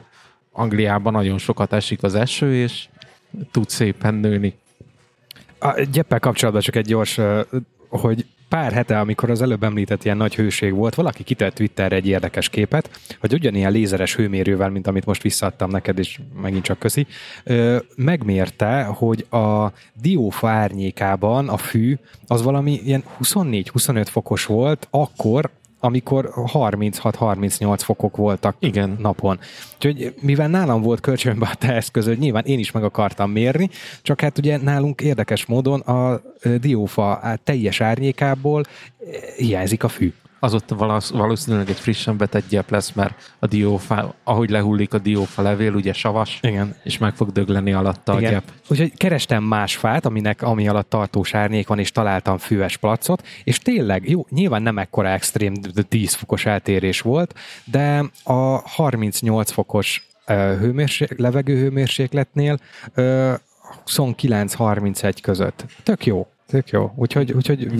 Angliában 0.52 1.12
nagyon 1.12 1.38
sokat 1.38 1.72
esik 1.72 2.02
az 2.02 2.14
eső, 2.14 2.54
és 2.54 2.88
tud 3.50 3.68
szépen 3.68 4.14
nőni. 4.14 4.54
A 5.58 5.80
gyeppel 5.80 6.18
kapcsolatban 6.18 6.62
csak 6.62 6.76
egy 6.76 6.86
gyors, 6.86 7.20
hogy 7.88 8.26
pár 8.52 8.72
hete, 8.72 8.98
amikor 9.00 9.30
az 9.30 9.42
előbb 9.42 9.62
említett 9.62 10.04
ilyen 10.04 10.16
nagy 10.16 10.34
hőség 10.34 10.74
volt, 10.74 10.94
valaki 10.94 11.22
kitett 11.22 11.54
Twitterre 11.54 11.96
egy 11.96 12.06
érdekes 12.06 12.48
képet, 12.48 12.90
hogy 13.20 13.32
ugyanilyen 13.32 13.72
lézeres 13.72 14.16
hőmérővel, 14.16 14.70
mint 14.70 14.86
amit 14.86 15.04
most 15.04 15.22
visszaadtam 15.22 15.70
neked, 15.70 15.98
és 15.98 16.18
megint 16.42 16.64
csak 16.64 16.78
köszi, 16.78 17.06
megmérte, 17.96 18.82
hogy 18.82 19.26
a 19.30 19.72
diófa 20.00 20.48
árnyékában 20.48 21.48
a 21.48 21.56
fű 21.56 21.96
az 22.26 22.42
valami 22.42 22.80
ilyen 22.84 23.04
24-25 23.22 24.06
fokos 24.10 24.46
volt, 24.46 24.86
akkor, 24.90 25.50
amikor 25.84 26.32
36-38 26.34 27.78
fokok 27.78 28.16
voltak 28.16 28.56
Igen. 28.58 28.96
napon. 28.98 29.38
Úgyhogy 29.74 30.14
mivel 30.20 30.48
nálam 30.48 30.82
volt 30.82 31.00
kölcsönben 31.00 31.48
a 31.52 31.54
te 31.54 31.72
eszközöd, 31.74 32.18
nyilván 32.18 32.44
én 32.44 32.58
is 32.58 32.70
meg 32.70 32.84
akartam 32.84 33.30
mérni, 33.30 33.70
csak 34.02 34.20
hát 34.20 34.38
ugye 34.38 34.56
nálunk 34.56 35.00
érdekes 35.00 35.46
módon 35.46 35.80
a 35.80 36.20
diófa 36.60 37.38
teljes 37.44 37.80
árnyékából 37.80 38.62
hiányzik 39.36 39.84
a 39.84 39.88
fű. 39.88 40.12
Az 40.44 40.54
ott 40.54 40.68
valószínűleg 41.10 41.68
egy 41.68 41.78
frissen 41.78 42.16
betett 42.16 42.48
gyep 42.48 42.70
lesz, 42.70 42.92
mert 42.92 43.32
a 43.38 43.46
diófa, 43.46 44.14
ahogy 44.24 44.50
lehullik 44.50 44.94
a 44.94 44.98
diófa 44.98 45.42
levél, 45.42 45.74
ugye 45.74 45.92
savas, 45.92 46.38
Igen. 46.42 46.76
és 46.84 46.98
meg 46.98 47.14
fog 47.14 47.32
dögleni 47.32 47.72
alatta 47.72 48.12
a 48.12 48.18
Igen. 48.18 48.30
gyep. 48.30 48.44
Úgyhogy 48.68 48.96
kerestem 48.96 49.42
más 49.42 49.76
fát, 49.76 50.06
aminek, 50.06 50.42
ami 50.42 50.68
alatt 50.68 50.88
tartós 50.88 51.34
árnyék 51.34 51.68
van, 51.68 51.78
és 51.78 51.92
találtam 51.92 52.38
füves 52.38 52.76
placot, 52.76 53.26
és 53.44 53.58
tényleg, 53.58 54.08
jó, 54.08 54.26
nyilván 54.30 54.62
nem 54.62 54.78
ekkora 54.78 55.08
extrém, 55.08 55.54
de 55.74 55.82
10 55.82 56.14
fokos 56.14 56.46
eltérés 56.46 57.00
volt, 57.00 57.34
de 57.64 58.04
a 58.22 58.68
38 58.68 59.50
fokos 59.50 60.06
hőmérség, 60.26 61.14
levegőhőmérsékletnél 61.16 62.58
ö, 62.94 63.32
29-31 63.86 65.16
között. 65.22 65.64
Tök 65.82 66.06
jó. 66.06 66.26
Tök 66.52 66.70
jó. 66.70 66.92
Úgyhogy, 66.96 67.32
úgyhogy 67.32 67.70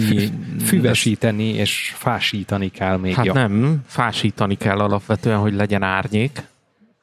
füvesíteni 0.64 1.44
és 1.44 1.92
fásítani 1.96 2.68
kell 2.68 2.96
még 2.96 3.14
Hát 3.14 3.24
jó. 3.24 3.32
nem, 3.32 3.82
fásítani 3.86 4.54
kell 4.54 4.78
alapvetően, 4.78 5.38
hogy 5.38 5.54
legyen 5.54 5.82
árnyék, 5.82 6.42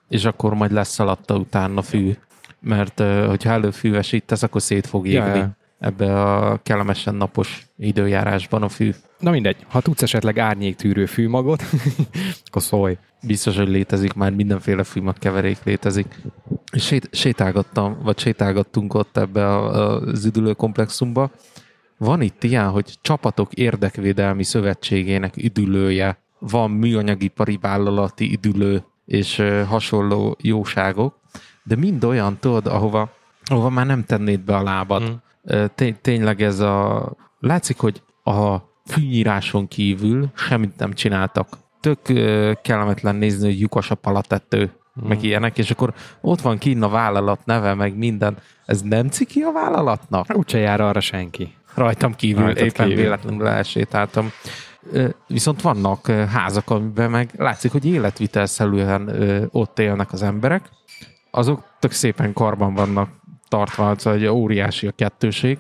és 0.07 0.25
akkor 0.25 0.53
majd 0.53 0.71
lesz 0.71 0.99
alatta 0.99 1.35
utána 1.35 1.81
fű. 1.81 2.15
Mert 2.59 2.99
hogyha 3.27 3.49
előfűvesítesz, 3.49 4.43
akkor 4.43 4.61
szét 4.61 4.87
fog 4.87 5.07
égni. 5.07 5.17
Ja, 5.17 5.35
ja. 5.35 5.57
Ebbe 5.79 6.21
a 6.23 6.59
kellemesen 6.63 7.15
napos 7.15 7.67
időjárásban 7.77 8.63
a 8.63 8.69
fű. 8.69 8.91
Na 9.19 9.31
mindegy, 9.31 9.57
ha 9.67 9.81
tudsz 9.81 10.01
esetleg 10.01 10.39
árnyéktűrő 10.39 11.05
fűmagot, 11.05 11.63
akkor 12.45 12.61
szólj. 12.61 12.97
Biztos, 13.21 13.57
hogy 13.57 13.67
létezik, 13.67 14.13
már 14.13 14.31
mindenféle 14.31 14.83
fűmag 14.83 15.17
keverék 15.17 15.57
létezik. 15.63 16.21
Sét, 16.71 17.09
sétálgattam, 17.11 17.97
vagy 18.03 18.19
sétálgattunk 18.19 18.93
ott 18.93 19.17
ebbe 19.17 19.47
a, 19.47 19.75
a, 19.75 20.01
az 20.01 20.25
üdülő 20.25 20.53
komplexumba, 20.53 21.31
van 21.99 22.21
itt 22.21 22.43
ilyen, 22.43 22.69
hogy 22.69 22.97
csapatok 23.01 23.53
érdekvédelmi 23.53 24.43
szövetségének 24.43 25.37
üdülője, 25.37 26.17
van 26.39 26.71
műanyagipari 26.71 27.57
vállalati 27.61 28.31
üdülő, 28.33 28.83
és 29.05 29.43
hasonló 29.67 30.37
jóságok, 30.41 31.19
de 31.63 31.75
mind 31.75 32.03
olyan, 32.03 32.37
tudod, 32.39 32.67
ahova, 32.67 33.09
ahova 33.43 33.69
már 33.69 33.85
nem 33.85 34.03
tennéd 34.03 34.39
be 34.39 34.55
a 34.55 34.63
lábad. 34.63 35.03
Mm. 35.03 35.63
Tény, 35.75 35.95
tényleg 36.01 36.41
ez 36.41 36.59
a... 36.59 37.11
Látszik, 37.39 37.77
hogy 37.77 38.01
a 38.23 38.57
fűnyíráson 38.85 39.67
kívül 39.67 40.29
semmit 40.35 40.77
nem 40.77 40.93
csináltak. 40.93 41.47
Tök 41.79 41.99
kellemetlen 42.61 43.15
nézni, 43.15 43.45
hogy 43.45 43.59
lyukas 43.59 43.91
a 43.91 43.95
palatető, 43.95 44.61
mm. 44.61 45.07
meg 45.07 45.23
ilyenek, 45.23 45.57
és 45.57 45.71
akkor 45.71 45.93
ott 46.21 46.41
van 46.41 46.57
kinn 46.57 46.81
a 46.81 46.89
vállalat 46.89 47.45
neve, 47.45 47.73
meg 47.73 47.97
minden. 47.97 48.37
Ez 48.65 48.81
nem 48.81 49.07
ciki 49.07 49.41
a 49.41 49.51
vállalatnak? 49.51 50.37
Úgyse 50.37 50.57
jár 50.57 50.81
arra 50.81 50.99
senki. 50.99 51.57
Rajtam 51.79 52.15
kívül, 52.15 52.43
Rajtad 52.43 52.65
éppen 52.65 52.87
kívül. 52.87 53.03
véletlenül 53.03 53.47
elsétáltam. 53.47 54.31
Viszont 55.27 55.61
vannak 55.61 56.07
házak, 56.07 56.69
amiben 56.69 57.09
meg 57.09 57.29
látszik, 57.37 57.71
hogy 57.71 57.85
életvitelszerűen 57.85 59.09
ott 59.51 59.79
élnek 59.79 60.13
az 60.13 60.23
emberek. 60.23 60.69
Azok 61.31 61.63
tök 61.79 61.91
szépen 61.91 62.33
karban 62.33 62.73
vannak 62.73 63.09
tartva, 63.47 63.95
hogy 64.03 64.25
óriási 64.25 64.87
a 64.87 64.91
kettőség. 64.91 65.57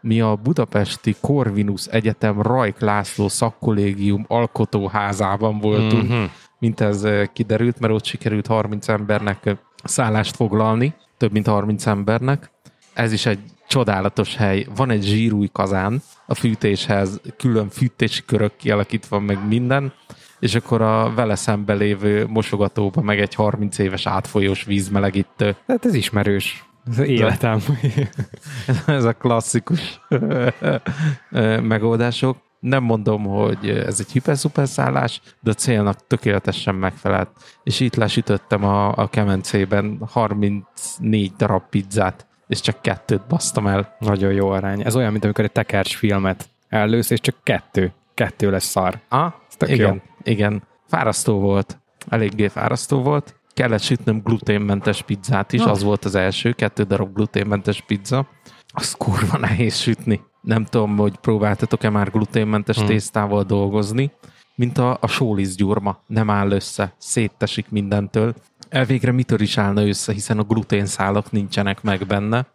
Mi 0.00 0.20
a 0.20 0.34
budapesti 0.34 1.16
Corvinus 1.20 1.86
Egyetem 1.86 2.42
Rajk 2.42 2.80
László 2.80 3.28
szakkollégium 3.28 4.24
alkotóházában 4.28 5.58
voltunk, 5.58 6.08
mm-hmm. 6.08 6.24
mint 6.58 6.80
ez 6.80 7.06
kiderült, 7.32 7.78
mert 7.78 7.92
ott 7.92 8.04
sikerült 8.04 8.46
30 8.46 8.88
embernek 8.88 9.56
szállást 9.84 10.36
foglalni, 10.36 10.94
több 11.16 11.32
mint 11.32 11.46
30 11.46 11.86
embernek. 11.86 12.50
Ez 12.94 13.12
is 13.12 13.26
egy 13.26 13.38
csodálatos 13.68 14.36
hely. 14.36 14.66
Van 14.76 14.90
egy 14.90 15.02
zsírúj 15.02 15.48
kazán 15.52 16.02
a 16.26 16.34
fűtéshez, 16.34 17.20
külön 17.36 17.68
fűtési 17.68 18.24
körök 18.24 18.56
kialakítva, 18.56 19.18
meg 19.18 19.46
minden, 19.48 19.92
és 20.38 20.54
akkor 20.54 20.82
a 20.82 21.14
vele 21.14 21.34
szembe 21.34 21.74
lévő 21.74 22.26
mosogatóba 22.26 23.00
meg 23.00 23.20
egy 23.20 23.34
30 23.34 23.78
éves 23.78 24.06
átfolyós 24.06 24.64
vízmelegítő. 24.64 25.56
Hát 25.66 25.84
ez 25.84 25.94
ismerős. 25.94 26.64
Ez 26.90 26.98
életem. 26.98 27.60
ez 28.86 29.04
a 29.04 29.12
klasszikus 29.12 30.00
megoldások. 31.62 32.36
Nem 32.60 32.82
mondom, 32.82 33.24
hogy 33.24 33.68
ez 33.68 34.00
egy 34.00 34.10
hiper 34.10 34.36
szállás, 34.66 35.20
de 35.40 35.50
a 35.50 35.54
célnak 35.54 36.06
tökéletesen 36.06 36.74
megfelelt. 36.74 37.30
És 37.62 37.80
itt 37.80 37.94
lesütöttem 37.94 38.64
a, 38.64 38.96
a 38.96 39.08
kemencében 39.08 39.98
34 40.10 41.32
darab 41.36 41.62
pizzát 41.70 42.26
és 42.48 42.60
csak 42.60 42.82
kettőt 42.82 43.26
basztam 43.26 43.66
el. 43.66 43.96
Nagyon 43.98 44.32
jó 44.32 44.48
arány. 44.48 44.82
Ez 44.84 44.96
olyan, 44.96 45.12
mint 45.12 45.24
amikor 45.24 45.44
egy 45.44 45.52
tekercs 45.52 45.96
filmet 45.96 46.48
ellősz, 46.68 47.10
és 47.10 47.20
csak 47.20 47.34
kettő. 47.42 47.92
Kettő 48.14 48.50
lesz 48.50 48.64
szar. 48.64 48.98
Ah, 49.08 49.32
igen, 49.66 49.94
jó. 49.94 50.00
igen. 50.22 50.62
Fárasztó 50.86 51.38
volt. 51.38 51.78
Eléggé 52.08 52.48
fárasztó 52.48 53.02
volt. 53.02 53.34
Kellett 53.54 53.80
sütnöm 53.80 54.20
gluténmentes 54.24 55.02
pizzát 55.02 55.52
is, 55.52 55.60
ah. 55.60 55.70
az 55.70 55.82
volt 55.82 56.04
az 56.04 56.14
első, 56.14 56.52
kettő 56.52 56.82
darab 56.82 57.14
gluténmentes 57.14 57.80
pizza. 57.80 58.28
Az 58.68 58.92
kurva 58.92 59.38
nehéz 59.38 59.76
sütni. 59.76 60.20
Nem 60.40 60.64
tudom, 60.64 60.96
hogy 60.96 61.16
próbáltatok-e 61.16 61.90
már 61.90 62.10
gluténmentes 62.10 62.76
hmm. 62.76 62.86
tésztával 62.86 63.42
dolgozni, 63.42 64.12
mint 64.54 64.78
a, 64.78 64.98
a 65.00 65.06
sóliszgyurma. 65.06 66.02
Nem 66.06 66.30
áll 66.30 66.50
össze, 66.50 66.94
széttesik 66.98 67.70
mindentől 67.70 68.34
elvégre 68.68 69.12
mitől 69.12 69.40
is 69.40 69.58
állna 69.58 69.86
össze, 69.86 70.12
hiszen 70.12 70.38
a 70.38 70.42
gluténszálak 70.42 71.32
nincsenek 71.32 71.82
meg 71.82 72.06
benne, 72.06 72.46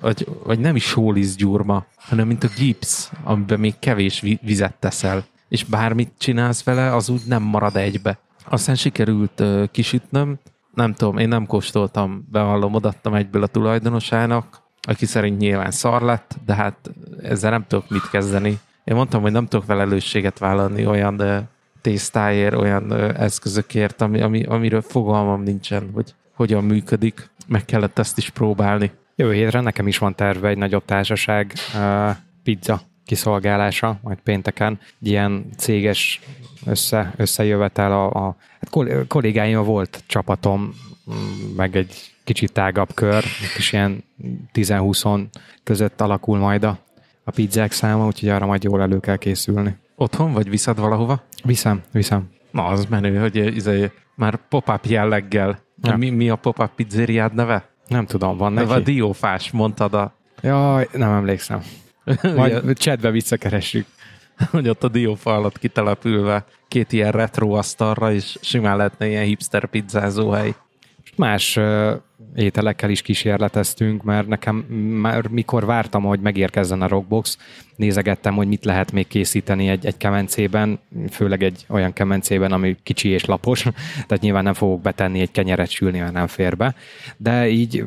vagy, 0.00 0.28
vagy 0.44 0.58
nem 0.58 0.76
is 0.76 0.84
sóliszgyurma, 0.84 1.84
hanem 1.96 2.26
mint 2.26 2.44
a 2.44 2.48
gipsz, 2.56 3.10
amiben 3.24 3.60
még 3.60 3.78
kevés 3.78 4.20
vizet 4.42 4.74
teszel, 4.74 5.24
és 5.48 5.64
bármit 5.64 6.12
csinálsz 6.18 6.64
vele, 6.64 6.94
az 6.94 7.08
úgy 7.08 7.22
nem 7.26 7.42
marad 7.42 7.76
egybe. 7.76 8.18
Aztán 8.48 8.74
sikerült 8.74 9.40
uh, 9.40 9.64
kisütnöm, 9.70 10.38
nem 10.74 10.94
tudom, 10.94 11.18
én 11.18 11.28
nem 11.28 11.46
kóstoltam, 11.46 12.26
bevallom, 12.30 12.74
odattam 12.74 13.14
egyből 13.14 13.42
a 13.42 13.46
tulajdonosának, 13.46 14.62
aki 14.80 15.06
szerint 15.06 15.38
nyilván 15.38 15.70
szar 15.70 16.02
lett, 16.02 16.36
de 16.44 16.54
hát 16.54 16.90
ezzel 17.22 17.50
nem 17.50 17.64
tudok 17.68 17.88
mit 17.88 18.10
kezdeni. 18.10 18.58
Én 18.84 18.96
mondtam, 18.96 19.22
hogy 19.22 19.32
nem 19.32 19.46
tudok 19.46 19.64
felelősséget 19.64 20.38
vállalni 20.38 20.86
olyan 20.86 21.16
de 21.16 21.48
tésztáért, 21.86 22.54
olyan 22.54 22.92
eszközökért, 23.16 24.00
ami, 24.00 24.20
ami, 24.20 24.42
amiről 24.42 24.80
fogalmam 24.80 25.42
nincsen, 25.42 25.90
hogy 25.94 26.14
hogyan 26.34 26.64
működik. 26.64 27.30
Meg 27.46 27.64
kellett 27.64 27.98
ezt 27.98 28.18
is 28.18 28.30
próbálni. 28.30 28.90
Jövő 29.16 29.32
hétre 29.32 29.60
nekem 29.60 29.86
is 29.86 29.98
van 29.98 30.14
terve 30.14 30.48
egy 30.48 30.58
nagyobb 30.58 30.84
társaság 30.84 31.52
pizza 32.42 32.80
kiszolgálása, 33.04 33.98
majd 34.02 34.18
pénteken. 34.18 34.78
Egy 35.00 35.08
ilyen 35.08 35.46
céges 35.56 36.20
össze, 36.64 37.14
összejövetel 37.16 37.92
a, 37.92 38.26
a 38.26 38.36
hát 38.60 39.06
kollégáim 39.08 39.62
volt 39.62 40.02
csapatom, 40.06 40.74
meg 41.56 41.76
egy 41.76 42.14
kicsit 42.24 42.52
tágabb 42.52 42.94
kör, 42.94 43.24
és 43.56 43.72
ilyen 43.72 44.04
10-20 44.52 45.24
között 45.64 46.00
alakul 46.00 46.38
majd 46.38 46.64
a, 46.64 46.78
a 47.24 47.30
pizzák 47.30 47.72
száma, 47.72 48.06
úgyhogy 48.06 48.28
arra 48.28 48.46
majd 48.46 48.62
jól 48.62 48.82
elő 48.82 49.00
kell 49.00 49.16
készülni. 49.16 49.76
Otthon, 49.96 50.32
vagy 50.32 50.50
viszed 50.50 50.78
valahova? 50.78 51.22
Viszem, 51.44 51.82
viszem. 51.92 52.28
Na, 52.50 52.64
az 52.64 52.86
menő, 52.86 53.18
hogy 53.18 53.36
izé, 53.36 53.90
már 54.14 54.38
pop-up 54.48 54.84
jelleggel. 54.84 55.58
Ja. 55.82 55.96
Mi, 55.96 56.10
mi 56.10 56.28
a 56.30 56.36
pop-up 56.36 56.70
pizzériád 56.74 57.34
neve? 57.34 57.68
Nem 57.88 58.06
tudom, 58.06 58.36
van 58.36 58.52
neki. 58.52 58.72
A 58.72 58.78
diófás, 58.80 59.50
mondtad 59.50 59.94
a... 59.94 60.12
Jaj, 60.40 60.88
nem 60.92 61.10
emlékszem. 61.10 61.62
Majd 62.34 62.78
csetbe 62.78 63.10
visszakeressük. 63.10 63.86
hogy 64.50 64.68
ott 64.68 64.84
a 64.84 64.88
diófa 64.88 65.34
alatt 65.34 65.58
kitelepülve 65.58 66.44
két 66.68 66.92
ilyen 66.92 67.12
retro 67.12 67.50
asztalra, 67.50 68.12
és 68.12 68.38
simán 68.40 68.76
lehetne 68.76 69.08
ilyen 69.08 69.24
hipster 69.24 69.66
pizzázó 69.66 70.30
hely. 70.30 70.54
Más 71.16 71.58
ételekkel 72.36 72.90
is 72.90 73.02
kísérleteztünk, 73.02 74.02
mert 74.02 74.26
nekem 74.26 74.56
már 75.00 75.26
mikor 75.26 75.64
vártam, 75.64 76.02
hogy 76.02 76.20
megérkezzen 76.20 76.82
a 76.82 76.88
Rockbox, 76.88 77.38
nézegettem, 77.76 78.34
hogy 78.34 78.48
mit 78.48 78.64
lehet 78.64 78.92
még 78.92 79.06
készíteni 79.06 79.68
egy, 79.68 79.86
egy 79.86 79.96
kemencében, 79.96 80.78
főleg 81.10 81.42
egy 81.42 81.64
olyan 81.68 81.92
kemencében, 81.92 82.52
ami 82.52 82.76
kicsi 82.82 83.08
és 83.08 83.24
lapos, 83.24 83.62
tehát 84.06 84.20
nyilván 84.20 84.44
nem 84.44 84.54
fogok 84.54 84.80
betenni 84.80 85.20
egy 85.20 85.30
kenyeret 85.30 85.70
sülni, 85.70 85.98
mert 85.98 86.12
nem 86.12 86.26
fér 86.26 86.56
be, 86.56 86.74
de 87.16 87.48
így 87.48 87.84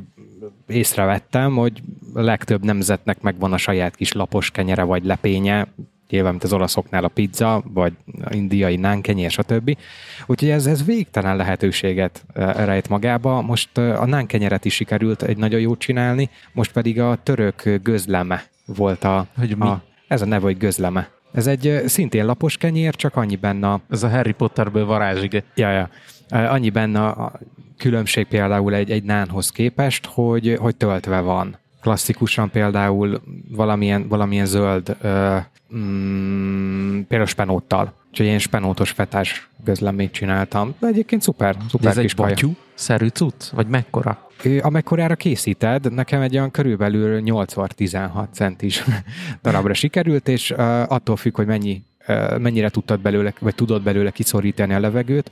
észrevettem, 0.67 1.55
hogy 1.55 1.81
legtöbb 2.13 2.63
nemzetnek 2.63 3.21
megvan 3.21 3.53
a 3.53 3.57
saját 3.57 3.95
kis 3.95 4.11
lapos 4.11 4.51
kenyere 4.51 4.83
vagy 4.83 5.05
lepénye, 5.05 5.67
nyilván, 6.09 6.31
mint 6.31 6.43
az 6.43 6.53
olaszoknál 6.53 7.03
a 7.03 7.07
pizza, 7.07 7.63
vagy 7.73 7.93
a 8.23 8.33
indiai 8.33 8.75
nánkenyér, 8.75 9.31
stb. 9.31 9.77
Úgyhogy 10.25 10.49
ez, 10.49 10.65
ez 10.65 10.85
végtelen 10.85 11.35
lehetőséget 11.35 12.25
e, 12.33 12.65
rejt 12.65 12.89
magába. 12.89 13.41
Most 13.41 13.77
e, 13.77 13.99
a 13.99 14.05
nánkenyeret 14.05 14.65
is 14.65 14.73
sikerült 14.73 15.23
egy 15.23 15.37
nagyon 15.37 15.59
jót 15.59 15.79
csinálni, 15.79 16.29
most 16.53 16.71
pedig 16.71 16.99
a 16.99 17.17
török 17.23 17.79
gözleme 17.83 18.43
volt 18.65 19.03
a... 19.03 19.27
Hogy 19.37 19.57
mi? 19.57 19.67
A, 19.67 19.83
ez 20.07 20.21
a 20.21 20.25
neve, 20.25 20.45
hogy 20.45 20.57
gözleme. 20.57 21.09
Ez 21.33 21.47
egy 21.47 21.67
e, 21.67 21.87
szintén 21.87 22.25
lapos 22.25 22.57
kenyér, 22.57 22.95
csak 22.95 23.15
annyi 23.15 23.35
benne 23.35 23.67
a... 23.67 23.81
Ez 23.89 24.03
a 24.03 24.09
Harry 24.09 24.31
Potterből 24.31 24.85
varázsig. 24.85 25.43
Ja, 25.55 25.71
ja. 25.71 25.89
Annyi 26.29 26.69
benne 26.69 27.05
a 27.05 27.39
különbség 27.77 28.27
például 28.27 28.73
egy, 28.73 28.91
egy 28.91 29.03
nánhoz 29.03 29.49
képest, 29.49 30.05
hogy, 30.05 30.57
hogy 30.59 30.75
töltve 30.75 31.19
van 31.19 31.57
klasszikusan 31.81 32.49
például 32.49 33.21
valamilyen, 33.49 34.07
valamilyen 34.07 34.45
zöld, 34.45 34.97
ö, 35.01 35.37
mm, 35.75 37.01
például 37.01 37.29
spenóttal. 37.29 37.93
Úgyhogy 38.09 38.25
én 38.25 38.39
spenótos 38.39 38.91
fetás 38.91 39.49
közlemét 39.63 40.11
csináltam. 40.11 40.75
De 40.79 40.87
egyébként 40.87 41.21
szuper, 41.21 41.57
szuper 41.69 41.93
De 41.93 41.99
ez 41.99 42.05
egy 42.05 42.15
batyú 42.15 42.55
szerű 42.73 43.07
cucc? 43.07 43.49
Vagy 43.51 43.67
mekkora? 43.67 44.27
Amekkorára 44.61 45.15
készíted, 45.15 45.93
nekem 45.93 46.21
egy 46.21 46.35
olyan 46.35 46.51
körülbelül 46.51 47.21
8x16 47.25 48.25
centis 48.31 48.83
darabra 49.43 49.73
sikerült, 49.73 50.27
és 50.27 50.51
uh, 50.51 50.59
attól 50.91 51.15
függ, 51.15 51.35
hogy 51.35 51.45
mennyi, 51.45 51.83
uh, 52.07 52.37
mennyire 52.37 52.69
tudtad 52.69 52.99
belőle, 52.99 53.33
vagy 53.39 53.55
tudod 53.55 53.83
belőle 53.83 54.11
kiszorítani 54.11 54.73
a 54.73 54.79
levegőt. 54.79 55.31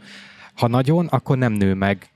Ha 0.53 0.67
nagyon, 0.67 1.05
akkor 1.05 1.37
nem 1.37 1.53
nő 1.53 1.73
meg 1.73 2.09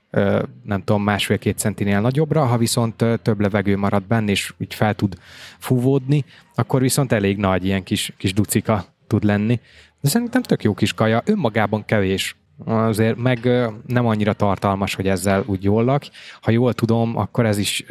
nem 0.62 0.82
tudom, 0.84 1.02
másfél-két 1.02 1.58
centinél 1.58 2.00
nagyobbra, 2.00 2.44
ha 2.44 2.56
viszont 2.56 3.04
több 3.22 3.40
levegő 3.40 3.76
marad 3.76 4.02
benne, 4.02 4.30
és 4.30 4.52
úgy 4.58 4.74
fel 4.74 4.94
tud 4.94 5.14
fúvódni, 5.58 6.24
akkor 6.54 6.80
viszont 6.80 7.12
elég 7.12 7.36
nagy 7.36 7.64
ilyen 7.64 7.82
kis, 7.82 8.12
kis 8.16 8.32
ducika 8.34 8.84
tud 9.06 9.24
lenni. 9.24 9.60
De 10.00 10.08
szerintem 10.08 10.42
tök 10.42 10.62
jó 10.62 10.74
kis 10.74 10.92
kaja, 10.92 11.22
önmagában 11.24 11.84
kevés. 11.84 12.36
Azért 12.64 13.16
meg 13.16 13.48
nem 13.86 14.06
annyira 14.06 14.32
tartalmas, 14.32 14.94
hogy 14.94 15.08
ezzel 15.08 15.42
úgy 15.46 15.64
jól 15.64 15.84
lak. 15.84 16.04
Ha 16.40 16.50
jól 16.50 16.74
tudom, 16.74 17.16
akkor 17.16 17.46
ez 17.46 17.58
is 17.58 17.84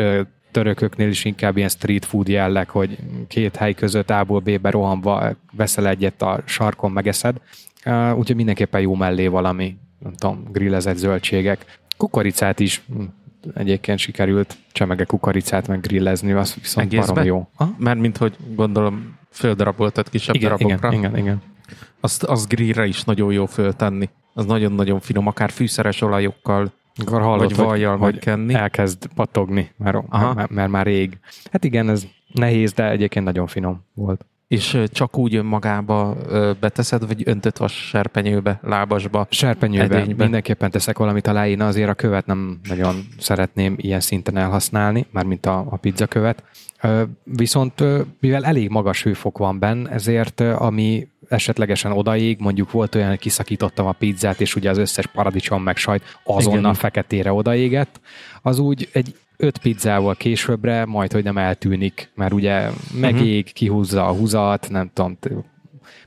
törököknél 0.51 1.09
is 1.09 1.25
inkább 1.25 1.57
ilyen 1.57 1.69
street 1.69 2.05
food 2.05 2.27
jelleg, 2.27 2.69
hogy 2.69 2.97
két 3.27 3.55
hely 3.55 3.73
között 3.73 4.09
A-ból 4.09 4.39
B-be 4.39 4.69
rohanva 4.69 5.35
veszel 5.51 5.87
egyet 5.87 6.21
a 6.21 6.41
sarkon, 6.45 6.91
megeszed. 6.91 7.35
Úgyhogy 8.15 8.35
mindenképpen 8.35 8.81
jó 8.81 8.95
mellé 8.95 9.27
valami, 9.27 9.77
nem 9.99 10.13
tudom, 10.13 10.43
grillezett 10.51 10.97
zöldségek. 10.97 11.79
Kukoricát 11.97 12.59
is 12.59 12.81
hm, 12.93 13.03
egyébként 13.53 13.99
sikerült 13.99 14.57
csemege 14.71 15.03
kukoricát 15.03 15.67
meg 15.67 15.79
grillezni, 15.81 16.31
az 16.31 16.55
viszont 16.55 16.85
Egészbe? 16.85 17.13
barom 17.13 17.27
jó. 17.27 17.47
Mert 17.77 17.99
mint 17.99 18.17
hogy 18.17 18.35
gondolom 18.55 19.17
földaraboltat 19.29 20.09
kisebb 20.09 20.35
Igen, 20.35 20.49
darabokra. 20.49 20.91
igen, 20.91 20.99
igen, 20.99 21.17
igen. 21.17 21.41
Azt, 21.99 22.23
azt 22.23 22.47
grillre 22.47 22.85
is 22.85 23.03
nagyon 23.03 23.31
jó 23.31 23.45
föltenni. 23.45 24.09
Az 24.33 24.45
nagyon-nagyon 24.45 24.99
finom, 24.99 25.27
akár 25.27 25.49
fűszeres 25.51 26.01
olajokkal, 26.01 26.71
Akkor 27.05 27.21
hallod, 27.21 27.55
vagy 27.55 27.65
vajjal 27.65 27.97
hogy, 27.97 28.13
megkenni. 28.13 28.53
elkezd 28.53 29.05
pattogni, 29.15 29.71
mert, 29.77 29.97
Aha. 30.09 30.33
mert, 30.33 30.49
mert 30.49 30.69
már 30.71 30.85
rég. 30.85 31.17
Hát 31.51 31.63
igen, 31.63 31.89
ez 31.89 32.05
nehéz, 32.33 32.73
de 32.73 32.89
egyébként 32.89 33.25
nagyon 33.25 33.47
finom 33.47 33.85
volt. 33.93 34.25
És 34.51 34.83
csak 34.91 35.17
úgy 35.17 35.35
önmagába 35.35 36.17
beteszed, 36.59 37.07
vagy 37.07 37.21
öntött 37.25 37.57
vas 37.57 37.73
serpenyőbe, 37.73 38.59
lábasba. 38.63 39.27
Serpenyőbe 39.29 39.95
Edénybe. 39.95 40.23
mindenképpen 40.23 40.71
teszek 40.71 40.97
valamit 40.97 41.27
alá, 41.27 41.47
én 41.47 41.61
azért 41.61 41.89
a 41.89 41.93
követ 41.93 42.25
nem 42.25 42.59
nagyon 42.67 43.07
szeretném 43.19 43.75
ilyen 43.77 43.99
szinten 43.99 44.37
elhasználni, 44.37 45.05
mármint 45.11 45.45
a, 45.45 45.65
a 45.69 45.77
pizza 45.77 46.05
követ. 46.07 46.43
Viszont 47.23 47.83
mivel 48.19 48.45
elég 48.45 48.69
magas 48.69 49.03
hőfok 49.03 49.37
van 49.37 49.59
benne, 49.59 49.89
ezért 49.89 50.39
ami 50.39 51.07
esetlegesen 51.27 51.91
odaig, 51.91 52.39
mondjuk 52.39 52.71
volt 52.71 52.95
olyan, 52.95 53.09
hogy 53.09 53.19
kiszakítottam 53.19 53.85
a 53.85 53.91
pizzát, 53.91 54.41
és 54.41 54.55
ugye 54.55 54.69
az 54.69 54.77
összes 54.77 55.07
paradicsom 55.07 55.63
meg 55.63 55.77
sajt 55.77 56.19
azonnal 56.23 56.59
Igen. 56.59 56.73
feketére 56.73 57.33
odaégett, 57.33 57.99
az 58.41 58.59
úgy 58.59 58.89
egy 58.91 59.15
öt 59.41 59.57
pizzával 59.57 60.15
későbbre 60.15 60.85
majd, 60.85 61.11
hogy 61.11 61.23
nem 61.23 61.37
eltűnik, 61.37 62.11
mert 62.15 62.33
ugye 62.33 62.69
megég, 62.99 63.53
kihúzza 63.53 64.07
a 64.07 64.13
húzat, 64.13 64.67
nem 64.69 64.91
tudom, 64.93 65.17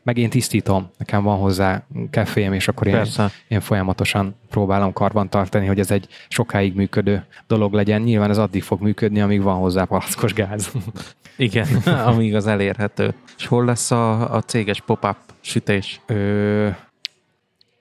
meg 0.03 0.19
én 0.19 0.31
tisztítom, 0.31 0.91
nekem 0.99 1.23
van 1.23 1.39
hozzá 1.39 1.87
kefém, 2.11 2.53
és 2.53 2.69
akkor 2.69 2.87
én, 2.87 2.93
Persze. 2.93 3.31
én 3.49 3.61
folyamatosan 3.61 4.35
próbálom 4.51 4.93
karban 4.93 5.29
tartani, 5.29 5.67
hogy 5.67 5.79
ez 5.79 5.91
egy 5.91 6.09
sokáig 6.29 6.75
működő 6.75 7.27
dolog 7.47 7.73
legyen. 7.73 8.03
Nyilván 8.03 8.31
ez 8.31 8.39
addig 8.39 8.63
fog 8.63 8.81
működni, 8.81 9.21
amíg 9.21 9.43
van 9.43 9.57
hozzá 9.57 9.85
palackos 9.85 10.33
gáz. 10.33 10.73
Igen, 11.37 11.67
amíg 11.85 12.35
az 12.35 12.47
elérhető. 12.47 13.15
És 13.39 13.47
hol 13.47 13.65
lesz 13.65 13.91
a, 13.91 14.35
a 14.35 14.41
céges 14.43 14.81
pop-up 14.81 15.17
sütés? 15.41 16.01
Ö, 16.07 16.69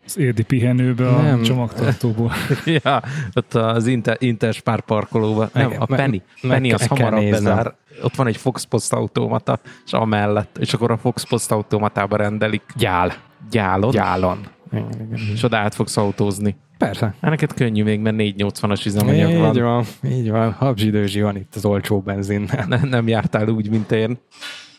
Az 0.06 0.18
érdi 0.18 0.44
pihenőbe 0.44 1.08
a 1.10 1.22
Nem. 1.22 1.42
csomagtartóból. 1.42 2.32
ja, 2.84 3.02
ott 3.34 3.54
az 3.54 3.88
Inter, 3.88 4.18
Interspár 4.20 4.82
parkolóban. 4.82 5.50
Nem, 5.54 5.70
Meg- 5.70 5.82
a 5.82 5.86
Penny. 5.86 6.22
meg 6.42 6.52
Penny 6.52 6.74
az 6.74 6.80
meg 6.80 6.90
kell 6.90 6.98
hamarabb 7.06 7.20
néznem. 7.24 7.56
bezár. 7.56 7.76
Ott 8.04 8.16
van 8.16 8.28
egy 8.28 8.38
Fox 8.38 8.64
Post 8.64 8.94
automata, 8.94 9.60
és 9.86 9.94
amellett, 9.94 10.58
és 10.58 10.74
akkor 10.74 10.92
a 10.92 10.98
Fox 10.98 11.24
Post 11.28 11.52
automatába 11.52 12.16
rendelik 12.16 12.62
gyál. 12.76 13.14
gyálon, 13.50 13.92
Gyálon. 13.92 14.40
Igen, 14.72 14.88
igen. 14.94 15.20
és 15.34 15.44
oda 15.44 15.58
át 15.58 15.76
fogsz 15.76 15.98
autózni. 15.98 16.56
Persze. 16.78 17.06
Hát 17.22 17.30
neked 17.30 17.54
könnyű 17.54 17.84
még, 17.84 18.00
mert 18.00 18.16
480-as 18.20 18.86
üzemanyag 18.86 19.30
Így 19.30 19.38
van. 19.38 19.54
van, 19.62 19.86
így 20.12 20.30
van. 20.30 20.52
Habzsidőzsi 20.52 21.22
van 21.22 21.36
itt 21.36 21.56
az 21.56 21.66
olcsó 21.66 22.00
benzinnel. 22.00 22.66
Ne, 22.68 22.78
nem 22.84 23.08
jártál 23.08 23.48
úgy, 23.48 23.70
mint 23.70 23.92
én. 23.92 24.18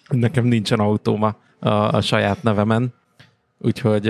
Nekem 0.08 0.44
nincsen 0.44 0.78
autóma 0.78 1.36
a, 1.58 1.68
a 1.68 2.00
saját 2.00 2.42
nevemen. 2.42 2.94
Úgyhogy 3.58 4.06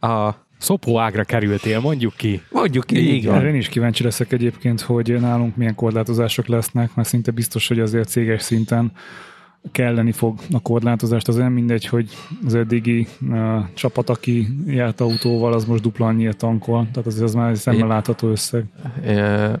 a, 0.00 0.34
Szopóágra 0.58 1.24
kerültél, 1.24 1.80
mondjuk 1.80 2.14
ki. 2.16 2.42
mondjuk 2.50 2.92
Így 2.92 2.98
így, 2.98 3.26
van. 3.26 3.46
én 3.46 3.54
is 3.54 3.68
kíváncsi 3.68 4.02
leszek 4.02 4.32
egyébként, 4.32 4.80
hogy 4.80 5.20
nálunk 5.20 5.56
milyen 5.56 5.74
korlátozások 5.74 6.46
lesznek, 6.46 6.94
mert 6.94 7.08
szinte 7.08 7.30
biztos, 7.30 7.68
hogy 7.68 7.80
azért 7.80 8.08
céges 8.08 8.42
szinten 8.42 8.92
kelleni 9.72 10.12
fog 10.12 10.38
a 10.52 10.60
korlátozást. 10.60 11.28
Az 11.28 11.36
nem 11.36 11.52
mindegy, 11.52 11.86
hogy 11.86 12.08
az 12.46 12.54
eddigi 12.54 13.06
uh, 13.28 13.64
csapat, 13.74 14.10
aki 14.10 14.48
járt 14.66 15.00
autóval, 15.00 15.52
az 15.52 15.64
most 15.64 15.82
dupla 15.82 16.06
annyit 16.06 16.36
tankol. 16.36 16.88
Tehát 16.92 17.06
azért 17.06 17.24
az 17.24 17.34
már 17.34 17.50
egy 17.50 17.56
szemmel 17.56 17.86
látható 17.86 18.28
összeg. 18.28 18.64
Ö, 19.04 19.52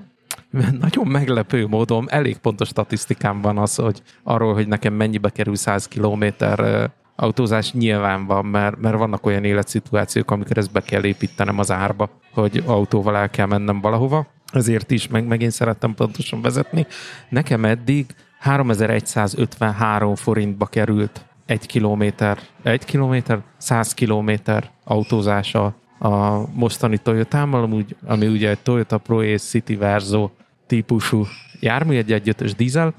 nagyon 0.80 1.06
meglepő 1.06 1.66
módon 1.66 2.10
elég 2.10 2.36
pontos 2.36 2.68
statisztikám 2.68 3.40
van 3.40 3.58
az, 3.58 3.74
hogy 3.74 4.02
arról, 4.22 4.54
hogy 4.54 4.68
nekem 4.68 4.94
mennyibe 4.94 5.30
kerül 5.30 5.56
100 5.56 5.88
kilométer 5.88 6.90
autózás 7.20 7.72
nyilván 7.72 8.26
van, 8.26 8.46
mert, 8.46 8.80
mert 8.80 8.96
vannak 8.96 9.26
olyan 9.26 9.44
életszituációk, 9.44 10.30
amikor 10.30 10.58
ezt 10.58 10.72
be 10.72 10.80
kell 10.80 11.04
építenem 11.04 11.58
az 11.58 11.70
árba, 11.70 12.10
hogy 12.32 12.62
autóval 12.66 13.16
el 13.16 13.30
kell 13.30 13.46
mennem 13.46 13.80
valahova. 13.80 14.26
Ezért 14.52 14.90
is, 14.90 15.08
meg, 15.08 15.26
meg 15.26 15.42
én 15.42 15.50
szerettem 15.50 15.94
pontosan 15.94 16.42
vezetni. 16.42 16.86
Nekem 17.28 17.64
eddig 17.64 18.06
3153 18.38 20.14
forintba 20.14 20.66
került 20.66 21.24
egy 21.46 21.66
kilométer, 21.66 22.38
egy 22.62 22.84
kilométer, 22.84 23.40
100 23.56 23.94
kilométer 23.94 24.70
autózása 24.84 25.74
a 25.98 26.48
mostani 26.54 26.98
Toyotámmal, 26.98 27.62
amúgy, 27.62 27.96
ami 28.06 28.26
ugye 28.26 28.48
egy 28.48 28.58
Toyota 28.58 28.98
Pro 28.98 29.20
Ace 29.20 29.48
City 29.48 29.76
Verso 29.76 30.30
típusú 30.66 31.26
jármű, 31.60 31.96
egy 31.96 32.22
1.5-ös 32.24 32.52
dízel. 32.56 32.94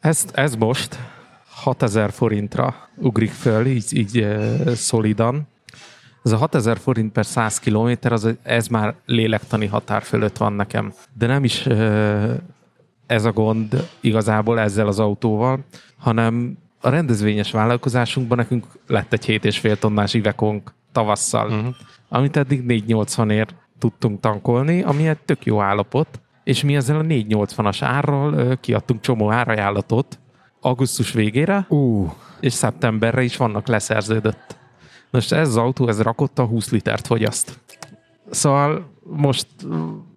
Ezt, 0.00 0.30
ez 0.34 0.54
most 0.54 0.98
6000 1.60 2.10
forintra 2.10 2.74
ugrik 2.96 3.30
föl, 3.30 3.66
így, 3.66 3.96
így 3.96 4.26
szolidan. 4.74 5.48
Ez 6.24 6.32
a 6.32 6.36
6000 6.36 6.78
forint 6.78 7.12
per 7.12 7.26
100 7.26 7.58
kilométer, 7.58 8.12
az, 8.12 8.34
ez 8.42 8.68
már 8.68 8.94
lélektani 9.06 9.66
határ 9.66 10.02
fölött 10.02 10.36
van 10.36 10.52
nekem. 10.52 10.92
De 11.18 11.26
nem 11.26 11.44
is 11.44 11.66
ez 13.06 13.24
a 13.24 13.32
gond 13.32 13.88
igazából 14.00 14.60
ezzel 14.60 14.86
az 14.86 14.98
autóval, 14.98 15.58
hanem 15.98 16.58
a 16.80 16.88
rendezvényes 16.88 17.50
vállalkozásunkban 17.50 18.38
nekünk 18.38 18.66
lett 18.86 19.12
egy 19.12 19.24
7,5 19.26 19.78
tonnás 19.78 20.14
ivekónk 20.14 20.74
tavasszal, 20.92 21.50
uh-huh. 21.50 21.74
amit 22.08 22.36
eddig 22.36 22.64
480 22.64 23.30
ért 23.30 23.54
tudtunk 23.78 24.20
tankolni, 24.20 24.82
ami 24.82 25.08
egy 25.08 25.18
tök 25.18 25.44
jó 25.44 25.60
állapot, 25.60 26.20
és 26.44 26.62
mi 26.62 26.76
ezzel 26.76 26.98
a 26.98 27.02
480-as 27.02 27.78
árral 27.80 28.56
kiadtunk 28.60 29.00
csomó 29.00 29.32
árajánlatot 29.32 30.18
augusztus 30.60 31.12
végére, 31.12 31.66
Ú, 31.68 32.12
és 32.40 32.52
szeptemberre 32.52 33.22
is 33.22 33.36
vannak 33.36 33.66
leszerződött. 33.66 34.56
Most 35.10 35.32
ez 35.32 35.48
az 35.48 35.56
autó, 35.56 35.88
ez 35.88 36.00
rakotta 36.02 36.44
20 36.44 36.70
litert 36.70 37.06
fogyaszt. 37.06 37.58
Szóval 38.30 38.90
most 39.02 39.46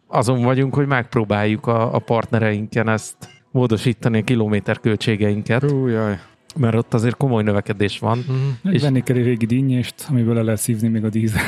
azon 0.08 0.42
vagyunk, 0.44 0.74
hogy 0.76 0.88
megpróbáljuk 0.88 1.68
a, 1.68 1.96
a 1.96 2.00
partnereinken 2.00 2.90
ezt 2.90 3.16
módosítani 3.52 4.20
a 4.20 4.24
kilométer 4.24 4.80
költségeinket, 4.80 5.72
ú, 5.72 5.88
jaj. 5.88 6.20
mert 6.56 6.76
ott 6.76 6.94
azért 6.94 7.18
komoly 7.18 7.44
növekedés 7.44 8.00
van. 8.00 8.26
Meg 8.62 8.74
És- 8.74 8.82
venni 8.82 9.04
kell 9.04 9.16
egy 9.18 9.24
régi 9.24 9.46
dinnyést, 9.46 10.06
amiből 10.10 10.34
le 10.34 10.42
lehet 10.42 10.60
szívni 10.60 10.88
még 10.88 11.04
a 11.04 11.10
dízel. 11.10 11.42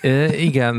E, 0.00 0.36
igen, 0.36 0.76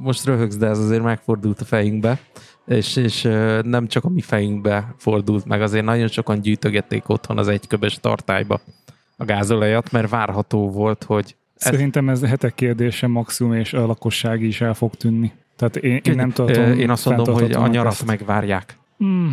most 0.00 0.24
röhögsz, 0.24 0.56
de 0.56 0.66
ez 0.66 0.78
azért 0.78 1.02
megfordult 1.02 1.60
a 1.60 1.64
fejünkbe, 1.64 2.18
és, 2.66 2.96
és 2.96 3.22
nem 3.62 3.86
csak 3.86 4.04
a 4.04 4.08
mi 4.08 4.20
fejünkbe 4.20 4.94
fordult 4.98 5.44
meg, 5.44 5.62
azért 5.62 5.84
nagyon 5.84 6.08
sokan 6.08 6.40
gyűjtögették 6.40 7.08
otthon 7.08 7.38
az 7.38 7.48
egyköbös 7.48 7.98
tartályba 8.00 8.60
a 9.16 9.24
gázolajat, 9.24 9.92
mert 9.92 10.10
várható 10.10 10.70
volt, 10.70 11.04
hogy 11.04 11.36
Szerintem 11.54 12.08
ez 12.08 12.24
hetek 12.24 12.54
kérdése 12.54 13.06
maximum, 13.06 13.52
és 13.52 13.72
a 13.72 13.86
lakosság 13.86 14.42
is 14.42 14.60
el 14.60 14.74
fog 14.74 14.94
tűnni. 14.94 15.32
Tehát 15.56 15.76
én, 15.76 16.00
én 16.04 16.14
nem 16.14 16.30
tartom 16.30 16.78
én 16.78 16.90
azt 16.90 17.04
mondom, 17.04 17.34
hogy 17.34 17.52
a 17.52 17.66
nyarat 17.66 17.92
ezt. 17.92 18.06
megvárják. 18.06 18.78
Mm. 19.04 19.28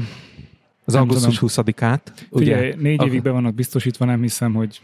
Az 0.86 0.94
Nem 0.94 1.02
augusztus 1.02 1.40
20-át. 1.42 2.14
Figyelj, 2.32 2.70
Ugye? 2.70 2.82
négy 2.82 3.02
A- 3.02 3.06
évig 3.06 3.22
be 3.22 3.30
vannak 3.30 3.54
biztosítva, 3.54 4.06
nem 4.06 4.22
hiszem, 4.22 4.54
hogy 4.54 4.82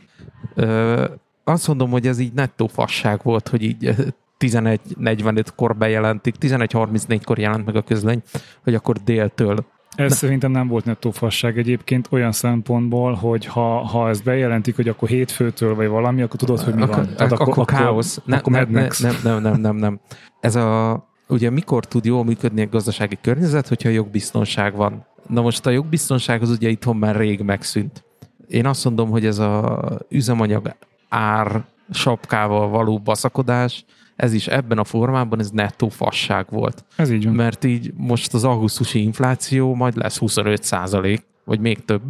Ö, 0.56 1.06
azt 1.48 1.68
mondom, 1.68 1.90
hogy 1.90 2.08
ez 2.08 2.20
így 2.20 2.34
nettó 2.34 2.68
fasság 2.68 3.20
volt, 3.24 3.48
hogy 3.48 3.64
így 3.64 3.86
ö, 3.86 3.92
11.45-kor 4.40 5.76
bejelentik, 5.76 6.36
11.34-kor 6.40 7.40
jelent 7.40 7.66
meg 7.66 7.76
a 7.76 7.82
közlöny, 7.82 8.22
hogy 8.64 8.74
akkor 8.74 8.98
déltől. 8.98 9.66
ez 9.96 10.18
szerintem 10.18 10.52
nem 10.52 10.68
volt 10.68 10.86
nettó 10.86 11.12
fasság 11.12 11.58
egyébként 11.58 12.08
olyan 12.12 12.32
szempontból, 12.32 13.14
hogy 13.14 13.46
ha, 13.46 13.86
ha 13.86 14.10
ezt 14.10 14.24
bejelentik, 14.24 14.76
hogy 14.76 14.88
akkor 14.88 15.10
hétfőtől 15.10 15.76
vagy 15.76 15.88
valami, 15.88 16.22
akkor 16.22 16.40
tudod, 16.40 16.60
hogy 16.60 16.76
mi 16.76 16.82
akkor, 16.82 16.96
van. 16.96 17.14
Tehát 17.16 17.32
akkor, 17.32 17.50
akkor 17.50 17.66
káosz. 17.66 18.22
Ne, 18.26 18.38
akkor 18.38 18.52
ne, 18.52 18.64
nem, 18.64 19.16
nem, 19.24 19.42
nem, 19.42 19.62
nem, 19.62 19.76
nem. 19.76 20.00
Ez 20.40 20.56
a, 20.56 21.04
ugye 21.28 21.50
mikor 21.50 21.86
tud 21.86 22.06
jól 22.06 22.24
működni 22.24 22.62
egy 22.62 22.70
gazdasági 22.70 23.18
környezet, 23.22 23.68
hogyha 23.68 23.90
jogbiztonság 23.90 24.76
van. 24.76 25.06
Na 25.28 25.42
most 25.42 25.66
a 25.66 25.70
jogbiztonság 25.70 26.42
az 26.42 26.50
ugye 26.50 26.70
itthon 26.70 26.96
már 26.96 27.16
rég 27.16 27.42
megszűnt. 27.42 28.04
Én 28.48 28.66
azt 28.66 28.86
mondom, 28.86 29.10
hogy 29.10 29.26
ez 29.26 29.40
a 29.40 30.00
üzemanyag 30.10 30.76
ár 31.10 31.65
sapkával 31.89 32.70
való 32.70 33.00
baszakodás, 33.00 33.86
ez 34.15 34.34
is 34.34 34.48
ebben 34.48 34.78
a 34.78 34.84
formában 34.84 35.39
ez 35.39 35.50
nettó 35.50 35.89
fasság 35.89 36.46
volt. 36.50 36.86
Ez 36.96 37.12
így 37.12 37.26
van. 37.26 37.34
Mert 37.34 37.63
így 37.63 37.93
most 37.96 38.34
az 38.34 38.43
augusztusi 38.43 39.02
infláció 39.02 39.76
majd 39.76 39.96
lesz 39.96 40.17
25 40.17 40.63
százalék, 40.63 41.26
vagy 41.43 41.60
még 41.60 41.86
több, 41.86 42.02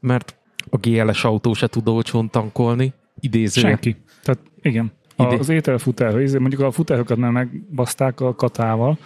mert 0.00 0.36
a 0.70 0.76
GLS 0.76 1.24
autó 1.24 1.54
se 1.54 1.66
tud 1.66 1.88
olcsón 1.88 2.30
tankolni, 2.30 2.92
idéző. 3.20 3.60
Senki. 3.60 3.96
Tehát 4.22 4.40
igen. 4.62 4.92
A, 5.16 5.22
Ide- 5.22 5.38
az 5.38 5.48
ételfutár, 5.48 6.20
izé, 6.20 6.38
mondjuk 6.38 6.60
a 6.60 6.70
futárokat 6.70 7.16
már 7.16 7.30
megbaszták 7.30 8.20
a 8.20 8.34
katával, 8.34 8.98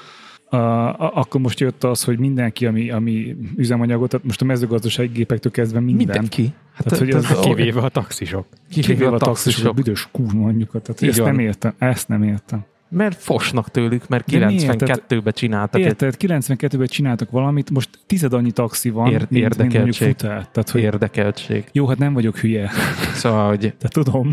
A- 0.57 1.11
akkor 1.19 1.41
most 1.41 1.61
jött 1.61 1.85
az, 1.85 2.05
hogy 2.05 2.19
mindenki, 2.19 2.67
ami, 2.67 2.91
ami 2.91 3.37
üzemanyagot, 3.57 4.11
tehát 4.11 4.27
most 4.27 4.41
a 4.43 4.45
mezőgazdasági 4.45 5.13
gépektől 5.13 5.53
kezdve 5.53 5.81
minden. 5.81 5.97
Mindenki. 6.07 6.53
Hát, 6.75 6.85
Tehát, 6.87 6.99
hogy 6.99 7.11
az- 7.11 7.27
tehát- 7.27 7.45
Kivéve 7.45 7.81
a 7.81 7.89
taxisok. 7.89 8.47
kivéve 8.71 9.07
a 9.07 9.11
taxisok, 9.11 9.25
taxisok. 9.25 9.75
büdös 9.75 10.09
kurva 10.13 10.39
mondjuk. 10.39 10.71
Tehát 10.71 11.03
ezt 11.03 11.19
van. 11.19 11.27
nem 11.29 11.39
értem. 11.39 11.73
Ezt 11.79 12.09
nem 12.09 12.23
értem. 12.23 12.65
Mert 12.89 13.23
fosnak 13.23 13.71
tőlük, 13.71 14.09
mert 14.09 14.31
De 14.31 14.47
miért? 14.47 14.83
92-ben 14.83 15.33
csináltak 15.33 15.81
egy 15.81 15.87
Érted, 15.87 16.15
92-ben 16.19 16.87
csináltak 16.87 17.31
valamit, 17.31 17.71
most 17.71 17.89
tized 18.07 18.33
annyi 18.33 18.51
taxi 18.51 18.91
van, 18.91 19.07
Ér- 19.11 19.13
mint, 19.13 19.31
mint 19.31 19.57
mondjuk 19.59 19.73
érdekeltség. 19.75 20.09
futár. 20.09 20.49
Tehát, 20.49 20.71
hogy 20.71 20.81
érdekeltség. 20.81 21.65
jó, 21.73 21.87
hát 21.87 21.99
nem 21.99 22.13
vagyok 22.13 22.39
hülye, 22.39 22.71
Szóval, 23.15 23.49
hogy 23.49 23.75
de 23.81 23.89
tudom. 23.89 24.31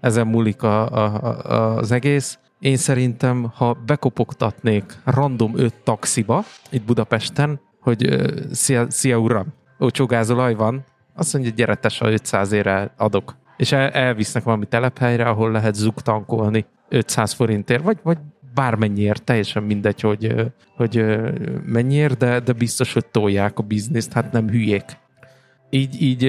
ezen 0.00 0.26
múlik 0.26 0.62
a, 0.62 0.90
a, 0.92 1.14
a, 1.44 1.76
az 1.76 1.92
egész. 1.92 2.38
Én 2.60 2.76
szerintem, 2.76 3.50
ha 3.54 3.76
bekopogtatnék 3.86 4.84
random 5.04 5.52
öt 5.56 5.74
taxiba 5.84 6.44
itt 6.70 6.82
Budapesten, 6.82 7.60
hogy 7.80 8.08
szia, 8.52 8.90
szia 8.90 9.18
uram, 9.18 9.46
olcsó 9.78 10.06
gázolaj 10.06 10.54
van, 10.54 10.84
azt 11.14 11.32
mondja, 11.32 11.52
gyere 11.52 11.74
tesa, 11.74 12.10
500 12.10 12.52
ére 12.52 12.94
adok. 12.96 13.36
És 13.56 13.72
el, 13.72 13.88
elvisznek 13.88 14.42
valami 14.42 14.66
telephelyre, 14.66 15.28
ahol 15.28 15.50
lehet 15.50 15.74
zugtankolni 15.74 16.66
500 16.88 17.32
forintért, 17.32 17.82
vagy, 17.82 17.98
vagy 18.02 18.18
bármennyiért, 18.54 19.24
teljesen 19.24 19.62
mindegy, 19.62 20.00
hogy, 20.00 20.34
hogy 20.76 21.04
mennyiért, 21.64 22.16
de, 22.16 22.40
de 22.40 22.52
biztos, 22.52 22.92
hogy 22.92 23.06
tolják 23.06 23.58
a 23.58 23.62
bizniszt, 23.62 24.12
hát 24.12 24.32
nem 24.32 24.48
hülyék. 24.48 24.84
Így, 25.70 26.02
így 26.02 26.24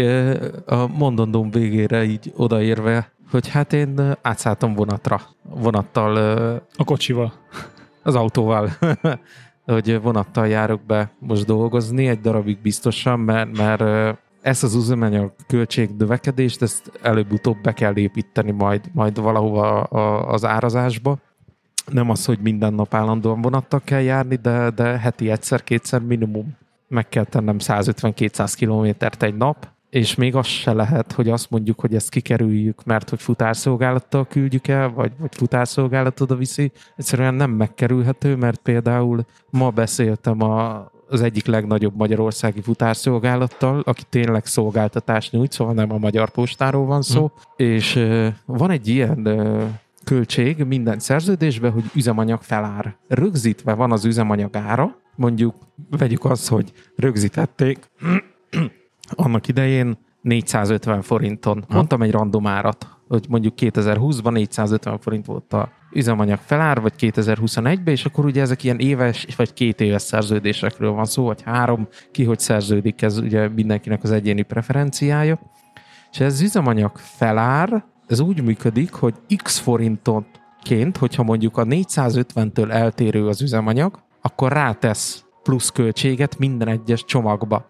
a 0.66 0.88
mondandóm 0.88 1.52
végére 1.52 2.04
így 2.04 2.32
odaérve, 2.36 3.12
hogy 3.32 3.48
hát 3.48 3.74
én 3.74 4.16
átszálltam 4.22 4.74
vonatra, 4.74 5.22
vonattal 5.44 6.16
A 6.76 6.84
kocsival. 6.84 7.34
az 8.04 8.16
autóval, 8.16 8.70
hogy 9.66 10.02
vonattal 10.02 10.48
járok 10.48 10.82
be 10.82 11.12
most 11.20 11.46
dolgozni, 11.46 12.08
egy 12.08 12.20
darabig 12.20 12.58
biztosan, 12.62 13.20
mert, 13.20 13.58
mert 13.58 14.18
ezt 14.42 14.64
az 14.64 14.76
üzemanyag 14.76 15.34
költség 15.48 15.90
növekedést, 15.98 16.62
ezt 16.62 16.92
előbb-utóbb 17.02 17.58
be 17.62 17.74
kell 17.74 17.98
építeni 17.98 18.52
majd, 18.52 18.90
majd 18.94 19.22
valahova 19.22 19.82
az 20.22 20.46
árazásba. 20.46 21.18
Nem 21.92 22.10
az, 22.10 22.26
hogy 22.26 22.40
minden 22.40 22.74
nap 22.74 22.94
állandóan 22.94 23.42
vonattal 23.42 23.82
kell 23.84 24.02
járni, 24.02 24.36
de, 24.36 24.70
de 24.70 24.84
heti 24.84 25.32
egyszer-kétszer 25.32 26.02
minimum 26.02 26.58
meg 26.88 27.10
kell 27.10 27.24
tennem 27.24 27.56
150-200 27.60 28.54
kilométert 28.56 29.24
egy 29.24 29.36
nap, 29.36 29.68
és 29.90 30.16
még 30.16 30.36
az 30.36 30.46
se 30.46 30.74
lehet, 30.74 31.12
hogy 31.12 31.30
azt 31.30 31.50
mondjuk, 31.50 31.80
hogy 31.80 31.96
ezt 31.96 32.10
kikerüljük, 32.10 32.84
mert 32.84 33.10
hogy 33.10 33.22
futárszolgálattal 33.22 34.28
küldjük 34.28 34.68
el, 34.68 34.90
vagy, 34.90 35.12
vagy 35.20 35.36
futárszolgálat 35.36 36.22
oda 36.22 36.36
viszi. 36.36 36.72
Egyszerűen 36.96 37.34
nem 37.34 37.52
megkerülhető, 37.52 38.36
mert 38.36 38.60
például 38.60 39.26
ma 39.50 39.70
beszéltem 39.70 40.42
a, 40.42 40.92
az 41.10 41.22
egyik 41.22 41.46
legnagyobb 41.46 41.96
magyarországi 41.96 42.62
futárszolgálattal, 42.62 43.82
aki 43.86 44.04
tényleg 44.10 44.46
szolgáltatást 44.46 45.32
nyújt, 45.32 45.52
szóval 45.52 45.74
nem 45.74 45.92
a 45.92 45.98
Magyar 45.98 46.30
Postáról 46.30 46.86
van 46.86 47.02
szó, 47.02 47.24
mm. 47.24 47.66
és 47.66 48.08
van 48.46 48.72
egy 48.72 48.88
ilyen 48.88 49.28
költség 50.04 50.64
minden 50.64 51.00
szerződésben, 51.00 51.72
hogy 51.72 51.84
üzemanyag 51.96 52.42
felár. 52.42 52.96
Rögzítve 53.08 53.74
van 53.74 53.92
az 53.92 54.06
üzemanyag 54.06 54.56
ára, 54.56 54.96
mondjuk 55.16 55.56
vegyük 55.90 56.26
azt, 56.26 56.48
hogy 56.48 56.72
rögzítették 56.96 57.90
annak 59.16 59.48
idején 59.48 59.98
450 60.22 61.02
forinton. 61.02 61.66
Mondtam 61.68 62.02
egy 62.02 62.12
random 62.12 62.48
árat, 62.48 62.88
hogy 63.08 63.26
mondjuk 63.30 63.54
2020-ban 63.58 64.32
450 64.32 65.00
forint 65.00 65.26
volt 65.26 65.54
a 65.54 65.70
üzemanyag 65.94 66.40
felár, 66.46 66.82
vagy 66.82 66.94
2021-ben, 67.00 67.94
és 67.94 68.06
akkor 68.06 68.26
ugye 68.26 68.42
ezek 68.42 68.64
ilyen 68.64 68.80
éves, 68.80 69.28
vagy 69.38 69.54
két 69.54 69.82
éves 69.82 70.02
szerződésekről 70.02 70.92
van 70.92 71.06
szó, 71.06 71.24
vagy 71.24 71.42
három, 71.42 71.88
ki 72.12 72.24
hogy 72.24 72.40
szerződik, 72.40 73.02
ez 73.02 73.18
ugye 73.18 73.48
mindenkinek 73.48 74.04
az 74.04 74.12
egyéni 74.12 74.42
preferenciája. 74.42 75.40
És 76.12 76.20
ez 76.20 76.42
üzemanyag 76.42 76.98
felár, 76.98 77.86
ez 78.08 78.20
úgy 78.20 78.44
működik, 78.44 78.94
hogy 78.94 79.14
x 79.44 79.58
forintonként, 79.58 80.98
hogyha 80.98 81.24
mondjuk 81.24 81.58
a 81.58 81.64
450-től 81.64 82.72
eltérő 82.72 83.28
az 83.28 83.42
üzemanyag, 83.42 84.00
akkor 84.22 84.52
rátesz 84.52 85.24
plusz 85.44 85.70
költséget 85.70 86.38
minden 86.38 86.68
egyes 86.68 87.06
csomagba. 87.06 87.70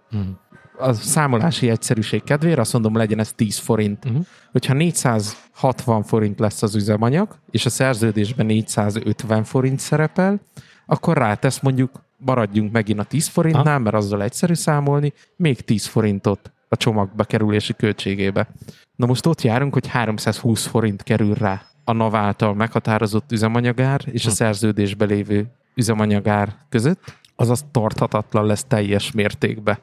A 0.80 0.94
számolási 0.94 1.70
egyszerűség 1.70 2.24
kedvére 2.24 2.62
azt 2.62 2.74
mondom, 2.74 2.96
legyen 2.96 3.20
ez 3.20 3.34
10 3.34 3.58
forint. 3.58 4.06
Mhm. 4.06 4.20
Hogyha 4.52 4.74
460 4.74 6.04
forint 6.04 6.40
lesz 6.40 6.64
az 6.64 6.76
üzemanyag, 6.76 7.40
és 7.52 7.66
a 7.66 7.70
szerződésben 7.70 8.46
450 8.46 9.44
forint 9.44 9.80
szerepel, 9.80 10.40
akkor 10.86 11.18
rátesz 11.18 11.60
mondjuk, 11.60 12.04
maradjunk 12.18 12.72
megint 12.72 13.00
a 13.00 13.04
10 13.04 13.28
forintnál, 13.28 13.80
mert 13.80 13.96
azzal 13.96 14.24
egyszerű 14.24 14.54
számolni, 14.54 15.14
még 15.36 15.62
10 15.62 15.86
forintot 15.86 16.52
a 16.70 16.78
csomagba 16.78 17.24
kerülési 17.24 17.74
költségébe. 17.74 18.48
Na 18.96 19.06
most 19.06 19.26
ott 19.26 19.42
járunk, 19.42 19.74
hogy 19.74 19.88
320 19.88 20.66
forint 20.66 21.04
kerül 21.04 21.34
rá 21.34 21.62
a 21.84 21.94
NAV 21.94 22.16
által 22.16 22.54
meghatározott 22.54 23.32
üzemanyagár 23.32 24.02
és 24.06 24.26
a 24.26 24.30
szerződésbe 24.30 25.06
lévő 25.06 25.48
üzemanyagár 25.76 26.56
között, 26.70 27.18
azaz 27.36 27.66
tarthatatlan 27.72 28.46
lesz 28.46 28.64
teljes 28.64 29.12
mértékben. 29.12 29.78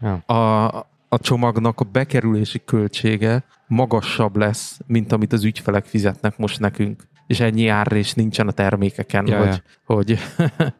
Ja. 0.00 0.12
A, 0.34 0.66
a 1.08 1.18
csomagnak 1.18 1.80
a 1.80 1.84
bekerülési 1.84 2.62
költsége 2.64 3.44
magasabb 3.66 4.36
lesz, 4.36 4.80
mint 4.86 5.12
amit 5.12 5.32
az 5.32 5.44
ügyfelek 5.44 5.84
fizetnek 5.84 6.38
most 6.38 6.60
nekünk. 6.60 7.02
És 7.26 7.40
ennyi 7.40 7.66
árrés 7.68 8.12
nincsen 8.14 8.48
a 8.48 8.52
termékeken, 8.52 9.26
Ja, 9.26 9.38
hogy, 9.38 9.46
ja. 9.46 9.94
hogy 9.94 10.18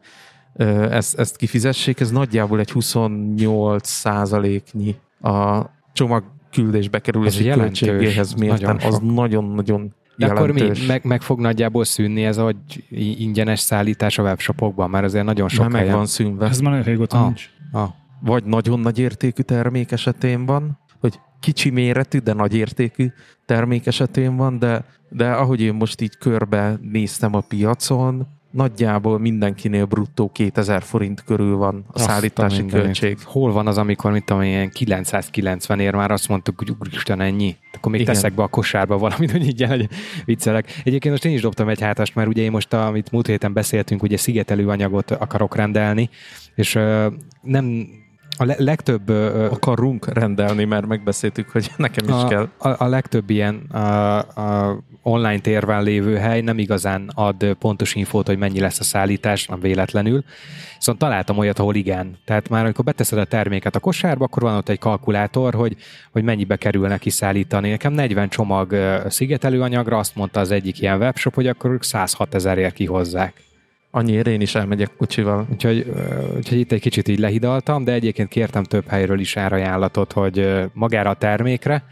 ezt, 0.91 1.19
ezt 1.19 1.35
kifizessék. 1.35 1.99
Ez 1.99 2.11
nagyjából 2.11 2.59
egy 2.59 2.71
28 2.71 3.87
százaléknyi 3.89 4.95
a 5.21 5.61
csomag 5.93 6.23
küldés 6.51 6.89
bekerülési 6.89 7.39
Ez 7.39 7.45
jelentős, 7.45 7.79
költségéhez 7.79 8.17
ez 8.27 8.33
mérten. 8.33 8.75
nagyon 8.75 8.91
Az 8.93 8.99
nagyon-nagyon 8.99 9.93
De 10.17 10.25
akkor 10.25 10.51
mi? 10.51 10.59
jelentős. 10.59 10.85
Meg, 10.85 11.05
meg 11.05 11.21
fog 11.21 11.39
nagyjából 11.39 11.83
szűnni 11.83 12.23
ez 12.23 12.37
a 12.37 12.53
ingyenes 13.17 13.59
szállítás 13.59 14.17
a 14.17 14.23
webshopokban? 14.23 14.89
Mert 14.89 15.05
azért 15.05 15.25
nagyon 15.25 15.49
sok 15.49 15.59
Már 15.61 15.69
meg 15.71 15.81
helyen. 15.81 15.95
van 15.95 16.05
szűnve. 16.05 16.47
Ez 16.47 16.59
már 16.59 16.71
nagyon 16.71 16.85
régóta 16.85 17.17
Ah. 17.17 17.25
nincs. 17.25 17.49
Ah, 17.71 17.89
vagy 18.21 18.43
nagyon 18.43 18.79
nagy 18.79 18.99
értékű 18.99 19.41
termék 19.41 19.91
esetén 19.91 20.45
van, 20.45 20.79
hogy 20.99 21.19
kicsi 21.39 21.69
méretű, 21.69 22.17
de 22.17 22.33
nagy 22.33 22.55
értékű 22.55 23.11
termék 23.45 23.85
esetén 23.85 24.35
van, 24.35 24.59
de, 24.59 24.85
de 25.09 25.31
ahogy 25.31 25.61
én 25.61 25.73
most 25.73 26.01
így 26.01 26.17
körbe 26.17 26.79
néztem 26.81 27.35
a 27.35 27.39
piacon, 27.39 28.27
nagyjából 28.51 29.19
mindenkinél 29.19 29.85
bruttó 29.85 30.29
2000 30.29 30.81
forint 30.81 31.23
körül 31.23 31.55
van 31.55 31.83
a 31.87 31.91
azt 31.93 32.09
szállítási 32.09 32.61
mindenit. 32.61 32.83
költség. 32.85 33.17
Hol 33.23 33.51
van 33.51 33.67
az, 33.67 33.77
amikor, 33.77 34.11
mit 34.11 34.25
tudom, 34.25 34.41
ilyen 34.41 34.69
990 34.69 35.79
ér 35.79 35.93
már 35.93 36.11
azt 36.11 36.27
mondtuk, 36.27 36.57
hogy 36.57 36.75
úristen 36.79 37.21
ennyi. 37.21 37.55
Akkor 37.73 37.91
még 37.91 38.01
Igen. 38.01 38.13
teszek 38.13 38.33
be 38.33 38.43
a 38.43 38.47
kosárba 38.47 38.97
valamit, 38.97 39.31
hogy 39.31 39.47
így 39.47 39.63
hogy 39.67 39.89
viccelek. 40.25 40.81
Egyébként 40.83 41.13
most 41.13 41.25
én 41.25 41.33
is 41.33 41.41
dobtam 41.41 41.69
egy 41.69 41.81
hátast, 41.81 42.15
mert 42.15 42.27
ugye 42.27 42.41
én 42.41 42.51
most, 42.51 42.73
amit 42.73 43.11
múlt 43.11 43.27
héten 43.27 43.53
beszéltünk, 43.53 44.03
ugye 44.03 44.17
szigetelő 44.17 44.67
anyagot 44.67 45.11
akarok 45.11 45.55
rendelni, 45.55 46.09
és 46.55 46.79
nem 47.41 47.87
a 48.37 48.45
le- 48.45 48.55
legtöbb 48.57 49.09
ö, 49.09 49.45
Akarunk 49.45 50.13
rendelni, 50.13 50.63
mert 50.63 50.87
megbeszéltük, 50.87 51.49
hogy 51.49 51.71
nekem 51.77 52.07
is 52.07 52.13
a, 52.13 52.27
kell. 52.27 52.49
A, 52.57 52.83
a 52.83 52.87
legtöbb 52.87 53.29
ilyen 53.29 53.55
a, 53.55 54.17
a 54.17 54.79
online 55.03 55.39
térben 55.39 55.83
lévő 55.83 56.15
hely 56.15 56.41
nem 56.41 56.57
igazán 56.57 57.11
ad 57.13 57.53
pontos 57.59 57.95
infót, 57.95 58.27
hogy 58.27 58.37
mennyi 58.37 58.59
lesz 58.59 58.79
a 58.79 58.83
szállítás, 58.83 59.47
nem 59.47 59.59
véletlenül. 59.59 60.23
Viszont 60.75 60.97
találtam 60.97 61.37
olyat, 61.37 61.59
ahol 61.59 61.75
igen. 61.75 62.17
Tehát 62.25 62.49
már 62.49 62.63
amikor 62.63 62.85
beteszed 62.85 63.19
a 63.19 63.25
terméket 63.25 63.75
a 63.75 63.79
kosárba, 63.79 64.25
akkor 64.25 64.43
van 64.43 64.55
ott 64.55 64.69
egy 64.69 64.79
kalkulátor, 64.79 65.53
hogy, 65.53 65.75
hogy 66.11 66.23
mennyibe 66.23 66.55
kerül 66.55 66.87
neki 66.87 67.09
szállítani. 67.09 67.69
Nekem 67.69 67.93
40 67.93 68.29
csomag 68.29 68.75
szigetelőanyagra, 69.07 69.97
azt 69.97 70.15
mondta 70.15 70.39
az 70.39 70.51
egyik 70.51 70.81
ilyen 70.81 70.99
webshop, 70.99 71.33
hogy 71.33 71.47
akkor 71.47 71.71
ők 71.71 71.83
106 71.83 72.33
ezerért 72.35 72.73
kihozzák. 72.73 73.50
Annyira 73.91 74.31
én 74.31 74.41
is 74.41 74.55
elmegyek 74.55 74.95
kocsival. 74.97 75.47
Úgyhogy, 75.51 75.91
úgyhogy 76.35 76.59
itt 76.59 76.71
egy 76.71 76.81
kicsit 76.81 77.07
így 77.07 77.19
lehidaltam, 77.19 77.83
de 77.83 77.91
egyébként 77.91 78.29
kértem 78.29 78.63
több 78.63 78.87
helyről 78.87 79.19
is 79.19 79.37
árajánlatot, 79.37 80.11
hogy 80.11 80.61
magára 80.73 81.09
a 81.09 81.13
termékre, 81.13 81.83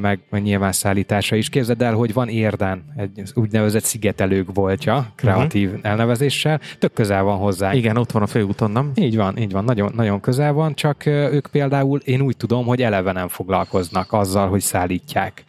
meg, 0.00 0.20
meg 0.30 0.42
nyilván 0.42 0.72
szállítása 0.72 1.36
is. 1.36 1.48
Képzeld 1.48 1.82
el, 1.82 1.94
hogy 1.94 2.12
van 2.12 2.28
Érdán 2.28 2.84
egy 2.96 3.22
úgynevezett 3.34 3.82
szigetelők 3.82 4.54
voltja, 4.54 5.12
kreatív 5.14 5.68
uh-huh. 5.68 5.86
elnevezéssel, 5.86 6.60
tök 6.78 6.92
közel 6.92 7.22
van 7.22 7.38
hozzá. 7.38 7.74
Igen, 7.74 7.96
ott 7.96 8.10
van 8.10 8.22
a 8.22 8.26
főúton, 8.26 8.70
nem? 8.70 8.92
Így 8.94 9.16
van, 9.16 9.38
így 9.38 9.52
van, 9.52 9.64
nagyon, 9.64 9.92
nagyon 9.94 10.20
közel 10.20 10.52
van, 10.52 10.74
csak 10.74 11.06
ők 11.06 11.46
például, 11.46 12.00
én 12.04 12.20
úgy 12.20 12.36
tudom, 12.36 12.66
hogy 12.66 12.82
eleve 12.82 13.12
nem 13.12 13.28
foglalkoznak 13.28 14.12
azzal, 14.12 14.48
hogy 14.48 14.60
szállítják. 14.60 15.44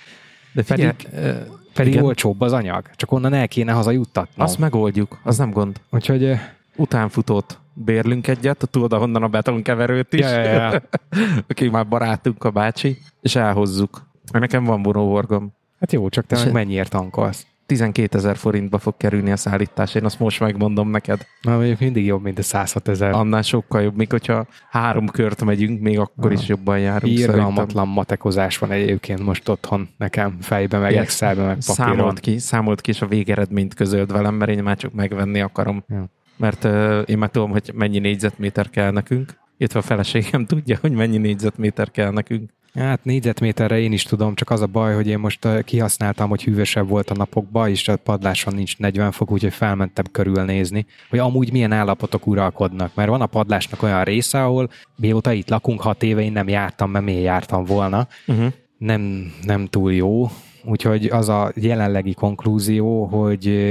De 0.54 0.64
Pedig- 0.64 1.08
ö, 1.16 1.32
Pedig 1.78 1.94
Igen. 1.94 2.06
olcsóbb 2.06 2.42
az 2.42 2.54
anyag, 2.54 2.90
csak 2.96 3.12
onnan 3.12 3.34
el 3.34 3.48
kéne 3.48 3.72
hazajuttatnom. 3.72 4.46
azt 4.46 4.58
megoldjuk, 4.58 5.20
az 5.24 5.38
nem 5.38 5.52
gond. 5.52 5.82
Úgyhogy 5.90 6.40
Utánfutót 6.76 7.60
bérlünk 7.74 8.28
egyet, 8.28 8.68
tudod, 8.72 8.94
ahonnan 8.94 9.24
a 9.24 9.28
betonkeverőt 9.28 10.14
is. 10.14 10.20
Ja, 10.20 10.40
ja, 10.40 10.52
ja. 10.52 10.82
Aki 11.50 11.70
már 11.70 11.88
barátunk 11.88 12.44
a 12.44 12.50
bácsi, 12.50 12.98
és 13.22 13.36
elhozzuk. 13.36 14.06
Nekem 14.32 14.64
van 14.64 14.82
vonóhorgom. 14.82 15.54
hát 15.80 15.92
jó, 15.92 16.10
csak 16.10 16.26
te 16.26 16.44
meg 16.44 16.52
mennyiért 16.52 16.90
tankolsz? 16.90 17.46
12 17.68 18.18
ezer 18.18 18.38
forintba 18.38 18.78
fog 18.78 18.98
kerülni 18.98 19.32
a 19.32 19.36
szállítás, 19.36 19.96
én 19.96 20.06
azt 20.06 20.20
most 20.20 20.40
megmondom 20.40 20.90
neked. 20.90 21.26
Na, 21.42 21.56
mondjuk 21.56 21.80
mindig 21.80 22.06
jobb, 22.06 22.24
mint 22.24 22.40
a 22.40 22.44
106 22.44 22.88
ezer. 22.88 23.14
Annál 23.14 23.42
sokkal 23.42 23.82
jobb, 23.82 23.96
még 23.96 24.12
hogyha 24.12 24.48
három 24.70 25.08
kört 25.08 25.44
megyünk, 25.44 25.82
még 25.82 26.00
akkor 26.00 26.32
is 26.32 26.48
jobban 26.48 26.80
járunk 26.80 27.18
Irgalmatlan 27.18 27.88
matekozás 27.88 28.58
van 28.58 28.72
egyébként 28.72 29.24
most 29.24 29.50
otthon 29.50 29.90
nekem, 29.98 30.38
fejbe, 30.42 30.78
meg 30.78 30.96
Excelbe, 30.96 31.46
meg 31.46 31.58
papíron. 31.66 31.96
Számolt 31.96 32.20
ki, 32.20 32.38
számolt 32.38 32.82
ki, 32.82 32.90
és 32.90 33.02
a 33.02 33.08
végeredményt 33.08 33.74
közöld 33.74 34.12
velem, 34.12 34.36
mert 34.36 34.52
én 34.52 34.64
már 34.64 34.78
csak 34.78 34.94
megvenni 34.94 35.42
akarom. 35.42 35.84
Ja. 35.88 36.10
Mert 36.38 36.64
uh, 36.64 37.02
én 37.06 37.18
már 37.18 37.30
tudom, 37.30 37.52
hogy 37.52 37.72
mennyi 37.74 38.00
négyzetméter 38.00 38.70
kell 38.70 38.92
nekünk, 38.92 39.40
illetve 39.58 39.80
a 39.80 39.82
feleségem 39.82 40.46
tudja, 40.46 40.78
hogy 40.82 40.92
mennyi 40.92 41.18
négyzetméter 41.18 41.92
kell 41.92 42.12
nekünk. 42.12 42.50
Hát 42.78 43.04
négyzetméterre 43.04 43.80
én 43.80 43.92
is 43.92 44.04
tudom, 44.04 44.36
csak 44.36 44.50
az 44.50 44.62
a 44.62 44.66
baj, 44.66 44.94
hogy 44.94 45.08
én 45.08 45.20
most 45.20 45.64
kihasználtam, 45.64 46.30
hogy 46.30 46.44
hűvösebb 46.44 46.88
volt 46.88 47.10
a 47.10 47.16
napokban, 47.16 47.70
és 47.70 47.88
a 47.88 47.96
padláson 47.96 48.54
nincs 48.54 48.78
40 48.78 49.12
fok, 49.12 49.32
úgyhogy 49.32 49.54
felmentem 49.54 50.06
körülnézni, 50.12 50.86
hogy 51.10 51.20
amúgy 51.20 51.52
milyen 51.52 51.72
állapotok 51.72 52.28
uralkodnak. 52.28 52.92
Mert 52.96 53.10
van 53.10 53.22
a 53.22 53.26
padlásnak 53.26 53.84
olyan 53.84 54.04
része, 54.04 54.44
ahol 54.44 54.70
mióta 54.96 55.32
itt 55.32 55.50
lakunk, 55.50 55.82
hat 55.82 56.04
éve 56.04 56.22
én 56.22 56.32
nem 56.32 56.48
jártam, 56.48 56.92
mert 56.92 57.06
miért 57.06 57.24
jártam 57.24 57.64
volna. 57.64 58.08
Uh-huh. 58.28 58.54
Nem, 58.78 59.32
nem 59.44 59.66
túl 59.66 59.94
jó, 59.94 60.30
úgyhogy 60.64 61.06
az 61.06 61.30
a 61.30 61.52
jelenlegi 61.56 62.14
konklúzió, 62.14 63.06
hogy 63.06 63.68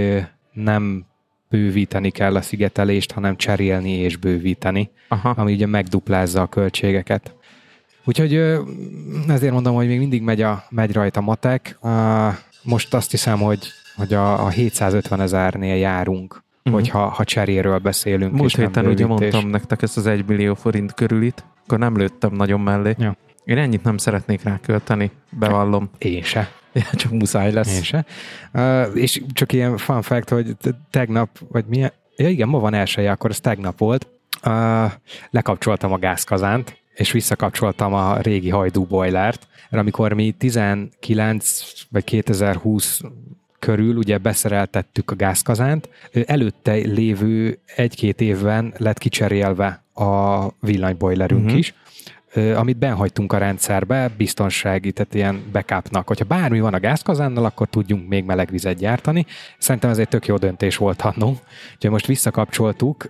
nem 0.53 1.05
bővíteni 1.49 2.11
kell 2.11 2.37
a 2.37 2.43
szigetelést, 2.43 3.13
hanem 3.13 3.37
cserélni 3.37 3.91
és 3.91 4.17
bővíteni, 4.17 4.91
Aha. 5.09 5.35
ami 5.37 5.53
ugye 5.53 5.67
megduplázza 5.67 6.43
a 6.43 6.47
költségeket. 6.47 7.35
Úgyhogy 8.09 8.35
ezért 9.29 9.53
mondom, 9.53 9.75
hogy 9.75 9.87
még 9.87 9.99
mindig 9.99 10.23
megy, 10.23 10.43
a, 10.43 10.65
megy 10.71 10.93
rajta 10.93 11.21
matek. 11.21 11.79
Most 12.63 12.95
azt 12.95 13.11
hiszem, 13.11 13.39
hogy, 13.39 13.69
hogy 13.97 14.15
a, 14.15 14.45
a 14.45 14.49
750 14.49 15.21
ezernél 15.21 15.77
járunk, 15.77 16.43
uh-huh. 16.59 16.73
hogyha 16.73 17.09
ha 17.09 17.25
cseréről 17.25 17.79
beszélünk. 17.79 18.33
Múlt 18.33 18.57
héten 18.57 18.87
ugye 18.87 19.07
mondtam 19.07 19.49
nektek 19.49 19.83
ezt 19.83 19.97
az 19.97 20.07
1 20.07 20.25
millió 20.27 20.55
forint 20.55 20.95
körülit, 20.95 21.45
akkor 21.65 21.79
nem 21.79 21.97
lőttem 21.97 22.33
nagyon 22.33 22.61
mellé. 22.61 22.95
Ja. 22.99 23.17
Én 23.45 23.59
ennyit 23.59 23.83
nem 23.83 23.97
szeretnék 23.97 24.43
rá 24.43 24.59
költeni, 24.63 25.11
bevallom. 25.31 25.91
Én 25.99 26.23
se. 26.23 26.51
Ja, 26.77 26.85
csak 26.93 27.13
muszáj 27.13 27.53
lesz. 27.53 27.77
Én 27.77 27.83
se. 27.83 28.05
Uh, 28.55 28.91
és 28.95 29.23
csak 29.33 29.53
ilyen 29.53 29.77
fun 29.77 30.03
fact, 30.03 30.29
hogy 30.29 30.57
tegnap, 30.91 31.29
vagy 31.49 31.65
milyen, 31.69 31.93
ja 32.17 32.29
igen, 32.29 32.49
ma 32.49 32.59
van 32.59 32.75
elsője, 32.75 33.11
akkor 33.11 33.31
ez 33.31 33.41
tegnap 33.41 33.79
volt, 33.79 34.09
uh, 34.45 34.93
lekapcsoltam 35.31 35.93
a 35.93 35.99
gázkazánt, 35.99 36.77
és 36.97 37.13
visszakapcsoltam 37.13 37.95
a 37.95 38.19
régi 38.19 38.49
hajdú 38.49 38.85
boilert, 38.85 39.47
mert 39.71 39.83
amikor 39.83 40.13
mi 40.13 40.31
19 40.31 41.63
vagy 41.91 42.05
2020 42.05 43.01
körül 43.59 43.97
ugye 43.97 44.19
beszereltettük 44.19 45.11
a 45.11 45.15
gázkazánt, 45.15 45.89
előtte 46.27 46.73
lévő 46.73 47.59
egy-két 47.77 48.21
évben 48.21 48.75
lett 48.77 48.99
kicserélve 48.99 49.85
a 49.95 50.47
villanybojlerünk 50.61 51.45
uh-huh. 51.45 51.59
is, 51.59 51.75
amit 52.55 52.77
benhagytunk 52.77 53.33
a 53.33 53.39
rendszerbe, 53.39 54.11
biztonsági, 54.17 54.93
tehát 54.93 55.15
ilyen 55.15 55.43
backupnak. 55.53 56.07
Hogyha 56.07 56.25
bármi 56.25 56.61
van 56.61 56.75
a 56.75 56.81
gázkazánnal, 56.81 57.45
akkor 57.45 57.69
tudjunk 57.69 58.09
még 58.09 58.25
meleg 58.25 58.51
vizet 58.51 58.77
gyártani. 58.77 59.27
Szerintem 59.59 59.91
ez 59.91 59.99
egy 59.99 60.09
tök 60.09 60.27
jó 60.27 60.37
döntés 60.37 60.77
volt 60.77 61.03
annó. 61.03 61.39
Úgyhogy 61.75 61.91
most 61.91 62.07
visszakapcsoltuk, 62.07 63.09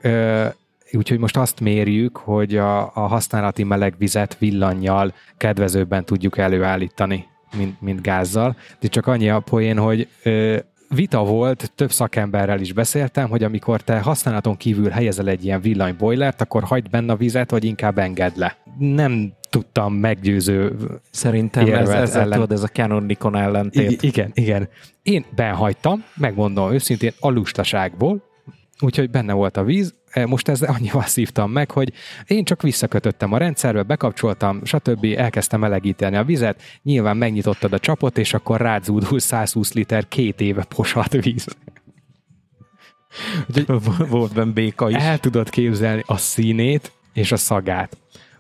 Úgyhogy 0.93 1.18
most 1.18 1.37
azt 1.37 1.61
mérjük, 1.61 2.16
hogy 2.16 2.57
a, 2.57 2.80
a 2.80 3.01
használati 3.01 3.62
meleg 3.64 3.95
vizet 3.99 4.39
villannyal 4.39 5.14
kedvezőbben 5.37 6.05
tudjuk 6.05 6.39
előállítani, 6.39 7.26
mint, 7.57 7.80
mint 7.80 8.03
gázzal. 8.03 8.57
De 8.80 8.89
csak 8.89 9.07
annyi 9.07 9.30
a 9.30 9.41
poén, 9.41 9.78
hogy 9.78 10.09
ö, 10.22 10.57
vita 10.95 11.24
volt, 11.24 11.72
több 11.74 11.93
szakemberrel 11.93 12.61
is 12.61 12.72
beszéltem, 12.72 13.28
hogy 13.28 13.43
amikor 13.45 13.80
te 13.80 13.99
használaton 13.99 14.57
kívül 14.57 14.89
helyezel 14.89 15.28
egy 15.28 15.45
ilyen 15.45 15.61
villanybojlert, 15.61 16.41
akkor 16.41 16.62
hagyd 16.62 16.91
benne 16.91 17.12
a 17.12 17.16
vizet, 17.16 17.51
vagy 17.51 17.64
inkább 17.64 17.99
engedd 17.99 18.32
le. 18.34 18.57
Nem 18.78 19.32
tudtam 19.51 19.95
meggyőző 19.95 20.76
Szerintem 21.11 21.72
ez, 21.72 21.89
ez, 21.89 22.14
ellen. 22.16 22.30
tudod, 22.32 22.53
ez 22.53 22.62
a 22.62 22.66
Canon 22.66 23.03
Nikon 23.03 23.37
ellentét. 23.37 24.03
I- 24.03 24.07
igen, 24.07 24.30
igen. 24.34 24.68
Én 25.03 25.24
benhagytam, 25.34 26.05
megmondom 26.16 26.72
őszintén, 26.72 27.12
a 27.20 27.28
lustaságból, 27.28 28.22
úgyhogy 28.80 29.11
benne 29.11 29.32
volt 29.32 29.57
a 29.57 29.64
víz, 29.64 29.95
most 30.25 30.49
ezzel 30.49 30.75
annyival 30.75 31.03
szívtam 31.03 31.51
meg, 31.51 31.71
hogy 31.71 31.93
én 32.27 32.45
csak 32.45 32.62
visszakötöttem 32.62 33.33
a 33.33 33.39
rendszerbe, 33.39 33.83
bekapcsoltam, 33.83 34.64
stb. 34.64 35.05
elkezdtem 35.17 35.61
melegíteni 35.61 36.17
a 36.17 36.25
vizet, 36.25 36.62
nyilván 36.83 37.17
megnyitottad 37.17 37.73
a 37.73 37.79
csapot, 37.79 38.19
és 38.19 38.35
akkor 38.35 38.61
rázúdul 38.61 39.19
120 39.19 39.73
liter 39.73 40.09
két 40.09 40.41
éve 40.41 40.64
posat 40.64 41.12
víz. 41.12 41.47
Volt 44.09 44.35
benne 44.35 44.53
béka 44.53 44.91
is. 44.91 44.97
El 44.97 45.19
tudod 45.19 45.51
képzelni 45.51 46.03
a 46.07 46.17
színét 46.17 46.93
és 47.12 47.33
a 47.33 47.37
szagát. 47.37 47.97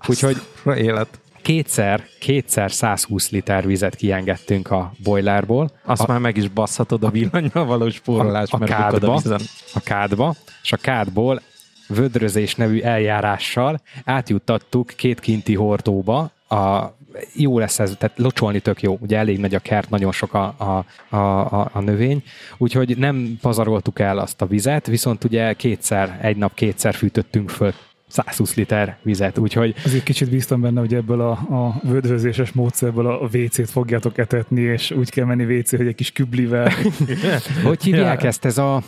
Úgyhogy 0.08 0.36
élet 0.64 1.20
kétszer, 1.42 2.04
kétszer 2.20 2.72
120 2.72 3.30
liter 3.30 3.66
vizet 3.66 3.94
kiengedtünk 3.94 4.70
a 4.70 4.92
boilerból. 5.02 5.70
Azt 5.84 6.02
a, 6.02 6.06
már 6.06 6.18
meg 6.18 6.36
is 6.36 6.48
basszhatod 6.48 7.04
a 7.04 7.10
villanyjal 7.10 7.64
való 7.64 7.90
spórolás, 7.90 8.50
a, 8.50 8.56
a, 8.60 8.64
kádba, 8.64 9.14
a, 9.14 9.38
a 9.74 9.80
kádba, 9.80 10.34
és 10.62 10.72
a 10.72 10.76
kádból 10.76 11.42
vödrözés 11.88 12.54
nevű 12.54 12.80
eljárással 12.80 13.80
átjuttattuk 14.04 14.92
két 14.96 15.20
kinti 15.20 15.54
hordóba 15.54 16.30
a 16.48 16.94
jó 17.34 17.58
lesz 17.58 17.78
ez, 17.78 17.94
tehát 17.98 18.18
locsolni 18.18 18.60
tök 18.60 18.82
jó, 18.82 18.98
ugye 19.00 19.16
elég 19.18 19.38
nagy 19.38 19.54
a 19.54 19.58
kert, 19.58 19.90
nagyon 19.90 20.12
sok 20.12 20.34
a, 20.34 20.54
a, 20.56 21.16
a, 21.16 21.70
a 21.72 21.80
növény, 21.80 22.22
úgyhogy 22.58 22.98
nem 22.98 23.38
pazaroltuk 23.40 23.98
el 23.98 24.18
azt 24.18 24.42
a 24.42 24.46
vizet, 24.46 24.86
viszont 24.86 25.24
ugye 25.24 25.52
kétszer, 25.52 26.18
egy 26.22 26.36
nap 26.36 26.54
kétszer 26.54 26.94
fűtöttünk 26.94 27.50
föl 27.50 27.72
120 28.08 28.54
liter 28.54 28.96
vizet, 29.02 29.38
úgyhogy... 29.38 29.74
Azért 29.84 30.02
kicsit 30.02 30.30
bíztam 30.30 30.60
benne, 30.60 30.80
hogy 30.80 30.94
ebből 30.94 31.20
a, 31.20 31.30
a 31.30 31.80
vödrözéses 31.82 32.52
módszerből 32.52 33.06
a 33.06 33.28
WC-t 33.32 33.70
fogjátok 33.70 34.18
etetni, 34.18 34.60
és 34.60 34.90
úgy 34.90 35.10
kell 35.10 35.24
menni 35.24 35.56
WC, 35.58 35.76
hogy 35.76 35.86
egy 35.86 35.94
kis 35.94 36.12
küblivel. 36.12 36.72
hogy 37.64 37.82
hívják 37.82 38.22
ja. 38.22 38.28
ezt? 38.28 38.44
Ez 38.44 38.58
a 38.58 38.82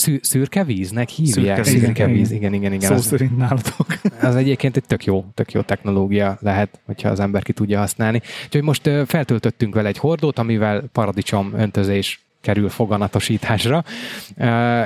szű, 0.00 0.18
szürke 0.22 0.64
víznek 0.64 1.08
hívják? 1.08 1.64
Szürke, 1.64 1.80
szürke 1.80 2.06
víz, 2.06 2.30
igen, 2.30 2.52
igen, 2.52 2.72
igen. 2.72 2.88
Szó 2.88 2.94
az, 2.94 3.04
szerint 3.04 3.36
nálatok. 3.36 3.86
Az 4.22 4.36
egyébként 4.36 4.76
egy 4.76 4.84
tök 4.84 5.04
jó, 5.04 5.24
tök 5.34 5.52
jó 5.52 5.60
technológia 5.60 6.38
lehet, 6.40 6.80
hogyha 6.86 7.08
az 7.08 7.20
ember 7.20 7.42
ki 7.42 7.52
tudja 7.52 7.78
használni. 7.78 8.20
Úgyhogy 8.44 8.62
most 8.62 8.90
feltöltöttünk 9.06 9.74
vele 9.74 9.88
egy 9.88 9.98
hordót, 9.98 10.38
amivel 10.38 10.84
paradicsom 10.92 11.52
öntözés 11.56 12.24
kerül 12.40 12.68
foganatosításra, 12.68 13.84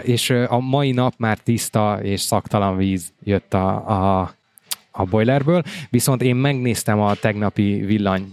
és 0.03 0.31
a 0.31 0.59
mai 0.59 0.93
nap 0.93 1.15
már 1.17 1.39
tiszta 1.39 1.99
és 2.03 2.21
szaktalan 2.21 2.77
víz 2.77 3.13
jött 3.25 3.55
a, 3.55 3.89
a, 4.21 4.35
a 4.91 5.05
boilerből, 5.05 5.63
viszont 5.91 6.23
én 6.23 6.37
megnéztem 6.37 7.01
a 7.01 7.15
tegnapi 7.15 7.83
villany 7.87 8.33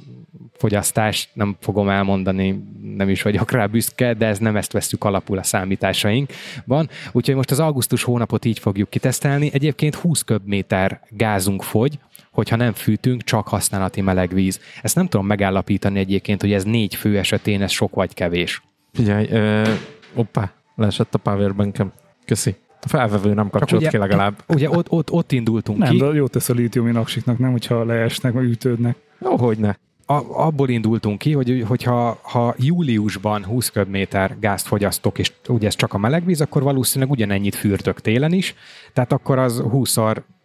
fogyasztást, 0.62 1.30
nem 1.34 1.55
fogom 1.59 1.89
elmondani, 1.89 2.64
nem 2.95 3.09
is 3.09 3.22
vagyok 3.22 3.51
rá 3.51 3.66
büszke, 3.66 4.14
de 4.14 4.26
ez 4.26 4.39
nem 4.39 4.55
ezt 4.55 4.72
vesztük 4.72 5.03
alapul 5.03 5.38
a 5.38 5.43
számításainkban. 5.43 6.89
Úgyhogy 7.12 7.36
most 7.36 7.51
az 7.51 7.59
augusztus 7.59 8.03
hónapot 8.03 8.45
így 8.45 8.59
fogjuk 8.59 8.89
kitesztelni. 8.89 9.49
Egyébként 9.53 9.95
20 9.95 10.22
köbméter 10.22 11.01
gázunk 11.09 11.64
fogy, 11.64 11.99
hogyha 12.32 12.55
nem 12.55 12.74
fűtünk, 12.74 13.24
csak 13.24 13.47
használati 13.47 14.01
meleg 14.01 14.34
víz. 14.34 14.59
Ezt 14.82 14.95
nem 14.95 15.07
tudom 15.07 15.26
megállapítani 15.26 15.99
egyébként, 15.99 16.41
hogy 16.41 16.53
ez 16.53 16.64
négy 16.64 16.95
fő 16.95 17.18
esetén 17.18 17.62
ez 17.62 17.72
sok 17.72 17.95
vagy 17.95 18.14
kevés. 18.14 18.62
Figyelj, 18.93 19.28
ö, 19.32 19.70
oppá, 20.14 20.51
leesett 20.76 21.14
a 21.14 21.18
powerbankem. 21.18 21.91
Köszi. 22.26 22.55
A 22.82 22.88
felvevő 22.88 23.34
nem 23.34 23.49
kapcsolt 23.49 23.88
ki 23.88 23.97
legalább. 23.97 24.43
Ugye 24.47 24.70
ott, 24.70 24.89
ott, 24.89 25.12
ott 25.12 25.32
indultunk 25.32 25.78
nem, 25.78 25.91
ki. 25.91 25.97
Nem, 25.97 26.09
de 26.09 26.16
jó 26.16 26.28
tesz 26.28 26.49
a 26.49 26.53
lítium 26.53 27.05
nem, 27.38 27.51
hogyha 27.51 27.84
leesnek, 27.84 28.34
vagy 28.34 28.49
ütődnek. 28.49 28.95
Jó, 29.20 29.38
hogy 29.38 29.57
ne. 29.57 29.74
A, 30.12 30.45
abból 30.45 30.70
indultunk 30.70 31.18
ki, 31.18 31.34
hogy 31.34 31.64
hogyha 31.68 32.20
ha 32.22 32.55
júliusban 32.57 33.45
20 33.45 33.70
köbméter 33.70 34.38
gázt 34.39 34.68
fogyasztok, 34.68 35.20
és 35.20 35.32
ugye 35.47 35.68
ez 35.68 35.76
csak 35.76 35.93
a 35.93 35.97
melegvíz, 35.97 36.41
akkor 36.41 36.64
valószínűleg 36.64 37.12
ugyanennyit 37.12 37.55
fürtök 37.55 38.01
télen 38.01 38.32
is, 38.32 38.55
tehát 38.93 39.12
akkor 39.12 39.38
az 39.38 39.59
20 39.59 39.97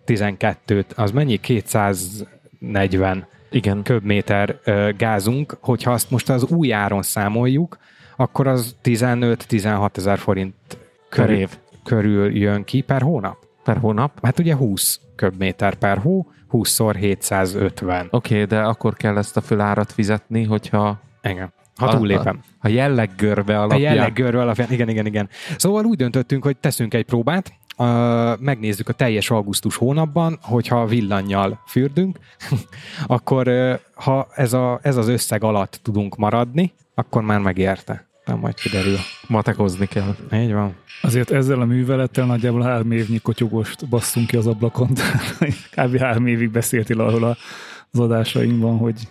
12 0.04 0.84
az 0.96 1.10
mennyi? 1.10 1.36
240 1.36 3.26
Igen. 3.50 3.82
köbméter 3.82 4.60
gázunk, 4.96 5.56
hogyha 5.60 5.92
azt 5.92 6.10
most 6.10 6.28
az 6.28 6.44
új 6.44 6.72
áron 6.72 7.02
számoljuk, 7.02 7.78
akkor 8.16 8.46
az 8.46 8.76
15-16 8.84 9.96
ezer 9.96 10.18
forint 10.18 10.54
körül, 11.08 11.46
körül 11.84 12.36
jön 12.36 12.64
ki 12.64 12.80
per 12.80 13.02
hónap. 13.02 13.36
Per 13.64 13.76
hónap? 13.76 14.18
Hát 14.22 14.38
ugye 14.38 14.54
20 14.54 15.00
köbméter 15.16 15.74
per 15.74 15.98
hó, 15.98 16.26
20-szor 16.52 16.94
750. 16.98 18.08
Oké, 18.10 18.34
okay, 18.34 18.44
de 18.44 18.60
akkor 18.60 18.94
kell 18.94 19.16
ezt 19.16 19.36
a 19.36 19.40
fölárat 19.40 19.92
fizetni, 19.92 20.44
hogyha... 20.44 21.00
Igen. 21.22 21.52
Ha 21.76 21.96
túllépem. 21.96 22.40
A, 22.42 22.66
a 22.66 22.68
jelleggörbe 22.68 23.58
alapján. 23.58 23.92
A 23.92 23.94
jelleggörbe 23.94 24.40
alapján, 24.40 24.72
igen, 24.72 24.88
igen, 24.88 25.06
igen. 25.06 25.28
Szóval 25.56 25.84
úgy 25.84 25.96
döntöttünk, 25.96 26.42
hogy 26.44 26.56
teszünk 26.56 26.94
egy 26.94 27.04
próbát, 27.04 27.52
uh, 27.76 27.86
megnézzük 28.40 28.88
a 28.88 28.92
teljes 28.92 29.30
augusztus 29.30 29.76
hónapban, 29.76 30.38
hogyha 30.42 30.86
villannyal 30.86 31.62
fürdünk, 31.66 32.18
akkor 33.06 33.48
uh, 33.48 33.78
ha 33.94 34.28
ez, 34.34 34.52
a, 34.52 34.78
ez 34.82 34.96
az 34.96 35.08
összeg 35.08 35.44
alatt 35.44 35.80
tudunk 35.82 36.16
maradni, 36.16 36.72
akkor 36.94 37.22
már 37.22 37.40
megérte. 37.40 38.05
Nem 38.26 38.38
majd 38.38 38.54
kiderül. 38.54 38.96
Matekozni 39.26 39.86
kell. 39.86 40.16
Így 40.32 40.52
van. 40.52 40.74
Azért 41.02 41.30
ezzel 41.30 41.60
a 41.60 41.64
művelettel 41.64 42.26
nagyjából 42.26 42.62
három 42.62 42.90
évnyi 42.90 43.18
kotyogost 43.18 43.88
basszunk 43.88 44.26
ki 44.26 44.36
az 44.36 44.46
ablakon. 44.46 44.90
Kb. 45.76 45.98
három 45.98 46.26
évig 46.26 46.50
beszéltél 46.50 47.00
arról 47.00 47.36
az 47.90 48.00
adásainkban, 48.00 48.76
hogy 48.76 49.08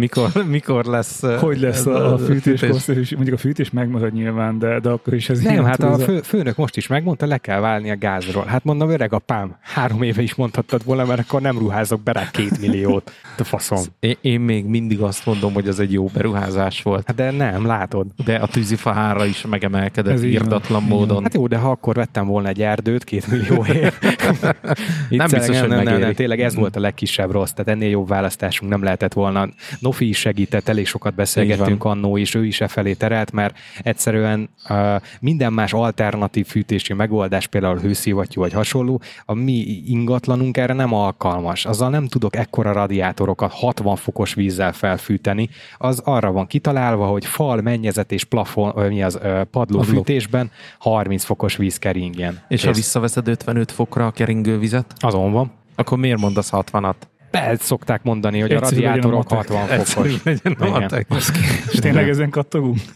mikor, 0.00 0.30
mikor 0.46 0.84
lesz... 0.84 1.22
Hogy 1.38 1.60
lesz 1.60 1.86
a, 1.86 2.12
a 2.12 2.18
fűtés, 2.18 2.60
fűtés. 2.60 3.14
Mondjuk 3.14 3.36
a 3.36 3.38
fűtés 3.38 3.70
megmarad 3.70 4.12
nyilván, 4.12 4.58
de, 4.58 4.80
de 4.80 4.88
akkor 4.88 5.14
is 5.14 5.28
ez 5.28 5.40
Nem, 5.40 5.64
hát 5.64 5.82
a 5.82 5.98
fő, 5.98 6.20
főnök 6.20 6.56
most 6.56 6.76
is 6.76 6.86
megmondta, 6.86 7.26
le 7.26 7.38
kell 7.38 7.60
válni 7.60 7.90
a 7.90 7.96
gázról. 7.96 8.44
Hát 8.44 8.64
mondom, 8.64 8.90
öreg 8.90 9.12
apám, 9.12 9.56
három 9.60 10.02
éve 10.02 10.22
is 10.22 10.34
mondhattad 10.34 10.84
volna, 10.84 11.04
mert 11.04 11.20
akkor 11.20 11.40
nem 11.40 11.58
ruházok 11.58 12.02
be 12.02 12.12
rá 12.12 12.30
két 12.30 12.60
milliót. 12.60 13.12
De 13.36 13.44
faszom. 13.44 13.78
Én, 14.00 14.16
én 14.20 14.40
még 14.40 14.64
mindig 14.64 15.00
azt 15.00 15.26
mondom, 15.26 15.52
hogy 15.52 15.68
ez 15.68 15.78
egy 15.78 15.92
jó 15.92 16.04
beruházás 16.04 16.82
volt. 16.82 17.06
Hát 17.06 17.16
de 17.16 17.30
nem, 17.30 17.66
látod. 17.66 18.06
De 18.24 18.34
a 18.34 18.46
tűzifa 18.46 18.90
ára 18.90 19.24
is 19.24 19.46
megemelkedett 19.46 20.12
ez 20.12 20.24
írdatlan 20.24 20.82
módon. 20.82 21.22
Hát 21.22 21.34
jó, 21.34 21.46
de 21.46 21.56
ha 21.56 21.70
akkor 21.70 21.94
vettem 21.94 22.26
volna 22.26 22.48
egy 22.48 22.62
erdőt 22.62 23.04
két 23.04 23.26
millióért. 23.26 24.00
nem 25.08 25.28
biztos, 25.30 25.46
nem, 25.46 25.60
hogy 25.60 25.68
nem, 25.68 25.82
nem, 25.82 26.00
nem, 26.00 26.14
tényleg 26.14 26.40
ez 26.40 26.54
volt 26.54 26.76
a 26.76 26.80
legkisebb 26.80 27.30
rossz, 27.30 27.50
tehát 27.50 27.68
ennél 27.68 27.90
jobb 27.90 28.08
választásunk 28.08 28.70
nem 28.70 28.82
lehetett 28.82 29.12
volna. 29.12 29.48
Nofi 29.90 30.08
is 30.08 30.18
segített, 30.18 30.68
elég 30.68 30.86
sokat 30.86 31.14
beszélgettünk 31.14 31.84
annó, 31.84 32.18
és 32.18 32.34
ő 32.34 32.46
is 32.46 32.60
e 32.60 32.68
felé 32.68 32.92
terelt, 32.92 33.32
mert 33.32 33.58
egyszerűen 33.82 34.50
uh, 34.68 34.76
minden 35.20 35.52
más 35.52 35.72
alternatív 35.72 36.46
fűtési 36.46 36.92
megoldás, 36.92 37.46
például 37.46 37.78
hőszivattyú 37.78 38.40
vagy 38.40 38.52
hasonló, 38.52 39.00
a 39.24 39.34
mi 39.34 39.82
ingatlanunk 39.86 40.56
erre 40.56 40.72
nem 40.72 40.94
alkalmas. 40.94 41.66
Azzal 41.66 41.90
nem 41.90 42.06
tudok 42.06 42.36
ekkora 42.36 42.72
radiátorokat 42.72 43.52
60 43.52 43.96
fokos 43.96 44.34
vízzel 44.34 44.72
felfűteni, 44.72 45.48
az 45.78 45.98
arra 46.04 46.32
van 46.32 46.46
kitalálva, 46.46 47.06
hogy 47.06 47.24
fal, 47.24 47.60
mennyezet 47.60 48.12
és 48.12 48.24
plafon, 48.24 48.86
mi 48.88 49.02
az 49.02 49.18
uh, 49.22 49.42
padlófűtésben 49.42 50.50
30 50.78 51.24
fokos 51.24 51.56
víz 51.56 51.78
keringjen. 51.78 52.40
És 52.48 52.64
ha 52.64 52.72
visszaveszed 52.72 53.28
55 53.28 53.72
fokra 53.72 54.06
a 54.06 54.10
keringő 54.10 54.58
vizet? 54.58 54.92
Azon 54.98 55.32
van. 55.32 55.50
Akkor 55.74 55.98
miért 55.98 56.20
mondasz 56.20 56.50
60-at? 56.52 56.94
Be 57.30 57.56
szokták 57.58 58.02
mondani, 58.02 58.40
hogy 58.40 58.52
Egyszerű 58.52 58.84
a 58.84 58.86
radiátorok 58.86 59.28
60 59.28 59.68
fokos. 59.68 60.22
És 61.72 61.78
tényleg 61.78 62.08
ezen 62.08 62.30
kattogunk? 62.30 62.78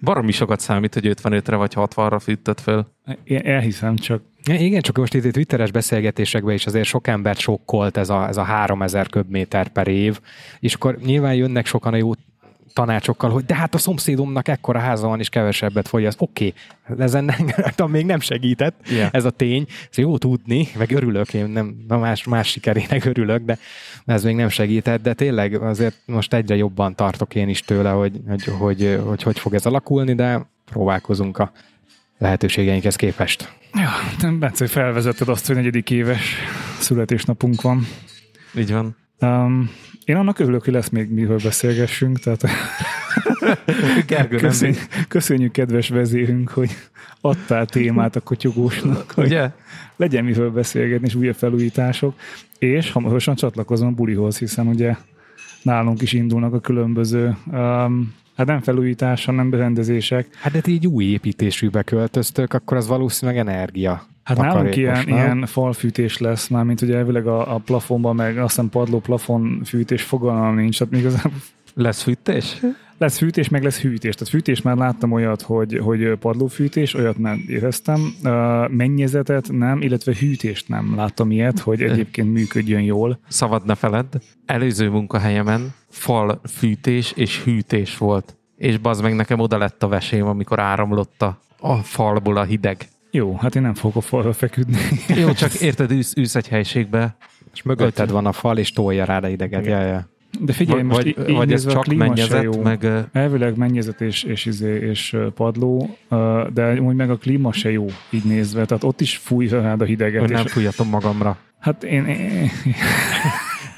Baromi 0.00 0.32
sokat 0.32 0.60
számít, 0.60 0.94
hogy 0.94 1.16
55-re 1.22 1.56
vagy 1.56 1.72
60-ra 1.76 2.18
fűtött 2.22 2.60
föl. 2.60 2.86
Én 3.24 3.40
elhiszem, 3.44 3.96
csak 3.96 4.22
igen, 4.44 4.80
csak 4.80 4.96
most 4.96 5.14
itt 5.14 5.32
Twitteres 5.32 5.70
beszélgetésekben 5.70 6.54
is 6.54 6.66
azért 6.66 6.84
sok 6.84 7.06
embert 7.06 7.38
sokkolt 7.38 7.96
ez 7.96 8.08
a, 8.08 8.28
ez 8.28 8.36
a 8.36 8.42
3000 8.42 9.08
köbméter 9.08 9.68
per 9.68 9.88
év, 9.88 10.20
és 10.60 10.74
akkor 10.74 10.98
nyilván 11.04 11.34
jönnek 11.34 11.66
sokan 11.66 11.92
a 11.92 11.96
jó 11.96 12.12
tanácsokkal, 12.72 13.30
hogy 13.30 13.44
de 13.44 13.54
hát 13.54 13.74
a 13.74 13.78
szomszédomnak 13.78 14.48
ekkora 14.48 14.78
háza 14.78 15.06
van, 15.06 15.18
és 15.18 15.28
kevesebbet 15.28 15.88
fogyaszt. 15.88 16.20
Oké, 16.20 16.54
okay, 16.88 17.04
ezen 17.04 17.24
nem, 17.76 17.90
még 17.90 18.06
nem 18.06 18.20
segített 18.20 18.88
yeah. 18.88 19.08
ez 19.12 19.24
a 19.24 19.30
tény. 19.30 19.66
Ez 19.90 19.98
jó 19.98 20.18
tudni, 20.18 20.68
meg 20.78 20.90
örülök, 20.92 21.34
én 21.34 21.46
nem 21.46 21.76
a 21.88 21.96
más, 21.96 22.24
más 22.24 22.48
sikerének 22.48 23.04
örülök, 23.04 23.44
de 23.44 23.58
ez 24.04 24.24
még 24.24 24.36
nem 24.36 24.48
segített, 24.48 25.02
de 25.02 25.12
tényleg 25.12 25.54
azért 25.54 25.96
most 26.06 26.34
egyre 26.34 26.56
jobban 26.56 26.94
tartok 26.94 27.34
én 27.34 27.48
is 27.48 27.60
tőle, 27.60 27.90
hogy 27.90 28.20
hogy, 28.28 28.44
hogy, 28.58 28.98
hogy, 29.04 29.22
hogy 29.22 29.38
fog 29.38 29.54
ez 29.54 29.66
alakulni, 29.66 30.14
de 30.14 30.46
próbálkozunk 30.64 31.38
a 31.38 31.52
lehetőségeinkhez 32.18 32.96
képest. 32.96 33.52
Ja, 33.74 33.90
nem 34.20 34.38
Bence, 34.38 34.66
felvezetted 34.66 35.28
azt, 35.28 35.46
hogy 35.46 35.56
negyedik 35.56 35.90
éves 35.90 36.36
születésnapunk 36.78 37.62
van. 37.62 37.86
Így 38.56 38.72
van. 38.72 38.96
Um, 39.20 39.70
én 40.04 40.16
annak 40.16 40.38
örülök, 40.38 40.64
hogy 40.64 40.72
lesz 40.72 40.88
még 40.88 41.10
miről 41.10 41.38
beszélgessünk, 41.42 42.18
tehát 42.18 42.42
Gergő, 44.06 44.36
köszönjük, 44.36 44.78
köszönjük, 45.08 45.52
kedves 45.52 45.88
vezérünk, 45.88 46.48
hogy 46.48 46.70
adtál 47.20 47.66
témát 47.66 48.16
a 48.16 48.20
kotyogósnak, 48.20 49.10
hogy 49.10 49.24
Ugye? 49.24 49.50
legyen 49.96 50.24
miről 50.24 50.50
beszélgetni, 50.50 51.06
és 51.06 51.14
újabb 51.14 51.34
felújítások, 51.34 52.14
és 52.58 52.90
hamarosan 52.90 53.34
csatlakozom 53.34 53.88
a 53.88 53.90
bulihoz, 53.90 54.38
hiszen 54.38 54.66
ugye 54.66 54.96
nálunk 55.62 56.02
is 56.02 56.12
indulnak 56.12 56.54
a 56.54 56.60
különböző 56.60 57.36
um, 57.46 58.14
Hát 58.36 58.46
nem 58.46 58.60
felújítás, 58.60 59.24
hanem 59.24 59.50
berendezések. 59.50 60.26
Hát 60.40 60.52
de 60.52 60.60
így 60.66 60.86
új 60.86 61.04
építésűbe 61.04 61.82
költöztök, 61.82 62.52
akkor 62.52 62.76
az 62.76 62.86
valószínűleg 62.86 63.40
energia. 63.40 64.06
Hát 64.22 64.36
nálunk 64.36 64.76
ilyen, 64.76 65.08
ilyen 65.08 65.46
falfűtés 65.46 66.18
lesz, 66.18 66.48
már 66.48 66.64
mint 66.64 66.82
ugye 66.82 66.96
elvileg 66.96 67.26
a, 67.26 67.54
a 67.54 67.58
plafonban, 67.58 68.14
meg 68.14 68.38
azt 68.38 68.48
hiszem 68.48 68.68
padló 68.68 69.00
plafon 69.00 69.60
fűtés 69.64 70.02
fogalmam 70.02 70.54
nincs, 70.54 70.78
tehát 70.78 70.92
még 70.92 71.06
az 71.06 71.22
Lesz 71.74 72.02
fűtés? 72.02 72.60
Lesz 73.00 73.18
fűtés, 73.18 73.48
meg 73.48 73.62
lesz 73.62 73.80
hűítés. 73.80 74.14
Tehát 74.14 74.32
fűtés 74.32 74.62
már 74.62 74.76
láttam 74.76 75.12
olyat, 75.12 75.42
hogy, 75.42 75.78
hogy 75.78 76.14
padlófűtés, 76.14 76.94
olyat 76.94 77.18
már 77.18 77.36
éreztem. 77.46 78.14
Mennyezetet 78.68 79.52
nem, 79.52 79.82
illetve 79.82 80.14
hűtést 80.18 80.68
nem 80.68 80.94
láttam 80.96 81.30
ilyet, 81.30 81.58
hogy 81.58 81.82
egyébként 81.82 82.32
működjön 82.32 82.80
jól. 82.80 83.18
Szabad 83.28 83.66
ne 83.66 83.74
feled, 83.74 84.06
előző 84.46 84.88
munkahelyemen 84.88 85.74
fal 85.88 86.40
fűtés 86.48 87.12
és 87.12 87.42
hűtés 87.42 87.98
volt. 87.98 88.36
És 88.56 88.78
bazd 88.78 89.02
meg 89.02 89.14
nekem 89.14 89.40
oda 89.40 89.58
lett 89.58 89.82
a 89.82 89.88
vesém, 89.88 90.26
amikor 90.26 90.58
áramlott 90.58 91.22
a 91.58 91.74
falból 91.82 92.36
a 92.36 92.44
hideg. 92.44 92.88
Jó, 93.10 93.36
hát 93.36 93.54
én 93.54 93.62
nem 93.62 93.74
fogok 93.74 93.96
a 93.96 94.00
falra 94.00 94.32
feküdni. 94.32 94.78
Jó, 95.08 95.32
csak 95.32 95.54
érted, 95.54 95.90
űsz, 95.90 96.16
űsz 96.16 96.34
egy 96.34 96.48
helységbe. 96.48 97.16
És 97.52 97.62
mögötted 97.62 98.10
van 98.10 98.26
a 98.26 98.32
fal, 98.32 98.58
és 98.58 98.72
tolja 98.72 99.04
rád 99.04 99.24
a 99.24 99.26
hideget. 99.26 99.66
Ja, 99.66 99.80
ja. 99.80 100.08
De 100.40 100.52
figyelj, 100.52 100.82
most 100.82 101.02
vagy, 101.02 101.28
így 101.28 101.36
vagy 101.36 101.52
ez 101.52 101.66
csak 101.66 101.94
mennyezet, 101.94 102.42
jó. 102.42 102.62
meg... 102.62 102.86
Elvileg 103.12 103.56
mennyezet 103.56 104.00
és, 104.00 104.22
és, 104.22 104.46
izé, 104.46 104.88
és 104.88 105.16
padló, 105.34 105.96
de 106.52 106.80
úgy 106.80 106.94
meg 106.94 107.10
a 107.10 107.16
klíma 107.16 107.52
se 107.52 107.70
jó 107.70 107.86
így 108.10 108.24
nézve, 108.24 108.64
tehát 108.64 108.84
ott 108.84 109.00
is 109.00 109.16
fúj 109.16 109.48
rád 109.48 109.80
a 109.80 109.84
hideget. 109.84 110.22
Ön 110.22 110.30
nem 110.30 110.46
fújjatom 110.46 110.88
magamra. 110.88 111.38
Hát 111.58 111.84
én... 111.84 112.06
én 112.06 112.50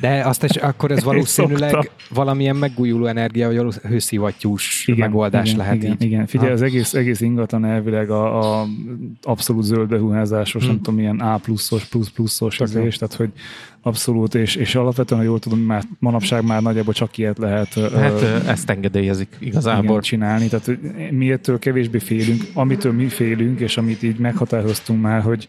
de 0.02 0.22
azt 0.24 0.44
is, 0.44 0.50
akkor 0.50 0.90
ez 0.90 1.04
valószínűleg 1.04 1.90
valamilyen 2.10 2.56
megújuló 2.56 3.06
energia, 3.06 3.62
vagy 3.62 3.74
hőszivattyús 3.74 4.86
igen, 4.86 5.08
megoldás 5.08 5.46
igen, 5.46 5.58
lehet 5.58 5.74
igen, 5.74 5.92
így. 5.92 6.02
Igen, 6.02 6.26
figyelj, 6.26 6.48
ha. 6.48 6.54
az 6.54 6.62
egész, 6.62 6.94
egész 6.94 7.20
ingatlan 7.20 7.64
elvileg 7.64 8.10
a, 8.10 8.60
a 8.60 8.66
abszolút 9.22 9.64
zöld 9.64 9.88
beruházásos, 9.88 10.62
hmm. 10.62 10.70
nem 10.70 10.82
tudom, 10.82 11.00
ilyen 11.00 11.20
A 11.20 11.36
pluszos, 11.36 11.84
plusz 11.84 12.08
pluszos 12.08 12.58
izés, 12.58 12.96
tehát 12.96 13.14
hogy 13.14 13.30
abszolút, 13.82 14.34
és, 14.34 14.56
és 14.56 14.74
alapvetően, 14.74 15.20
ha 15.20 15.26
jól 15.26 15.38
tudom, 15.38 15.58
már 15.58 15.82
manapság 15.98 16.44
már 16.44 16.62
nagyjából 16.62 16.94
csak 16.94 17.18
ilyet 17.18 17.38
lehet 17.38 17.74
hát, 17.74 18.22
ö, 18.22 18.36
ezt 18.46 18.70
engedélyezik 18.70 19.36
igazából. 19.38 19.84
Igen, 19.84 20.00
csinálni, 20.00 20.48
tehát 20.48 20.78
mi 21.10 21.30
ettől 21.30 21.58
kevésbé 21.58 21.98
félünk, 21.98 22.42
amitől 22.54 22.92
mi 22.92 23.08
félünk, 23.08 23.60
és 23.60 23.76
amit 23.76 24.02
így 24.02 24.18
meghatároztunk 24.18 25.02
már, 25.02 25.22
hogy 25.22 25.48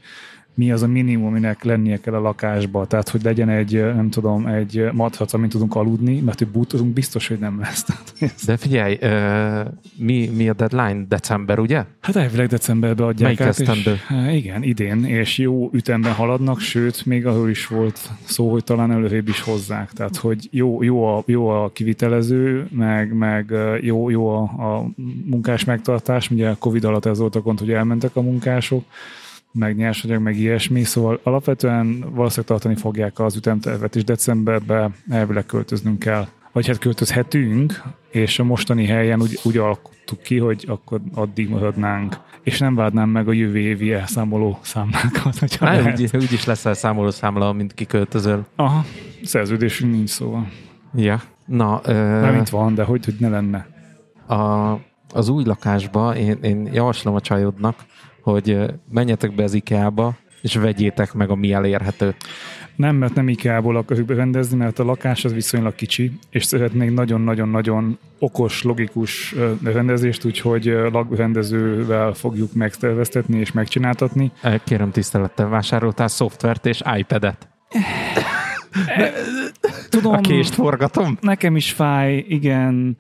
mi 0.53 0.71
az 0.71 0.81
a 0.81 0.87
minimum, 0.87 1.27
aminek 1.27 1.63
lennie 1.63 1.99
kell 1.99 2.13
a 2.13 2.19
lakásba. 2.19 2.85
Tehát, 2.85 3.09
hogy 3.09 3.23
legyen 3.23 3.49
egy, 3.49 3.73
nem 3.73 4.09
tudom, 4.09 4.45
egy 4.47 4.89
matrac, 4.91 5.33
amit 5.33 5.49
tudunk 5.49 5.75
aludni, 5.75 6.19
mert 6.19 6.37
hogy 6.37 6.47
bútorunk 6.47 6.93
biztos, 6.93 7.27
hogy 7.27 7.39
nem 7.39 7.59
lesz. 7.59 7.85
De 8.45 8.57
figyelj, 8.57 8.97
uh, 9.01 9.67
mi, 9.95 10.29
mi 10.35 10.49
a 10.49 10.53
deadline? 10.53 11.05
December, 11.07 11.59
ugye? 11.59 11.83
Hát 11.99 12.15
elvileg 12.15 12.47
decemberben 12.47 13.07
adják 13.07 13.39
Melyik 13.39 13.41
át. 13.41 13.59
És, 13.59 14.33
igen, 14.33 14.63
idén, 14.63 15.05
és 15.05 15.37
jó 15.37 15.69
ütemben 15.73 16.13
haladnak, 16.13 16.59
sőt, 16.59 17.05
még 17.05 17.25
ahol 17.25 17.49
is 17.49 17.67
volt 17.67 18.09
szó, 18.23 18.51
hogy 18.51 18.63
talán 18.63 18.91
előrébb 18.91 19.27
is 19.27 19.41
hozzák. 19.41 19.91
Tehát, 19.91 20.15
hogy 20.15 20.47
jó, 20.51 20.83
jó, 20.83 21.05
a, 21.05 21.23
jó 21.25 21.47
a 21.47 21.71
kivitelező, 21.71 22.67
meg, 22.71 23.13
meg 23.13 23.53
jó, 23.81 24.09
jó 24.09 24.27
a, 24.27 24.41
a 24.41 24.91
munkás 25.25 25.63
megtartás. 25.63 26.29
Ugye 26.29 26.49
a 26.49 26.55
Covid 26.55 26.83
alatt 26.83 27.05
ez 27.05 27.19
volt 27.19 27.35
a 27.35 27.41
gond, 27.41 27.59
hogy 27.59 27.71
elmentek 27.71 28.15
a 28.15 28.21
munkások, 28.21 28.83
meg 29.53 29.75
nyersanyag, 29.75 30.21
meg 30.21 30.37
ilyesmi, 30.37 30.83
szóval 30.83 31.19
alapvetően 31.23 31.99
valószínűleg 31.99 32.45
tartani 32.45 32.75
fogják 32.75 33.19
az 33.19 33.35
ütemtervet, 33.35 33.95
és 33.95 34.03
decemberben 34.03 34.93
elvileg 35.09 35.45
költöznünk 35.45 35.99
kell. 35.99 36.27
Vagy 36.51 36.67
hát 36.67 36.77
költözhetünk, 36.77 37.81
és 38.11 38.39
a 38.39 38.43
mostani 38.43 38.85
helyen 38.85 39.21
úgy, 39.21 39.39
úgy 39.43 39.57
alkottuk 39.57 40.21
ki, 40.21 40.37
hogy 40.37 40.65
akkor 40.67 41.01
addig 41.13 41.49
maradnánk, 41.49 42.17
és 42.43 42.59
nem 42.59 42.75
várnám 42.75 43.09
meg 43.09 43.27
a 43.27 43.31
jövő 43.31 43.57
évi 43.57 43.93
elszámoló 43.93 44.59
számlákat. 44.61 45.37
Hogyha 45.39 45.67
Á, 45.67 45.91
úgy, 45.91 46.09
úgy 46.13 46.31
is 46.31 46.45
lesz 46.45 46.65
elszámoló 46.65 47.09
számla, 47.09 47.53
mint 47.53 47.73
kiköltözöl. 47.73 48.45
Aha, 48.55 48.85
szerződésünk 49.23 49.91
nincs 49.91 50.09
szóval. 50.09 50.47
Ja, 50.95 51.21
na... 51.45 51.81
Ö... 51.85 52.31
mint 52.31 52.49
van, 52.49 52.75
de 52.75 52.83
hogy, 52.83 53.05
hogy 53.05 53.15
ne 53.19 53.29
lenne. 53.29 53.67
A, 54.27 54.79
az 55.13 55.29
új 55.29 55.43
lakásba 55.43 56.15
én, 56.15 56.37
én 56.41 56.69
javaslom 56.73 57.15
a 57.15 57.21
csajodnak, 57.21 57.75
hogy 58.23 58.57
menjetek 58.91 59.35
be 59.35 59.43
az 59.43 59.53
IKEA-ba, 59.53 60.15
és 60.41 60.55
vegyétek 60.55 61.13
meg 61.13 61.29
a 61.29 61.35
mi 61.35 61.53
elérhető. 61.53 62.15
Nem, 62.75 62.95
mert 62.95 63.13
nem 63.13 63.27
IKEA-ból 63.27 63.75
akarjuk 63.75 64.07
berendezni, 64.07 64.57
mert 64.57 64.79
a 64.79 64.83
lakás 64.83 65.25
az 65.25 65.33
viszonylag 65.33 65.75
kicsi, 65.75 66.11
és 66.29 66.43
szeretnénk 66.43 66.93
nagyon-nagyon-nagyon 66.93 67.97
okos, 68.19 68.63
logikus 68.63 69.35
rendezést, 69.63 70.25
úgyhogy 70.25 70.65
lakrendezővel 70.65 72.13
fogjuk 72.13 72.53
megterveztetni 72.53 73.39
és 73.39 73.51
megcsináltatni. 73.51 74.31
Kérem 74.63 74.91
tisztelettel, 74.91 75.47
vásároltál 75.47 76.07
szoftvert 76.07 76.65
és 76.65 76.81
iPad-et. 76.97 77.47
Tudom, 79.89 80.13
a 80.13 80.19
kést 80.19 80.53
forgatom? 80.53 81.17
Nekem 81.21 81.55
is 81.55 81.71
fáj, 81.71 82.25
igen 82.27 82.97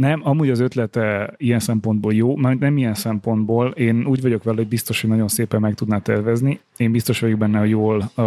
Nem, 0.00 0.20
amúgy 0.24 0.50
az 0.50 0.60
ötlete 0.60 1.34
ilyen 1.36 1.58
szempontból 1.58 2.14
jó, 2.14 2.36
mert 2.36 2.58
nem 2.58 2.76
ilyen 2.76 2.94
szempontból. 2.94 3.70
Én 3.70 4.06
úgy 4.06 4.22
vagyok 4.22 4.42
vele, 4.42 4.56
hogy 4.56 4.68
biztos, 4.68 5.00
hogy 5.00 5.10
nagyon 5.10 5.28
szépen 5.28 5.60
meg 5.60 5.74
tudná 5.74 5.98
tervezni. 5.98 6.60
Én 6.76 6.92
biztos 6.92 7.20
vagyok 7.20 7.38
benne, 7.38 7.58
hogy 7.58 7.70
jól 7.70 8.10
uh, 8.16 8.24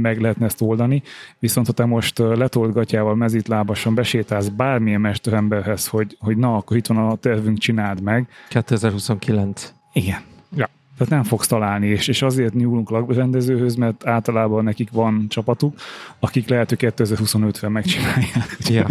meg 0.00 0.20
lehetne 0.20 0.44
ezt 0.44 0.62
oldani. 0.62 1.02
Viszont 1.38 1.66
ha 1.66 1.72
te 1.72 1.84
most 1.84 2.18
letolt 2.18 2.72
gatyával 2.72 3.14
mezítlábasan 3.14 3.94
besétálsz 3.94 4.48
bármilyen 4.48 5.00
mesteremberhez, 5.00 5.86
hogy, 5.86 6.16
hogy 6.20 6.36
na, 6.36 6.56
akkor 6.56 6.76
itt 6.76 6.86
van 6.86 6.96
a 6.96 7.16
tervünk, 7.16 7.58
csináld 7.58 8.02
meg. 8.02 8.28
2029. 8.48 9.72
Igen. 9.92 10.20
Ja. 10.56 10.68
Tehát 11.00 11.14
nem 11.14 11.24
fogsz 11.24 11.46
találni, 11.46 11.86
és, 11.86 12.08
és 12.08 12.22
azért 12.22 12.54
nyúlunk 12.54 12.90
lakrendezőhöz, 12.90 13.74
mert 13.74 14.06
általában 14.06 14.64
nekik 14.64 14.90
van 14.90 15.26
csapatuk, 15.28 15.74
akik 16.18 16.48
lehet, 16.48 16.68
hogy 16.68 16.92
2025-ben 16.96 17.72
megcsinálják. 17.72 18.56
Ja. 18.58 18.86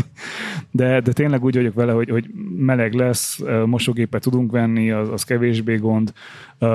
De, 0.71 1.01
de 1.01 1.11
tényleg 1.11 1.43
úgy 1.43 1.55
vagyok 1.55 1.73
vele, 1.73 1.91
hogy, 1.91 2.09
hogy 2.09 2.25
meleg 2.57 2.93
lesz, 2.93 3.39
mosógépet 3.65 4.21
tudunk 4.21 4.51
venni, 4.51 4.91
az, 4.91 5.09
az 5.09 5.23
kevésbé 5.23 5.75
gond, 5.75 6.13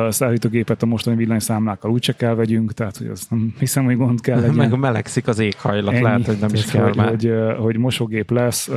szállítógépet 0.08 0.82
a 0.82 0.86
mostani 0.86 1.16
villanyszámlákkal 1.16 1.90
úgyse 1.90 2.12
kell 2.12 2.34
vegyünk, 2.34 2.72
tehát 2.72 2.96
hogy 2.96 3.06
azt 3.06 3.30
nem 3.30 3.54
hiszem, 3.58 3.84
hogy 3.84 3.96
gond 3.96 4.20
kell 4.20 4.40
legyen. 4.40 4.54
Meg 4.54 4.78
melegszik 4.78 5.26
az 5.26 5.38
éghajlat, 5.38 5.94
Ennyi. 5.94 6.02
lehet, 6.02 6.26
hogy 6.26 6.38
nem 6.40 6.50
is 6.52 6.64
kell 6.64 6.84
hogy, 6.84 6.96
már. 6.96 7.08
Hogy, 7.08 7.32
hogy 7.58 7.76
mosógép 7.76 8.30
lesz, 8.30 8.70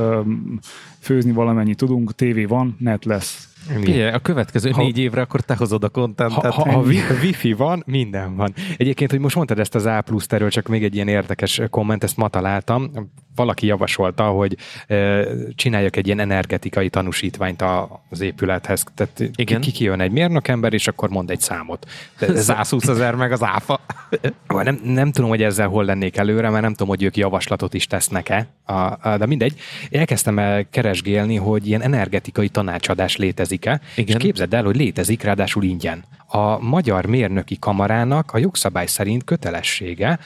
főzni 0.99 1.31
valamennyi 1.31 1.75
tudunk, 1.75 2.15
tévé 2.15 2.45
van, 2.45 2.75
net 2.79 3.05
lesz. 3.05 3.47
Igen, 3.83 4.13
a 4.13 4.19
következő 4.19 4.69
ha, 4.69 4.81
négy 4.81 4.97
évre 4.97 5.21
akkor 5.21 5.41
te 5.41 5.55
hozod 5.55 5.83
a 5.83 5.89
kontentet. 5.89 6.53
Ha, 6.53 6.63
ha, 6.63 6.71
ha 6.71 6.81
wifi 7.21 7.53
van, 7.53 7.83
minden 7.85 8.35
van. 8.35 8.53
Egyébként, 8.77 9.11
hogy 9.11 9.19
most 9.19 9.35
mondtad 9.35 9.59
ezt 9.59 9.75
az 9.75 9.85
A 9.85 10.01
plusz 10.01 10.25
erről, 10.29 10.49
csak 10.49 10.67
még 10.67 10.83
egy 10.83 10.95
ilyen 10.95 11.07
érdekes 11.07 11.61
komment, 11.69 12.03
ezt 12.03 12.17
ma 12.17 12.27
találtam. 12.27 12.91
Valaki 13.35 13.65
javasolta, 13.65 14.23
hogy 14.23 14.57
e, 14.87 15.23
csináljak 15.55 15.95
egy 15.95 16.05
ilyen 16.05 16.19
energetikai 16.19 16.89
tanúsítványt 16.89 17.63
az 18.09 18.21
épülethez. 18.21 18.83
Tehát 18.95 19.23
Igen. 19.35 19.61
ki, 19.61 19.71
ki 19.71 19.83
jön 19.83 19.99
egy 19.99 20.11
mérnökember, 20.11 20.73
és 20.73 20.87
akkor 20.87 21.09
mond 21.09 21.29
egy 21.29 21.41
számot. 21.41 21.85
De 22.19 22.35
120 22.35 22.87
ezer 22.87 23.15
meg 23.15 23.31
az 23.31 23.43
áfa. 23.43 23.79
nem, 24.47 24.79
nem 24.83 25.11
tudom, 25.11 25.29
hogy 25.29 25.43
ezzel 25.43 25.67
hol 25.67 25.85
lennék 25.85 26.17
előre, 26.17 26.49
mert 26.49 26.61
nem 26.61 26.71
tudom, 26.71 26.87
hogy 26.87 27.03
ők 27.03 27.17
javaslatot 27.17 27.73
is 27.73 27.87
tesznek-e. 27.87 28.47
A, 28.65 28.73
a, 28.73 29.17
de 29.17 29.25
mindegy. 29.25 29.59
Elkezdtem 29.91 30.39
el 30.39 30.69
keresgélni, 30.69 31.35
hogy 31.35 31.67
ilyen 31.67 31.81
energetikai 31.81 32.49
tanácsadás 32.49 33.17
létezik 33.17 33.56
létezik-e, 33.65 34.01
Igen. 34.01 34.17
és 34.17 34.23
képzeld 34.23 34.53
el, 34.53 34.63
hogy 34.63 34.75
létezik, 34.75 35.23
ráadásul 35.23 35.63
ingyen. 35.63 36.03
A 36.27 36.59
Magyar 36.59 37.05
Mérnöki 37.05 37.57
Kamarának 37.59 38.31
a 38.31 38.37
jogszabály 38.37 38.87
szerint 38.87 39.23
kötelessége 39.23 40.19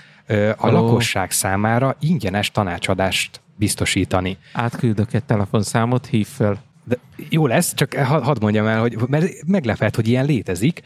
a 0.57 0.67
oh. 0.67 0.71
lakosság 0.71 1.31
számára 1.31 1.95
ingyenes 1.99 2.51
tanácsadást 2.51 3.41
biztosítani. 3.55 4.37
Átküldök 4.53 5.13
egy 5.13 5.23
telefonszámot, 5.23 6.05
hív 6.05 6.27
fel. 6.27 6.61
De 6.83 6.97
jó 7.29 7.47
lesz, 7.47 7.73
csak 7.73 7.93
hadd 7.93 8.41
mondjam 8.41 8.65
el, 8.65 8.79
hogy 8.79 8.97
mert 9.07 9.45
meglepett, 9.45 9.95
hogy 9.95 10.07
ilyen 10.07 10.25
létezik. 10.25 10.81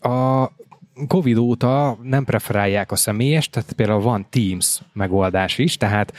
A 0.00 0.50
Covid 1.08 1.36
óta 1.36 1.98
nem 2.02 2.24
preferálják 2.24 2.92
a 2.92 2.96
személyes, 2.96 3.48
tehát 3.48 3.72
például 3.72 4.00
van 4.00 4.26
Teams 4.30 4.80
megoldás 4.92 5.58
is, 5.58 5.76
tehát 5.76 6.12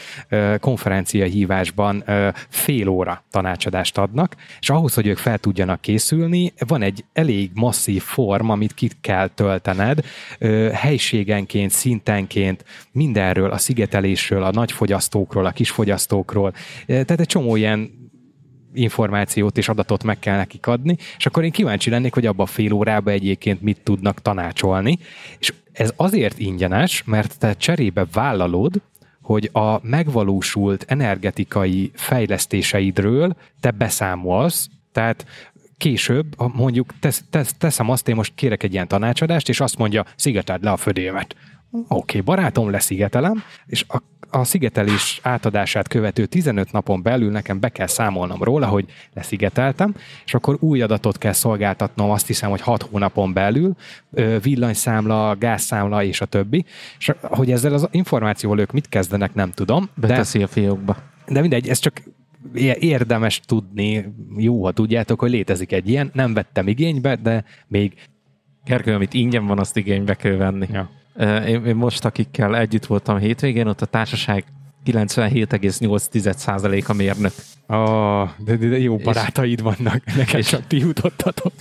konferencia 0.60 1.26
hívásban 1.26 2.04
fél 2.50 2.88
óra 2.88 3.24
tanácsadást 3.32 3.98
adnak, 3.98 4.36
és 4.60 4.70
ahhoz, 4.70 4.94
hogy 4.94 5.08
ők 5.08 5.18
fel 5.18 5.38
tudjanak 5.38 5.82
készülni, 5.82 6.54
van 6.68 6.82
egy 6.82 7.06
elég 7.14 7.52
masszív 7.54 8.02
form, 8.02 8.50
amit 8.50 8.74
ki 8.74 8.90
kell 9.02 9.28
töltened, 9.28 10.00
helységenként, 10.74 11.72
szintenként, 11.72 12.66
mindenről, 12.92 13.52
a 13.52 13.58
szigetelésről, 13.58 14.44
a 14.44 14.52
nagyfogyasztókról, 14.52 15.46
a 15.46 15.52
kisfogyasztókról, 15.52 16.54
tehát 16.86 17.20
egy 17.20 17.26
csomó 17.26 17.56
ilyen 17.56 18.01
információt 18.74 19.58
és 19.58 19.70
adatot 19.70 20.04
meg 20.04 20.20
kell 20.20 20.38
nekik 20.38 20.68
adni, 20.68 20.98
és 21.18 21.26
akkor 21.26 21.44
én 21.44 21.52
kíváncsi 21.52 21.90
lennék, 21.90 22.14
hogy 22.14 22.26
abban 22.26 22.46
a 22.46 22.50
fél 22.50 22.72
órában 22.72 23.14
egyébként 23.14 23.62
mit 23.62 23.80
tudnak 23.84 24.22
tanácsolni, 24.22 25.00
és 25.40 25.54
ez 25.72 25.94
azért 25.96 26.40
ingyenes, 26.40 27.04
mert 27.06 27.40
te 27.40 27.54
cserébe 27.54 28.06
vállalod, 28.14 28.82
hogy 29.22 29.50
a 29.54 29.80
megvalósult 29.88 30.86
energetikai 30.88 31.92
fejlesztéseidről 31.94 33.36
te 33.60 33.72
beszámolsz, 33.72 34.70
tehát 34.92 35.26
később, 35.78 36.36
mondjuk 36.54 36.94
tesz, 37.00 37.24
tesz, 37.30 37.54
teszem 37.58 37.90
azt, 37.90 38.08
én 38.08 38.16
most 38.16 38.32
kérek 38.36 38.64
egy 38.64 38.74
ilyen 38.74 38.88
tanácsadást, 38.88 39.50
és 39.50 39.60
azt 39.60 39.78
mondja, 39.78 40.06
szigeteld 40.16 40.64
le 40.64 40.72
a 40.72 40.78
födémet. 40.78 41.36
Oké, 41.72 41.88
okay, 41.88 42.22
barátom, 42.22 42.70
leszigetelem, 42.70 43.44
és 43.66 43.86
a 43.88 44.02
a 44.32 44.44
szigetelés 44.44 45.20
átadását 45.24 45.88
követő 45.88 46.26
15 46.26 46.72
napon 46.72 47.02
belül 47.02 47.32
nekem 47.32 47.60
be 47.60 47.70
kell 47.70 47.88
számolnom 47.88 48.44
róla, 48.44 48.68
hogy 48.68 48.86
leszigeteltem, 49.14 49.96
és 50.26 50.34
akkor 50.34 50.58
új 50.60 50.82
adatot 50.82 51.18
kell 51.18 51.32
szolgáltatnom, 51.32 52.10
azt 52.10 52.28
hiszem, 52.28 52.50
hogy 52.50 52.62
6 52.62 52.82
hónapon 52.82 53.34
belül, 53.34 53.76
villanyszámla, 54.42 55.36
gázszámla 55.40 56.04
és 56.04 56.22
a 56.22 56.26
többi. 56.26 56.66
És 56.98 57.12
hogy 57.22 57.52
ezzel 57.52 57.74
az 57.74 57.88
információval 57.92 58.60
ők 58.60 58.72
mit 58.72 58.90
kezdenek, 58.90 59.34
nem 59.34 59.52
tudom. 59.52 59.90
Beteszi 59.96 60.38
de, 60.38 60.44
a 60.44 60.48
fiókba. 60.48 60.98
De 61.28 61.42
mindegy, 61.42 61.68
ez 61.68 61.80
csak 61.80 62.02
érdemes 62.80 63.40
tudni, 63.40 64.14
jó, 64.38 64.64
ha 64.64 64.72
tudjátok, 64.72 65.20
hogy 65.20 65.32
létezik 65.32 65.72
egy 65.72 65.90
ilyen, 65.90 66.10
nem 66.14 66.34
vettem 66.34 66.68
igénybe, 66.68 67.16
de 67.16 67.44
még... 67.68 67.94
Gergő, 68.66 68.94
amit 68.94 69.14
ingyen 69.14 69.46
van, 69.46 69.60
azt 69.60 69.78
igénybe 69.78 70.14
kell 70.14 70.36
venni. 70.36 70.68
Ja. 70.72 70.90
Én, 71.20 71.66
én 71.66 71.76
most, 71.76 72.06
akikkel 72.06 72.58
együtt 72.58 72.86
voltam 72.86 73.18
hétvégén, 73.18 73.68
ott 73.68 73.82
a 73.82 73.86
társaság 73.86 74.46
97,8% 74.86 76.86
a 76.86 76.94
mérnök. 76.94 77.34
Oh, 77.68 78.30
de, 78.38 78.56
de 78.56 78.80
jó 78.80 78.98
barátaid 78.98 79.58
és, 79.58 79.64
vannak, 79.64 80.04
nekem 80.16 80.40
és 80.40 80.48
csak 80.48 80.68
ti 80.68 80.78
jutottatok. 80.78 81.54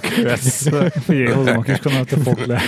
Kösz. 0.00 0.68
Figyelj, 1.00 1.32
hozom 1.32 1.58
a 1.58 1.62
kis 1.62 1.78
kanalat, 1.78 2.08
fog 2.08 2.38
le. 2.38 2.60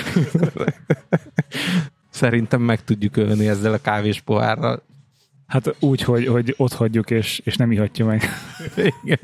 Szerintem 2.10 2.60
meg 2.60 2.84
tudjuk 2.84 3.16
ölni 3.16 3.48
ezzel 3.48 3.72
a 3.72 3.78
kávés 3.78 4.20
pohárral. 4.20 4.82
Hát 5.46 5.76
úgy, 5.80 6.02
hogy, 6.02 6.26
hogy 6.26 6.54
ott 6.56 6.72
hagyjuk, 6.72 7.10
és, 7.10 7.40
és 7.44 7.56
nem 7.56 7.72
ihatja 7.72 8.06
meg. 8.06 8.22
Igen 9.04 9.18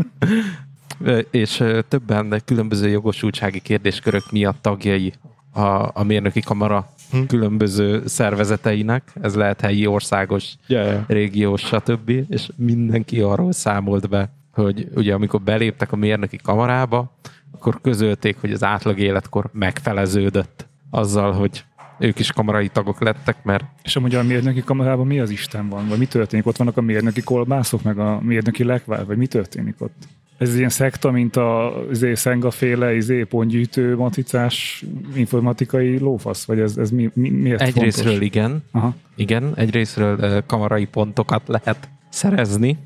és 1.30 1.64
többen 1.88 2.42
különböző 2.44 2.88
jogosultsági 2.88 3.60
kérdéskörök 3.60 4.30
miatt 4.30 4.62
tagjai 4.62 5.12
a, 5.52 5.90
a 5.92 6.02
mérnöki 6.02 6.40
kamara 6.40 6.88
hm. 7.10 7.22
különböző 7.22 8.02
szervezeteinek, 8.06 9.12
ez 9.20 9.34
lehet 9.34 9.60
helyi, 9.60 9.86
országos, 9.86 10.54
yeah, 10.66 10.86
yeah. 10.86 11.02
régiós, 11.06 11.60
stb. 11.60 12.10
És 12.28 12.48
mindenki 12.56 13.20
arról 13.20 13.52
számolt 13.52 14.08
be, 14.08 14.30
hogy 14.52 14.88
ugye 14.94 15.14
amikor 15.14 15.40
beléptek 15.40 15.92
a 15.92 15.96
mérnöki 15.96 16.36
kamarába, 16.36 17.12
akkor 17.50 17.80
közölték, 17.80 18.36
hogy 18.40 18.52
az 18.52 18.64
átlag 18.64 18.98
életkor 18.98 19.50
megfeleződött 19.52 20.66
azzal, 20.90 21.32
hogy 21.32 21.64
ők 21.98 22.18
is 22.18 22.32
kamarai 22.32 22.68
tagok 22.68 23.00
lettek, 23.00 23.44
mert... 23.44 23.64
És 23.82 23.96
amúgy 23.96 24.14
a 24.14 24.22
mérnöki 24.22 24.62
kamarában 24.62 25.06
mi 25.06 25.20
az 25.20 25.30
Isten 25.30 25.68
van? 25.68 25.88
Vagy 25.88 25.98
mi 25.98 26.06
történik? 26.06 26.46
Ott 26.46 26.56
vannak 26.56 26.76
a 26.76 26.80
mérnöki 26.80 27.22
kolbászok, 27.22 27.82
meg 27.82 27.98
a 27.98 28.20
mérnöki 28.20 28.64
lekvár? 28.64 29.06
Vagy 29.06 29.16
mi 29.16 29.26
történik 29.26 29.74
ott? 29.78 30.08
Ez 30.38 30.56
ilyen 30.56 30.68
szekta, 30.68 31.10
mint 31.10 31.36
a 31.36 31.74
izé, 31.90 32.14
Szenga-féle 32.14 32.94
izé, 32.94 33.22
pontgyűjtő 33.22 33.96
maticás 33.96 34.84
informatikai 35.14 35.98
lófasz? 35.98 36.44
Vagy 36.44 36.58
ez, 36.60 36.76
ez 36.76 36.90
mi, 36.90 37.10
mi, 37.14 37.30
miért 37.30 37.60
Egyrésztről 37.60 38.10
fontos? 38.10 38.26
igen. 38.26 38.64
Aha. 38.70 38.94
Igen, 39.14 39.52
egyrésztről 39.56 40.44
kamarai 40.46 40.84
pontokat 40.84 41.42
lehet 41.46 41.88
szerezni. 42.08 42.78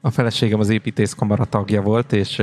A 0.00 0.10
feleségem 0.10 0.60
az 0.60 0.68
építészkamara 0.68 1.44
tagja 1.44 1.82
volt, 1.82 2.12
és 2.12 2.42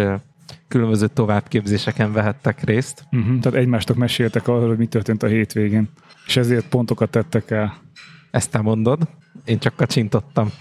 különböző 0.67 1.07
továbbképzéseken 1.07 2.13
vehettek 2.13 2.63
részt. 2.63 3.03
Uh-huh, 3.11 3.39
tehát 3.39 3.59
egymástok 3.59 3.97
meséltek 3.97 4.47
arról, 4.47 4.67
hogy 4.67 4.77
mi 4.77 4.85
történt 4.85 5.23
a 5.23 5.27
hétvégén, 5.27 5.89
és 6.25 6.37
ezért 6.37 6.67
pontokat 6.69 7.09
tettek 7.09 7.51
el. 7.51 7.77
Ezt 8.31 8.51
te 8.51 8.61
mondod, 8.61 9.07
én 9.45 9.59
csak 9.59 9.75
kacsintottam. 9.75 10.51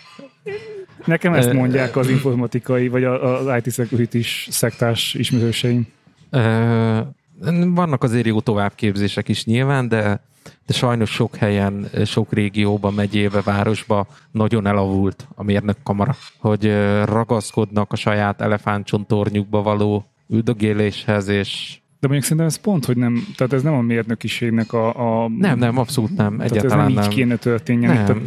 Nekem 1.09 1.35
ezt 1.35 1.53
mondják 1.53 1.97
az 1.97 2.09
informatikai, 2.09 2.89
vagy 2.89 3.05
az 3.05 3.47
IT 3.65 3.73
security 3.73 4.21
szektás 4.49 5.15
ismerőseim. 5.15 5.87
Vannak 7.65 8.03
azért 8.03 8.27
jó 8.27 8.41
továbbképzések 8.41 9.29
is 9.29 9.45
nyilván, 9.45 9.89
de, 9.89 10.21
de 10.67 10.73
sajnos 10.73 11.11
sok 11.11 11.37
helyen, 11.37 11.91
sok 12.05 12.33
régióban, 12.33 12.95
megyébe, 12.95 13.41
városba 13.41 14.07
nagyon 14.31 14.67
elavult 14.67 15.27
a 15.35 15.43
mérnökkamara, 15.43 16.17
hogy 16.39 16.73
ragaszkodnak 17.05 17.93
a 17.93 17.97
saját 17.97 18.41
elefántcsontornyukba 18.41 19.63
való 19.63 20.05
üldögéléshez, 20.29 21.29
és 21.29 21.79
de 22.01 22.07
mondjuk 22.07 22.23
szerintem 22.23 22.47
ez 22.47 22.57
pont, 22.57 22.85
hogy 22.85 22.97
nem, 22.97 23.27
tehát 23.37 23.53
ez 23.53 23.63
nem 23.63 23.75
a 23.75 23.81
mérnökiségnek 23.81 24.73
a... 24.73 25.23
a 25.25 25.29
nem, 25.29 25.59
nem, 25.59 25.79
abszolút 25.79 26.17
nem, 26.17 26.41
egyáltalán 26.41 26.45
nem. 26.45 26.49
Tehát 26.51 26.65
ez 26.65 26.71
nem, 26.71 26.93
nem. 26.93 27.11
így 27.11 27.17
kéne 27.17 27.37
történjen. 27.37 27.95
Nem. 27.95 28.05
Tehát 28.05 28.23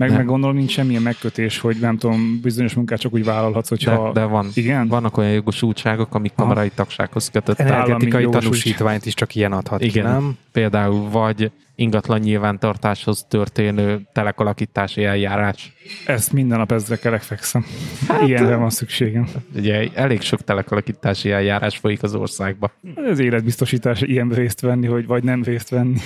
Meg, 0.00 0.08
Nem. 0.08 0.18
meg 0.18 0.26
gondolom 0.26 0.56
nincs 0.56 0.70
semmilyen 0.70 1.02
megkötés, 1.02 1.58
hogy 1.58 1.76
nem 1.80 1.96
tudom, 1.96 2.40
bizonyos 2.42 2.74
munkát 2.74 3.00
csak 3.00 3.12
úgy 3.12 3.24
vállalhatsz, 3.24 3.68
hogyha... 3.68 4.12
De, 4.12 4.20
de 4.20 4.26
van. 4.26 4.48
Igen? 4.54 4.88
Vannak 4.88 5.16
olyan 5.16 5.32
jogosultságok, 5.32 6.14
amik 6.14 6.32
Aha. 6.34 6.42
kamarai 6.42 6.70
tagsághoz 6.74 7.30
kötött. 7.30 7.58
Energetikai 7.58 8.28
tanúsítványt 8.28 9.06
is 9.06 9.14
csak 9.14 9.34
ilyen 9.34 9.52
adhat 9.52 9.80
Igen. 9.82 9.92
ki, 10.04 10.10
nem? 10.10 10.36
Például 10.52 11.10
vagy 11.10 11.50
ingatlan 11.74 12.20
nyilvántartáshoz 12.20 13.26
történő 13.28 14.00
telekalakítási 14.12 15.04
eljárás. 15.04 15.72
Ezt 16.06 16.32
minden 16.32 16.58
nap 16.58 16.72
ezre 16.72 16.96
kerek 16.96 17.22
fekszem. 17.22 17.64
Hát, 18.08 18.22
Ilyenre 18.22 18.56
van 18.56 18.70
szükségem. 18.70 19.28
Ugye 19.54 19.88
elég 19.94 20.20
sok 20.20 20.44
telekalakítási 20.44 21.30
eljárás 21.30 21.78
folyik 21.78 22.02
az 22.02 22.14
országba. 22.14 22.72
Ez 22.96 23.18
életbiztosítás 23.18 24.00
ilyen 24.00 24.28
részt 24.28 24.60
venni, 24.60 24.86
hogy 24.86 25.06
vagy 25.06 25.24
nem 25.24 25.42
részt 25.42 25.68
venni. 25.68 25.98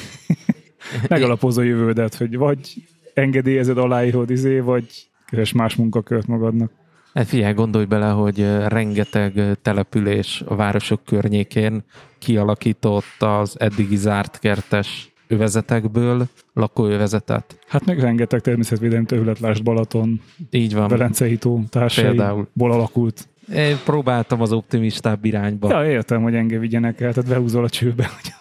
Megalapozza 1.08 1.60
a 1.60 1.64
jövődet, 1.64 2.14
hogy 2.14 2.36
vagy 2.36 2.74
engedélyezed, 3.14 3.78
aláírod 3.78 4.30
izé, 4.30 4.58
vagy 4.58 5.08
keres 5.26 5.52
más 5.52 5.76
munkakört 5.76 6.26
magadnak. 6.26 6.70
Hát 7.14 7.26
figyelj, 7.26 7.52
gondolj 7.52 7.84
bele, 7.84 8.08
hogy 8.08 8.46
rengeteg 8.66 9.58
település 9.62 10.42
a 10.46 10.54
városok 10.54 11.04
környékén 11.04 11.84
kialakított 12.18 13.22
az 13.22 13.60
eddigi 13.60 13.96
zárt 13.96 14.38
kertes 14.38 15.12
övezetekből 15.26 16.26
lakóövezetet. 16.52 17.58
Hát 17.68 17.84
meg 17.84 18.00
rengeteg 18.00 18.40
természetvédelmi 18.40 19.04
terület, 19.04 19.38
lásd 19.38 19.62
Balaton, 19.62 20.20
Így 20.50 20.74
van. 20.74 20.88
Velencei 20.88 21.36
tó 21.36 21.62
társaiból 21.70 22.72
alakult. 22.72 23.28
Én 23.54 23.76
próbáltam 23.84 24.40
az 24.40 24.52
optimistább 24.52 25.24
irányba. 25.24 25.68
Ja, 25.68 25.90
értem, 25.90 26.22
hogy 26.22 26.34
engem 26.34 26.60
vigyenek 26.60 27.00
el, 27.00 27.12
tehát 27.12 27.30
behúzol 27.30 27.64
a 27.64 27.68
csőbe, 27.68 28.10
hogy 28.22 28.32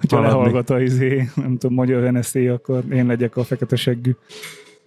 hogyha 0.00 0.16
Haladni. 0.16 0.36
lehallgat 0.36 0.70
a 0.70 0.80
izé, 0.80 1.28
nem 1.34 1.58
tudom, 1.58 1.76
magyar 1.76 2.12
NSZ, 2.12 2.34
akkor 2.34 2.82
én 2.92 3.06
legyek 3.06 3.36
a 3.36 3.44
fekete 3.44 3.76
seggű. 3.76 4.10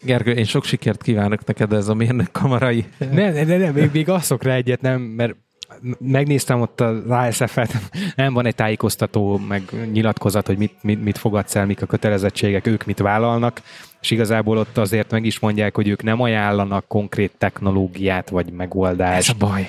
Gergő, 0.02 0.32
én 0.32 0.46
sok 0.46 0.64
sikert 0.64 1.02
kívánok 1.02 1.46
neked 1.46 1.74
ez 1.74 1.88
a 1.88 1.94
mérnök 1.94 2.32
kamarai. 2.32 2.86
Ne, 2.98 3.32
ne, 3.32 3.44
ne, 3.44 3.58
ne 3.58 3.72
még, 3.72 3.90
még 3.94 4.10
asszok 4.10 4.44
rá 4.44 4.54
egyet, 4.54 4.82
nem, 4.82 5.02
mert 5.02 5.36
megnéztem 6.00 6.62
ott 6.62 6.82
az 6.82 7.10
ASF-et, 7.10 7.74
nem 8.16 8.34
van 8.34 8.46
egy 8.46 8.56
tájékoztató, 8.56 9.38
meg 9.48 9.62
nyilatkozat, 9.92 10.48
hogy 10.48 10.58
mit, 10.58 10.74
mit, 10.82 11.04
mit 11.04 11.18
fogadsz 11.18 11.56
el, 11.56 11.66
mik 11.66 11.82
a 11.82 11.86
kötelezettségek, 11.86 12.68
ők 12.68 12.86
mit 12.86 13.00
vállalnak, 13.00 13.62
és 14.02 14.12
igazából 14.12 14.58
ott 14.58 14.78
azért 14.78 15.12
meg 15.12 15.26
is 15.26 15.40
mondják, 15.40 15.76
hogy 15.76 15.88
ők 15.88 16.04
nem 16.04 16.22
ajánlanak 16.22 16.88
konkrét 16.88 17.32
technológiát 17.38 18.30
vagy 18.30 18.52
megoldást. 18.52 19.38
baj. 19.38 19.68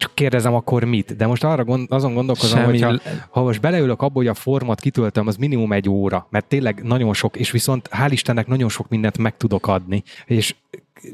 Csak 0.00 0.14
kérdezem 0.14 0.54
akkor 0.54 0.84
mit? 0.84 1.16
De 1.16 1.26
most 1.26 1.44
arra 1.44 1.64
gond, 1.64 1.92
azon 1.92 2.14
gondolkozom, 2.14 2.58
Semmi- 2.58 2.82
hogy 2.82 3.00
ha, 3.30 3.42
most 3.42 3.60
beleülök 3.60 4.02
abba, 4.02 4.12
hogy 4.14 4.26
a 4.26 4.34
format 4.34 4.80
kitöltöm, 4.80 5.26
az 5.26 5.36
minimum 5.36 5.72
egy 5.72 5.88
óra, 5.88 6.26
mert 6.30 6.46
tényleg 6.46 6.82
nagyon 6.82 7.14
sok, 7.14 7.36
és 7.36 7.50
viszont 7.50 7.88
hál' 7.92 8.08
Istennek 8.10 8.46
nagyon 8.46 8.68
sok 8.68 8.88
mindent 8.88 9.18
meg 9.18 9.36
tudok 9.36 9.66
adni, 9.66 10.02
és 10.26 10.54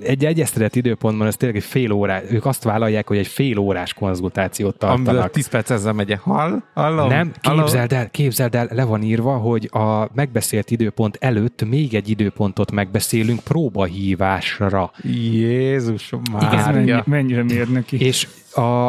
egy 0.03 0.25
egyeztetett 0.25 0.75
időpontban 0.75 1.27
ez 1.27 1.37
tényleg 1.37 1.59
egy 1.59 1.65
fél 1.65 1.93
órá, 1.93 2.23
ők 2.31 2.45
azt 2.47 2.63
vállalják, 2.63 3.09
hogy 3.09 3.17
egy 3.17 3.27
fél 3.27 3.59
órás 3.59 3.95
konzultációt 3.95 4.83
Amiből 4.83 5.05
tartanak. 5.05 5.31
10 5.31 5.49
perc 5.49 5.71
ezzel 5.71 5.93
megy. 5.93 6.19
Hall? 6.23 6.63
Hallom? 6.75 7.09
Nem, 7.09 7.33
képzeld 7.41 7.93
el, 7.93 8.11
képzeld 8.11 8.55
el, 8.55 8.69
le 8.71 8.85
van 8.85 9.03
írva, 9.03 9.37
hogy 9.37 9.69
a 9.73 10.09
megbeszélt 10.15 10.71
időpont 10.71 11.17
előtt 11.21 11.65
még 11.65 11.95
egy 11.95 12.09
időpontot 12.09 12.73
megbeszélünk 12.73 13.41
próbahívásra. 13.41 14.91
Jézus 15.03 16.13
Ez 16.13 16.19
Mária. 16.33 16.73
mennyi, 16.73 17.03
mennyire 17.05 17.43
mérnöki. 17.43 18.01
És 18.07 18.29
a, 18.53 18.87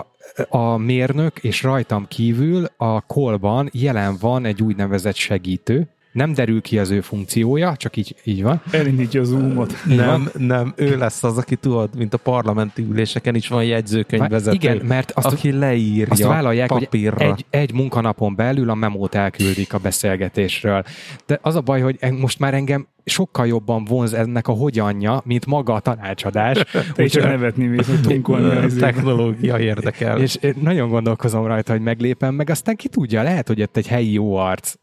a 0.49 0.77
mérnök 0.77 1.37
és 1.37 1.63
rajtam 1.63 2.07
kívül 2.07 2.65
a 2.77 3.01
kolban 3.01 3.69
jelen 3.73 4.17
van 4.19 4.45
egy 4.45 4.61
úgynevezett 4.61 5.15
segítő. 5.15 5.87
Nem 6.18 6.34
derül 6.34 6.61
ki 6.61 6.80
az 6.80 6.89
ő 6.89 7.01
funkciója, 7.01 7.76
csak 7.76 7.97
így, 7.97 8.15
így 8.24 8.43
van. 8.43 8.61
Elindítja 8.72 9.22
a 9.22 9.24
zoomot. 9.24 9.74
Nem, 9.86 10.30
nem, 10.38 10.74
ő 10.76 10.97
lesz 10.97 11.24
az, 11.24 11.38
aki 11.38 11.55
tudod, 11.55 11.89
mint 11.97 12.13
a 12.13 12.18
parlamenti 12.18 12.82
üléseken 12.82 13.36
is 13.36 13.47
van 13.47 13.63
jegyzőkönyvvezető. 13.63 14.55
Igen, 14.55 14.86
mert 14.86 15.11
azt, 15.11 15.26
aki 15.26 15.51
leírja 15.51 16.05
azt 16.09 16.24
vállalják, 16.24 16.68
papírra. 16.68 17.26
hogy 17.26 17.45
egy, 17.49 17.59
egy 17.59 17.74
munkanapon 17.74 18.36
belül 18.36 18.70
a 18.70 18.76
memót 18.76 19.15
elküldik 19.15 19.74
a 19.74 19.78
beszélgetésről. 19.78 20.84
De 21.26 21.39
az 21.41 21.55
a 21.55 21.61
baj, 21.61 21.82
hogy 21.82 21.97
most 22.11 22.39
már 22.39 22.53
engem 22.53 22.88
sokkal 23.05 23.47
jobban 23.47 23.84
vonz 23.84 24.13
ennek 24.13 24.47
a 24.47 24.51
hogyanja, 24.51 25.22
mint 25.26 25.45
maga 25.45 25.74
a 25.74 25.80
tanácsadás. 25.80 26.63
Is 26.95 27.11
csak 27.11 27.24
nevetni 27.24 27.65
mész, 27.65 27.88
hogy 27.88 28.01
tunkolni 28.01 28.74
technológia 28.80 29.59
érdekel. 29.59 30.22
És 30.22 30.36
én 30.36 30.55
nagyon 30.61 30.89
gondolkozom 30.89 31.45
rajta, 31.45 31.72
hogy 31.72 31.82
meglépem, 31.82 32.36
meg 32.36 32.49
aztán 32.49 32.76
ki 32.76 32.88
tudja, 32.88 33.24
lehet, 33.24 33.47
hogy 33.47 33.61
ott 33.61 33.78
egy 33.78 33.88
helyi 33.88 34.11
jó 34.13 34.36
arc 34.36 34.74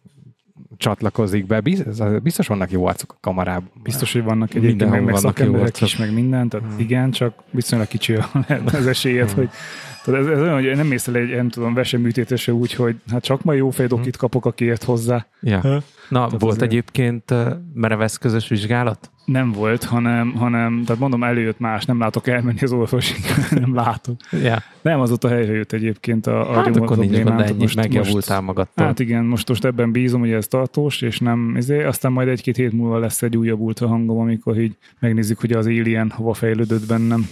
csatlakozik 0.76 1.46
be. 1.46 1.60
Biztos, 2.22 2.46
vannak 2.46 2.70
jó 2.70 2.86
arcok 2.86 3.12
a 3.12 3.16
kamarában. 3.20 3.70
Biztos, 3.82 4.12
hogy 4.12 4.22
vannak 4.22 4.54
egyébként 4.54 4.90
meg, 4.90 5.04
meg 5.04 5.16
szakemberek 5.16 5.80
is, 5.80 5.96
meg 5.96 6.12
minden, 6.12 6.48
tehát 6.48 6.66
igen, 6.76 7.10
csak 7.10 7.34
viszonylag 7.50 7.88
kicsi 7.88 8.14
az 8.78 8.86
esélyed, 8.86 9.30
hogy 9.30 9.48
tehát 10.04 10.20
ez, 10.20 10.26
ez 10.26 10.40
olyan, 10.40 10.54
hogy 10.54 10.76
nem 10.76 10.86
mész 10.86 11.08
el 11.08 11.14
egy, 11.16 11.28
nem 11.36 11.48
tudom, 11.48 11.74
veseműtétese 11.74 12.52
úgy, 12.52 12.72
hogy 12.72 12.96
hát 13.10 13.22
csak 13.22 13.42
majd 13.42 13.58
jó 13.58 13.70
fejdokit 13.70 14.16
kapok, 14.16 14.46
aki 14.46 14.64
ért 14.64 14.84
hozzá. 14.84 15.26
Ja. 15.40 15.60
Na, 16.08 16.24
Tehát 16.24 16.40
volt 16.40 16.42
azért- 16.56 16.62
egyébként 16.62 17.30
uh, 17.30 17.52
mereveszközös 17.74 18.48
vizsgálat? 18.48 19.10
Nem 19.24 19.52
volt, 19.52 19.84
hanem, 19.84 20.32
hanem 20.32 20.82
tehát 20.86 21.00
mondom, 21.00 21.22
előjött 21.24 21.58
más, 21.58 21.84
nem 21.84 21.98
látok 21.98 22.26
elmenni 22.26 22.60
az 22.60 22.72
orvosig, 22.72 23.24
nem 23.60 23.74
látok. 23.74 24.16
Ja. 24.42 24.62
Nem, 24.82 25.00
azóta 25.00 25.28
helyre 25.28 25.52
jött 25.52 25.72
egyébként 25.72 26.26
a, 26.26 26.50
a 26.50 26.54
Hát 26.54 26.76
akkor 26.76 26.96
nincs 26.96 27.20
gond, 27.20 27.40
ennyi, 27.40 27.66
megjavultál 27.74 28.40
magadtól. 28.40 28.86
Hát 28.86 29.00
igen, 29.00 29.24
most, 29.24 29.48
most 29.48 29.64
ebben 29.64 29.92
bízom, 29.92 30.20
hogy 30.20 30.32
ez 30.32 30.46
tartós, 30.46 31.00
és 31.00 31.18
nem, 31.18 31.54
izé, 31.56 31.82
aztán 31.82 32.12
majd 32.12 32.28
egy-két 32.28 32.56
hét 32.56 32.72
múlva 32.72 32.98
lesz 32.98 33.22
egy 33.22 33.36
újabb 33.36 33.60
ultra 33.60 33.86
hangom, 33.88 34.18
amikor 34.18 34.60
így 34.60 34.76
megnézzük, 34.98 35.40
hogy 35.40 35.52
az 35.52 35.66
Alien 35.66 36.10
hova 36.10 36.34
fejlődött 36.34 36.86
bennem. 36.86 37.28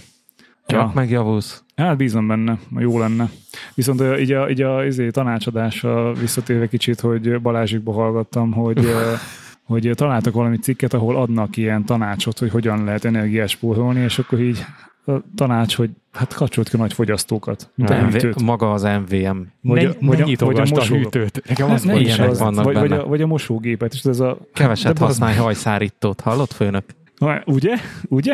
Csak 0.65 0.79
Ja. 0.79 0.91
megjavulsz. 0.93 1.63
Hát 1.75 1.97
bízom 1.97 2.27
benne, 2.27 2.57
jó 2.77 2.99
lenne. 2.99 3.29
Viszont 3.75 4.03
így 4.19 4.31
a, 4.31 4.49
így 4.49 4.61
a 4.61 4.85
izé, 4.85 5.09
tanácsadásra 5.09 6.13
visszatérve 6.13 6.67
kicsit, 6.67 6.99
hogy 6.99 7.41
Balázsikba 7.41 7.91
hallgattam, 7.91 8.51
hogy 8.51 8.79
hogy 9.63 9.91
találtak 9.95 10.33
valami 10.33 10.57
cikket, 10.57 10.93
ahol 10.93 11.15
adnak 11.17 11.57
ilyen 11.57 11.85
tanácsot, 11.85 12.39
hogy 12.39 12.49
hogyan 12.49 12.83
lehet 12.83 13.05
energiát 13.05 13.47
spórolni, 13.47 13.99
és 13.99 14.19
akkor 14.19 14.39
így 14.39 14.65
a 15.05 15.11
tanács, 15.35 15.75
hogy 15.75 15.89
hát 16.13 16.33
kapcsolt 16.33 16.69
ki 16.69 16.75
a 16.75 16.79
nagy 16.79 16.93
fogyasztókat, 16.93 17.71
mint 17.75 17.89
a 17.89 18.01
MV, 18.01 18.11
hűtőt. 18.11 18.41
maga 18.41 18.71
az 18.73 18.83
MVM. 18.83 19.37
Vagy 19.61 19.85
a- 19.85 19.95
ne, 19.99 20.07
vagy 20.07 20.17
ne 20.17 20.23
a- 20.45 20.45
vagy 20.47 20.71
a 20.79 20.83
hűtőt. 20.83 21.41
Nekem 21.47 21.71
az 21.71 21.83
Ne 21.83 21.93
vagy 21.93 22.01
ilyenek 22.01 22.29
az, 22.29 22.39
vannak 22.39 22.63
vagy, 22.63 22.73
vagy, 22.75 22.89
benne. 22.89 23.01
a, 23.01 23.07
vagy 23.07 23.21
a 23.21 23.27
mosógépet, 23.27 23.93
és 23.93 24.01
ez 24.03 24.19
a... 24.19 24.37
Keveset 24.53 24.93
de 24.97 25.03
az- 25.03 25.09
használj 25.09 25.35
hajszárítót. 25.35 26.21
Hallott, 26.21 26.51
főnök? 26.53 26.83
Na, 27.17 27.41
Ugye? 27.45 27.75
Ugye? 28.09 28.33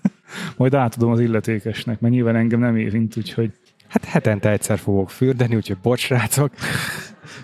Majd 0.56 0.74
átadom 0.74 1.10
az 1.10 1.20
illetékesnek, 1.20 2.00
mert 2.00 2.14
nyilván 2.14 2.36
engem 2.36 2.60
nem 2.60 2.76
érint, 2.76 3.16
úgyhogy 3.16 3.50
Hát 3.88 4.04
hetente 4.04 4.50
egyszer 4.50 4.78
fogok 4.78 5.10
fürdeni, 5.10 5.54
úgyhogy 5.56 5.76
bocs, 5.82 6.00
srácok. 6.00 6.50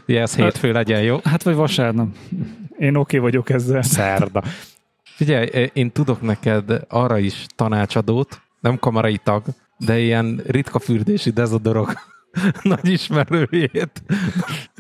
Ja, 0.07 0.20
ez 0.20 0.37
hétfő 0.37 0.72
legyen, 0.72 1.03
jó? 1.03 1.18
hát 1.24 1.43
vagy 1.43 1.55
vasárnap. 1.55 2.09
Én 2.79 2.97
oké 2.97 2.97
okay 2.97 3.20
vagyok 3.20 3.51
ezzel. 3.51 3.83
Szerda. 3.83 4.43
Figyelj, 5.03 5.70
én 5.72 5.91
tudok 5.91 6.20
neked 6.20 6.81
arra 6.89 7.18
is 7.18 7.47
tanácsadót, 7.55 8.41
nem 8.61 8.79
kamarai 8.79 9.16
tag, 9.16 9.45
de 9.79 9.99
ilyen 9.99 10.43
ritka 10.47 10.79
fürdési 10.79 11.31
dezodorok 11.31 11.93
nagy 12.62 12.89
ismerőjét. 12.89 14.03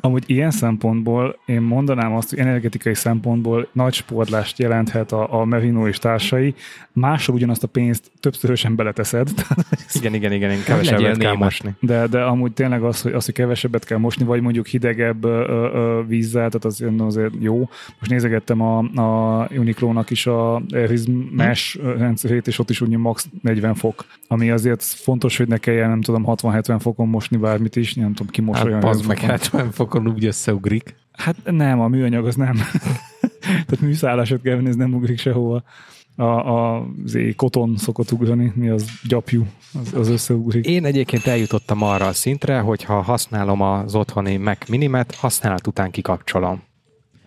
Amúgy 0.00 0.24
ilyen 0.26 0.50
szempontból 0.50 1.38
én 1.46 1.60
mondanám 1.60 2.14
azt, 2.14 2.30
hogy 2.30 2.38
energetikai 2.38 2.94
szempontból 2.94 3.68
nagy 3.72 3.94
sportlást 3.94 4.58
jelenthet 4.58 5.12
a, 5.12 5.40
a 5.40 5.44
Merino 5.44 5.88
és 5.88 5.98
társai. 5.98 6.54
Másra 6.92 7.34
ugyanazt 7.34 7.62
a 7.62 7.66
pénzt 7.66 8.10
többszörösen 8.20 8.74
beleteszed, 8.76 9.30
Igen, 9.92 10.14
igen, 10.14 10.32
igen, 10.32 10.50
én 10.50 10.62
kevesebbet 10.64 11.16
kell 11.16 11.36
mosni. 11.36 11.74
de, 11.80 12.06
de 12.06 12.22
amúgy 12.22 12.52
tényleg 12.52 12.82
az, 12.82 13.00
hogy, 13.02 13.12
az, 13.12 13.24
hogy 13.24 13.34
kevesebbet 13.34 13.84
kell 13.84 13.98
mosni, 13.98 14.24
vagy 14.24 14.40
mondjuk 14.40 14.66
hidegebb 14.66 15.24
ö, 15.24 15.44
ö, 15.74 16.02
vízzel, 16.06 16.48
tehát 16.48 16.64
az 16.64 16.84
azért 16.98 17.32
jó. 17.40 17.58
Most 17.98 18.10
nézegettem 18.10 18.60
a, 18.60 18.78
a 18.78 19.48
Uniqlo-nak 19.56 20.10
is 20.10 20.26
a 20.26 20.62
Airwiz 20.70 21.06
Mesh 21.30 21.78
rendszerét, 21.98 22.46
és 22.46 22.58
ott 22.58 22.70
is 22.70 22.80
úgy 22.80 22.96
max 22.96 23.28
40 23.42 23.74
fok, 23.74 24.04
ami 24.28 24.50
azért 24.50 24.82
fontos, 24.82 25.36
hogy 25.36 25.48
ne 25.48 25.58
kelljen, 25.58 25.88
nem 25.88 26.00
tudom, 26.00 26.24
60-70 26.26 26.76
fokon 26.80 27.08
mosni 27.08 27.36
bármit 27.46 27.76
is, 27.76 27.94
nem 27.94 28.12
tudom, 28.12 28.32
kimosoljon. 28.32 28.82
Hát 28.82 28.94
az 28.94 29.06
meg 29.06 29.18
fokon. 29.18 29.30
70 29.30 29.70
fokon 29.70 30.08
úgy 30.08 30.24
összeugrik. 30.24 30.94
Hát 31.12 31.36
nem, 31.44 31.80
a 31.80 31.88
műanyag 31.88 32.26
az 32.26 32.34
nem. 32.34 32.54
Tehát 33.40 33.80
műszállásot 33.80 34.42
kell 34.42 34.54
venni, 34.54 34.68
ez 34.68 34.76
nem 34.76 34.94
ugrik 34.94 35.18
sehova. 35.18 35.62
A, 36.16 36.24
a 36.24 36.86
zé, 37.04 37.32
koton 37.32 37.76
szokott 37.76 38.12
ugrani, 38.12 38.52
mi 38.54 38.68
az 38.68 38.90
gyapjú, 39.08 39.46
az, 39.80 39.94
az 39.94 40.08
összeugrik. 40.08 40.66
Én 40.66 40.84
egyébként 40.84 41.26
eljutottam 41.26 41.82
arra 41.82 42.06
a 42.06 42.12
szintre, 42.12 42.58
hogy 42.58 42.82
ha 42.82 43.00
használom 43.00 43.60
az 43.60 43.94
otthoni 43.94 44.36
Mac 44.36 44.68
Minimet, 44.68 45.14
használat 45.14 45.66
után 45.66 45.90
kikapcsolom. 45.90 46.62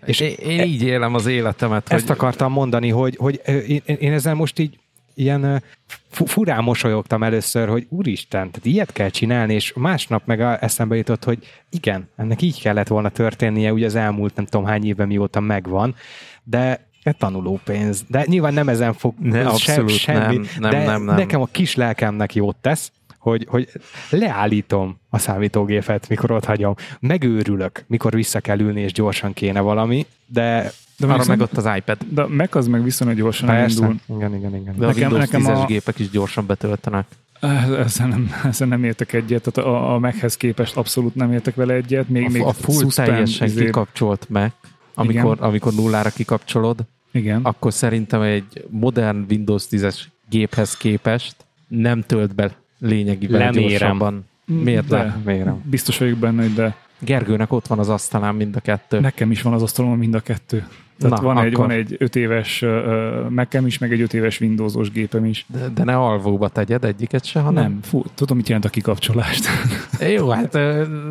És 0.06 0.20
én, 0.20 0.34
én 0.34 0.62
így 0.62 0.82
élem 0.82 1.14
az 1.14 1.26
életemet, 1.26 1.92
Ezt 1.92 2.08
hogy 2.08 2.16
akartam 2.16 2.52
mondani, 2.52 2.90
hogy, 2.90 3.16
hogy 3.16 3.42
én, 3.68 3.82
én 3.86 4.14
ezzel 4.14 4.34
most 4.34 4.60
így 4.60 4.80
ilyen 5.20 5.64
furán 6.10 6.64
mosolyogtam 6.64 7.24
először, 7.24 7.68
hogy 7.68 7.86
úristen, 7.90 8.52
tehát 8.52 8.66
ilyet 8.66 8.92
kell 8.92 9.10
csinálni, 9.10 9.54
és 9.54 9.74
másnap 9.76 10.22
meg 10.26 10.42
eszembe 10.42 10.96
jutott, 10.96 11.24
hogy 11.24 11.40
igen, 11.70 12.10
ennek 12.16 12.42
így 12.42 12.62
kellett 12.62 12.88
volna 12.88 13.10
történnie, 13.10 13.74
ugye 13.74 13.86
az 13.86 13.96
elmúlt 13.96 14.36
nem 14.36 14.46
tudom 14.46 14.66
hány 14.66 14.86
évben 14.86 15.08
mióta 15.08 15.40
megvan, 15.40 15.96
de 16.44 16.88
tanulópénz. 17.18 18.04
De 18.08 18.24
nyilván 18.26 18.54
nem 18.54 18.70
ezen 18.70 18.94
fog 18.94 19.14
Ne, 19.20 19.48
abszolút 19.48 19.90
semmi, 19.90 20.36
nem, 20.36 20.48
nem, 20.60 20.72
de 20.72 20.86
nem, 20.86 21.04
nem. 21.04 21.16
nekem 21.16 21.42
a 21.42 21.48
kis 21.52 21.76
lelkemnek 21.76 22.36
jót 22.36 22.56
tesz, 22.56 22.92
hogy, 23.18 23.46
hogy 23.50 23.70
leállítom 24.10 25.00
a 25.10 25.18
számítógépet, 25.18 26.10
mikor 26.10 26.32
ott 26.32 26.46
hagyom. 26.46 26.76
Megőrülök, 27.00 27.84
mikor 27.88 28.14
vissza 28.14 28.40
kell 28.40 28.60
ülni, 28.60 28.82
és 28.82 28.92
gyorsan 28.92 29.34
kéne 29.34 29.60
valami, 29.60 30.06
de 30.26 30.72
De 31.00 31.06
Arra 31.06 31.18
viszont- 31.18 31.38
meg 31.40 31.48
ott 31.52 31.58
az 31.66 31.78
iPad. 31.78 31.98
De 32.10 32.26
meg 32.28 32.56
az 32.56 32.68
meg 32.68 32.84
viszonylag 32.84 33.18
gyorsan 33.18 33.48
persze. 33.48 33.84
elindul. 33.84 34.18
Igen, 34.18 34.36
igen, 34.36 34.56
igen. 34.56 34.76
De 34.78 34.86
a 34.86 34.88
Nekem- 34.88 35.02
Windows 35.12 35.30
nekem 35.30 35.42
10-es 35.42 35.64
a- 35.64 35.66
gépek 35.66 36.00
is 36.00 36.10
gyorsan 36.10 36.46
betöltenek. 36.46 37.06
Eh, 37.40 37.80
Ezzel 37.80 38.08
nem, 38.08 38.32
ezzel 38.44 38.68
nem 38.68 38.84
értek 38.84 39.14
egyet, 39.14 39.44
tehát 39.52 39.70
a, 39.70 39.94
a 39.94 40.00
Machez 40.00 40.38
képest 40.38 40.76
abszolút 40.78 41.16
nem 41.16 41.32
értek 41.34 41.56
vele 41.56 41.74
egyet. 41.74 42.10
Még, 42.10 42.30
még 42.32 42.42
A, 42.42 42.48
a 42.48 42.54
full 42.54 42.90
teljesen 43.06 43.48
izé- 43.48 43.66
kikapcsolt 43.66 44.30
Mac, 44.30 44.52
amikor, 44.94 45.38
amikor 45.40 45.74
nullára 45.74 46.10
kikapcsolod, 46.10 46.80
Igen. 47.12 47.40
akkor 47.44 47.74
szerintem 47.74 48.22
egy 48.22 48.66
modern 48.70 49.26
Windows 49.30 49.66
10-es 49.70 49.96
géphez 50.30 50.78
képest 50.78 51.36
nem 51.68 52.02
tölt 52.02 52.36
be 52.36 52.52
lényegivel 52.80 53.40
Lemérem. 53.40 53.70
gyorsabban. 53.70 54.26
Miért 54.46 54.88
de, 54.88 54.98
le? 54.98 55.18
Vérem. 55.26 55.62
Biztos 55.70 55.98
vagyok 55.98 56.18
benne, 56.18 56.42
hogy 56.42 56.54
de 56.54 56.76
Gergőnek 57.00 57.52
ott 57.54 57.68
van 57.68 57.80
az 57.80 57.90
asztalán 57.90 58.36
mind 58.36 58.56
a 58.56 58.60
kettő. 58.60 59.00
nekem 59.00 59.32
is 59.32 59.42
van 59.42 59.54
az 59.54 59.62
asztalon 59.62 59.98
mind 59.98 60.14
a 60.14 60.20
kettő. 60.20 60.68
Tehát 61.00 61.18
Na, 61.18 61.24
van, 61.24 61.38
egy, 61.38 61.54
akkor- 61.54 61.66
van 61.68 61.76
egy 61.76 61.96
5 62.00 62.16
éves 62.16 62.62
uh, 62.62 63.30
Mac-em 63.30 63.66
is, 63.66 63.78
meg 63.78 63.92
egy 63.92 64.02
5 64.02 64.14
éves 64.14 64.40
Windows-os 64.42 64.92
gépem 64.92 65.26
is. 65.26 65.46
De, 65.48 65.68
de 65.74 65.84
ne 65.84 65.96
alvóba 65.98 66.48
tegyed 66.48 66.84
egyiket 66.84 67.26
se, 67.26 67.40
Ha 67.40 67.46
hanem... 67.46 67.64
nem, 67.64 67.80
fú, 67.82 68.04
tudom, 68.16 68.38
mit 68.38 68.48
jelent 68.48 68.66
a 68.66 68.70
kikapcsolást. 68.70 69.46
Jó, 70.18 70.30
hát 70.30 70.54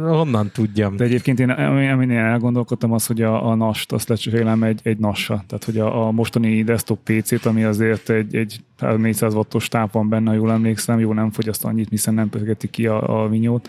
honnan 0.03 0.51
tudjam. 0.53 0.97
De 0.97 1.05
egyébként 1.05 1.41
én, 1.41 1.51
ami- 1.51 1.89
amin 1.89 2.11
én 2.11 2.19
elgondolkodtam 2.19 2.93
az, 2.93 3.07
hogy 3.07 3.23
a, 3.23 3.49
a 3.51 3.55
NAS-t 3.55 3.93
azt 3.93 4.09
lecserélem 4.09 4.63
egy, 4.63 4.81
egy 4.83 4.99
NAS-ra. 4.99 5.45
Tehát, 5.47 5.65
hogy 5.65 5.79
a, 5.79 6.07
a 6.07 6.11
mostani 6.11 6.63
desktop 6.63 6.99
PC-t, 7.05 7.47
ami 7.47 7.65
azért 7.65 8.11
egy, 8.11 8.35
egy 8.37 8.61
400 8.97 9.35
wattos 9.35 9.69
táp 9.69 9.93
van 9.93 10.09
benne, 10.09 10.29
ha 10.31 10.37
jól 10.37 10.53
emlékszem, 10.53 10.99
jó 10.99 11.13
nem 11.13 11.31
fogyaszt 11.31 11.65
annyit, 11.65 11.89
hiszen 11.89 12.15
nem 12.15 12.29
pörgeti 12.29 12.69
ki 12.69 12.87
a, 12.87 13.23
a 13.23 13.29
vinyót. 13.29 13.69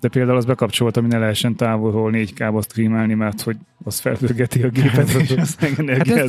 De 0.00 0.08
például 0.08 0.36
az 0.36 0.44
bekapcsoltam, 0.44 1.02
hogy 1.02 1.12
ne 1.12 1.18
lehessen 1.18 1.56
távolról 1.56 2.10
4K-ba 2.14 2.62
streamelni, 2.62 3.14
mert 3.14 3.40
hogy 3.40 3.56
az 3.84 3.98
felpörgeti 3.98 4.62
a 4.62 4.68
gépet, 4.68 5.08
és 5.08 5.30
az 5.30 5.56
meg 5.60 5.74
energiát 5.76 6.28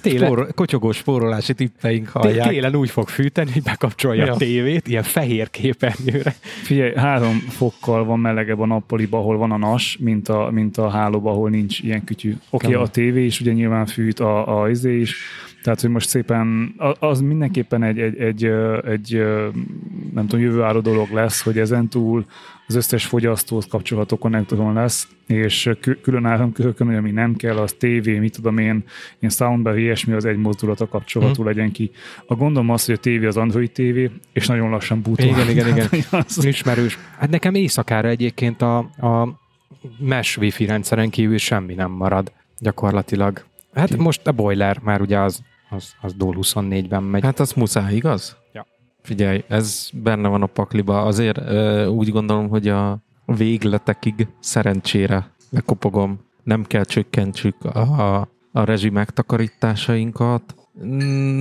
Télen, 0.00 0.26
Spóro, 0.26 0.46
kocsogós 0.46 0.96
spórolási 0.96 1.54
tippeink 1.54 2.08
hallják. 2.08 2.48
télen 2.48 2.74
úgy 2.74 2.90
fog 2.90 3.08
fűteni, 3.08 3.50
hogy 3.52 3.62
bekapcsolja 3.62 4.24
Ja. 4.24 4.32
a 4.32 4.36
tévét, 4.36 4.88
ilyen 4.88 5.02
fehér 5.02 5.50
képernyőre. 5.50 6.34
Figyelj, 6.62 6.94
három 6.94 7.38
fokkal 7.38 8.04
van 8.04 8.18
melegebb 8.18 8.60
a 8.60 8.66
nappaliba, 8.66 9.18
ahol 9.18 9.36
van 9.36 9.52
a 9.52 9.56
NAS, 9.56 9.96
mint 10.00 10.28
a, 10.28 10.50
mint 10.52 10.76
a 10.78 10.88
hálóba, 10.88 11.30
ahol 11.30 11.50
nincs 11.50 11.80
ilyen 11.80 12.04
kütyű. 12.04 12.36
Oké, 12.50 12.66
okay, 12.66 12.82
a 12.82 12.86
tévé 12.86 13.24
is 13.24 13.40
ugye 13.40 13.52
nyilván 13.52 13.86
fűt, 13.86 14.20
a, 14.20 14.60
a 14.62 14.70
izé 14.70 15.00
is, 15.00 15.16
tehát, 15.62 15.80
hogy 15.80 15.90
most 15.90 16.08
szépen, 16.08 16.74
az 16.98 17.20
mindenképpen 17.20 17.82
egy, 17.82 17.98
egy, 17.98 18.18
egy, 18.18 18.44
egy 18.86 19.12
nem 20.14 20.26
tudom, 20.26 20.40
jövőálló 20.44 20.80
dolog 20.80 21.10
lesz, 21.12 21.42
hogy 21.42 21.58
ezen 21.58 21.88
túl 21.88 22.24
az 22.66 22.74
összes 22.74 23.06
fogyasztóhoz 23.06 23.66
kapcsolható 23.66 24.16
konnektoron 24.16 24.72
lesz, 24.74 25.08
és 25.26 25.70
kü- 25.80 26.00
külön 26.00 26.24
áramkörökön, 26.26 26.86
hogy 26.86 26.96
ami 26.96 27.10
nem 27.10 27.36
kell, 27.36 27.56
az 27.56 27.72
tévé, 27.72 28.18
mit 28.18 28.32
tudom 28.34 28.58
én, 28.58 28.84
ilyen 29.18 29.32
soundbar, 29.32 29.78
ilyesmi, 29.78 30.12
az 30.12 30.24
egy 30.24 30.36
mozdulata 30.36 30.88
kapcsolható 30.88 31.44
legyen 31.44 31.72
ki. 31.72 31.90
A 32.26 32.34
gondom 32.34 32.70
az, 32.70 32.84
hogy 32.84 32.94
a 32.94 32.98
tévé 32.98 33.26
az 33.26 33.36
Android 33.36 33.70
tévé, 33.70 34.10
és 34.32 34.46
nagyon 34.46 34.70
lassan 34.70 35.02
bootol. 35.02 35.26
Igen, 35.26 35.48
igen, 35.50 35.68
igen. 35.68 35.88
Az- 36.26 36.44
Ismerős. 36.44 36.98
Hát 37.18 37.30
nekem 37.30 37.54
éjszakára 37.54 38.08
egyébként 38.08 38.62
a, 38.62 38.78
a 38.78 39.40
mesh 39.98 40.38
wifi 40.38 40.66
rendszeren 40.66 41.10
kívül 41.10 41.38
semmi 41.38 41.74
nem 41.74 41.90
marad 41.90 42.32
gyakorlatilag. 42.58 43.44
Hát 43.74 43.96
most 43.96 44.26
a 44.26 44.32
boiler 44.32 44.78
már 44.82 45.00
ugye 45.00 45.18
az, 45.18 45.42
az, 45.70 45.92
az 46.00 46.14
DOL 46.14 46.36
24-ben 46.38 47.02
megy. 47.02 47.22
Hát 47.22 47.40
az 47.40 47.52
muszáj, 47.52 47.94
igaz? 47.94 48.36
Ja. 48.52 48.66
Figyelj, 49.02 49.44
ez 49.48 49.88
benne 49.92 50.28
van 50.28 50.42
a 50.42 50.46
pakliba. 50.46 51.02
Azért 51.02 51.38
ö, 51.38 51.86
úgy 51.86 52.10
gondolom, 52.10 52.48
hogy 52.48 52.68
a 52.68 52.98
végletekig 53.24 54.28
szerencsére 54.40 55.30
lekopogom. 55.50 56.20
Nem 56.42 56.64
kell 56.64 56.84
csökkentsük 56.84 57.64
a, 57.64 58.20
a 58.52 58.64
rezsi 58.64 58.90
megtakarításainkat. 58.90 60.54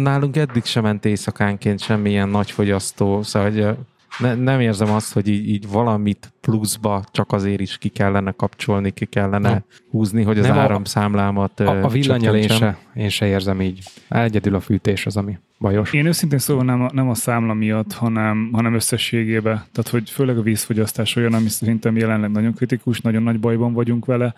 Nálunk 0.01 0.35
eddig 0.37 0.63
sem 0.63 0.83
ment 0.83 1.05
éjszakánként 1.05 1.79
semmilyen 1.79 2.29
nagy 2.29 2.51
fogyasztó, 2.51 3.21
szóval 3.21 3.51
hogy, 3.51 3.77
ne, 4.19 4.35
nem 4.35 4.59
érzem 4.59 4.91
azt, 4.91 5.13
hogy 5.13 5.27
így, 5.27 5.47
így 5.47 5.69
valamit 5.69 6.33
pluszba 6.41 7.03
csak 7.11 7.31
azért 7.31 7.59
is 7.59 7.77
ki 7.77 7.89
kellene 7.89 8.31
kapcsolni, 8.31 8.91
ki 8.91 9.05
kellene 9.05 9.49
Nem. 9.49 9.63
húzni, 9.89 10.23
hogy 10.23 10.39
az 10.39 10.45
Nem, 10.45 10.57
áramszámlámat 10.57 11.59
a, 11.59 11.83
a 11.83 11.87
villanyal 11.87 12.35
én 12.35 12.47
se, 12.47 12.77
én 12.93 13.09
se 13.09 13.25
érzem 13.25 13.61
így. 13.61 13.83
Egyedül 14.09 14.55
a 14.55 14.59
fűtés 14.59 15.05
az, 15.05 15.17
ami 15.17 15.37
bajos. 15.59 15.93
Én 15.93 16.05
őszintén 16.05 16.39
szóval 16.39 16.63
nem 16.63 16.81
a, 16.81 16.89
nem 16.93 17.09
a 17.09 17.13
számla 17.13 17.53
miatt, 17.53 17.93
hanem, 17.93 18.49
hanem 18.51 18.73
összességében. 18.73 19.63
Tehát, 19.71 19.89
hogy 19.91 20.09
főleg 20.09 20.37
a 20.37 20.41
vízfogyasztás 20.41 21.15
olyan, 21.15 21.33
ami 21.33 21.49
szerintem 21.49 21.97
jelenleg 21.97 22.31
nagyon 22.31 22.53
kritikus, 22.53 23.01
nagyon 23.01 23.23
nagy 23.23 23.39
bajban 23.39 23.73
vagyunk 23.73 24.05
vele. 24.05 24.33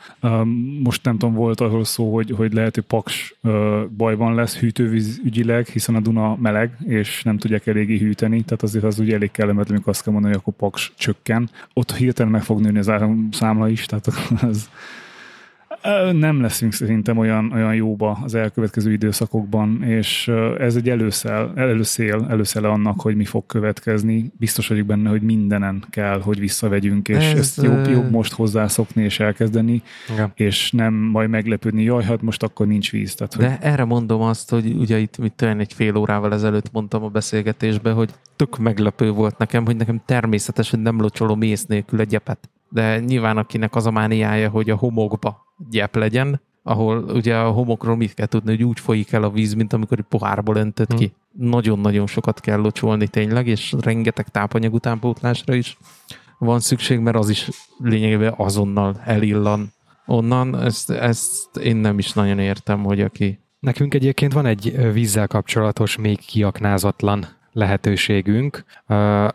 Most 0.84 1.04
nem 1.04 1.18
tudom, 1.18 1.36
volt 1.36 1.62
arról 1.62 1.84
szó, 1.84 2.14
hogy, 2.14 2.32
hogy 2.32 2.54
lehet, 2.54 2.76
hogy 2.76 2.84
Paks 2.84 3.36
bajban 3.98 4.36
lesz 4.36 4.58
hűtővíz 4.58 5.22
ügyileg, 5.26 5.68
hiszen 5.68 5.96
a 5.96 6.00
Duna 6.00 6.36
meleg, 6.36 6.78
és 6.88 7.24
nem 7.24 7.38
tudják 7.38 7.68
eléggé 7.68 7.98
hűteni, 7.98 8.42
tehát 8.42 8.64
azért 8.64 8.84
az 8.84 9.00
ugye 9.00 9.16
elég 9.16 9.32
kellemetlen, 9.32 9.74
amikor 9.74 9.94
azt 9.94 10.04
kell 10.04 10.14
mondani, 10.14 10.34
hogy 10.34 10.44
akkor 10.46 10.70
Paks 10.70 10.94
csökken. 10.98 11.50
Ott 11.74 11.91
hirtelen 11.96 12.32
meg 12.32 12.44
fog 12.44 12.62
nőni 12.62 12.80
az 12.80 12.90
áramszámla 12.90 13.70
is, 13.70 13.86
tehát 13.86 14.08
az, 14.50 14.70
Nem 16.12 16.42
leszünk 16.42 16.74
szerintem 16.74 17.18
olyan, 17.18 17.52
olyan 17.52 17.76
jóba 17.76 18.20
az 18.24 18.36
elkövetkező 18.36 18.92
időszakokban, 18.92 19.84
és 19.84 20.28
ez 20.60 20.76
egy 20.76 20.90
előszel, 20.90 21.52
előszél, 21.56 22.26
előszele 22.30 22.68
annak, 22.68 23.02
hogy 23.02 23.16
mi 23.16 23.26
fog 23.26 23.46
következni. 23.46 24.32
Biztos 24.38 24.68
vagyok 24.68 24.86
benne, 24.86 25.10
hogy 25.10 25.22
mindenen 25.22 25.84
kell, 25.90 26.22
hogy 26.22 26.40
visszavegyünk, 26.40 27.08
és 27.08 27.16
Ez, 27.16 27.32
ez, 27.32 27.38
ezt 27.38 27.62
jobb, 27.62 27.88
jobb 27.88 28.12
most 28.12 28.34
hozzászokni 28.34 29.04
és 29.04 29.20
elkezdeni, 29.20 29.82
Igen. 30.14 30.32
és 30.36 30.72
nem 30.72 30.94
majd 30.94 31.30
meglepődni, 31.30 31.84
jaj, 31.84 32.04
hát 32.04 32.22
most 32.22 32.44
akkor 32.44 32.68
nincs 32.68 32.92
víz. 32.92 33.16
Tehát, 33.16 33.34
hogy 33.34 33.46
De 33.46 33.60
erre 33.62 33.84
mondom 33.84 34.22
azt, 34.22 34.50
hogy 34.50 34.74
ugye 34.74 34.98
itt 34.98 35.18
mit 35.18 35.42
olyan 35.42 35.60
egy 35.60 35.74
fél 35.74 35.96
órával 35.96 36.34
ezelőtt 36.34 36.72
mondtam 36.72 37.04
a 37.04 37.10
beszélgetésben, 37.10 37.94
hogy 37.94 38.10
tök 38.36 38.58
meglepő 38.58 39.12
volt 39.12 39.38
nekem, 39.38 39.66
hogy 39.66 39.76
nekem 39.76 40.02
természetes, 40.06 40.70
hogy 40.70 40.82
nem 40.82 41.02
locsolom 41.02 41.42
ész 41.42 41.66
nélkül 41.66 42.00
egy 42.00 42.08
gyepet. 42.08 42.50
De 42.70 43.00
nyilván 43.00 43.38
akinek 43.38 43.76
az 43.76 43.86
a 43.86 43.92
mániája, 43.92 44.50
hogy 44.50 44.70
a 44.70 44.76
homokba 44.76 45.51
gyep 45.70 45.96
legyen, 45.96 46.42
ahol 46.64 47.04
ugye 47.04 47.38
a 47.38 47.52
homokról 47.52 47.96
mit 47.96 48.14
kell 48.14 48.26
tudni, 48.26 48.52
hogy 48.52 48.64
úgy 48.64 48.80
folyik 48.80 49.12
el 49.12 49.24
a 49.24 49.30
víz, 49.30 49.54
mint 49.54 49.74
amikor 49.74 50.00
egy 50.00 50.06
pohárból 50.10 50.56
öntöd 50.56 50.92
Hm. 50.92 50.96
ki. 50.96 51.14
Nagyon-nagyon 51.32 52.08
sokat 52.08 52.40
kell 52.40 52.60
locsolni 52.60 53.08
tényleg, 53.08 53.48
és 53.48 53.76
rengeteg 53.82 54.28
tápanyag 54.30 54.74
utánpótlásra 54.74 55.54
is 55.54 55.78
van 56.38 56.60
szükség, 56.60 57.00
mert 57.00 57.18
az 57.18 57.30
is 57.30 57.50
lényegében 57.78 58.34
azonnal 58.38 59.02
elillan 59.06 59.74
onnan. 60.06 60.60
Ezt, 60.60 60.90
ezt 60.90 61.58
én 61.58 61.76
nem 61.76 61.98
is 61.98 62.14
nagyon 62.14 62.40
értem, 62.40 62.84
hogy 62.84 63.02
aki 63.02 63.40
Nekünk 63.62 63.94
egyébként 63.94 64.34
van 64.34 64.46
egy 64.46 64.92
vízzel 64.94 65.28
kapcsolatos, 65.28 65.98
még 65.98 66.20
kiaknázatlan 66.20 67.26
lehetőségünk. 67.52 68.64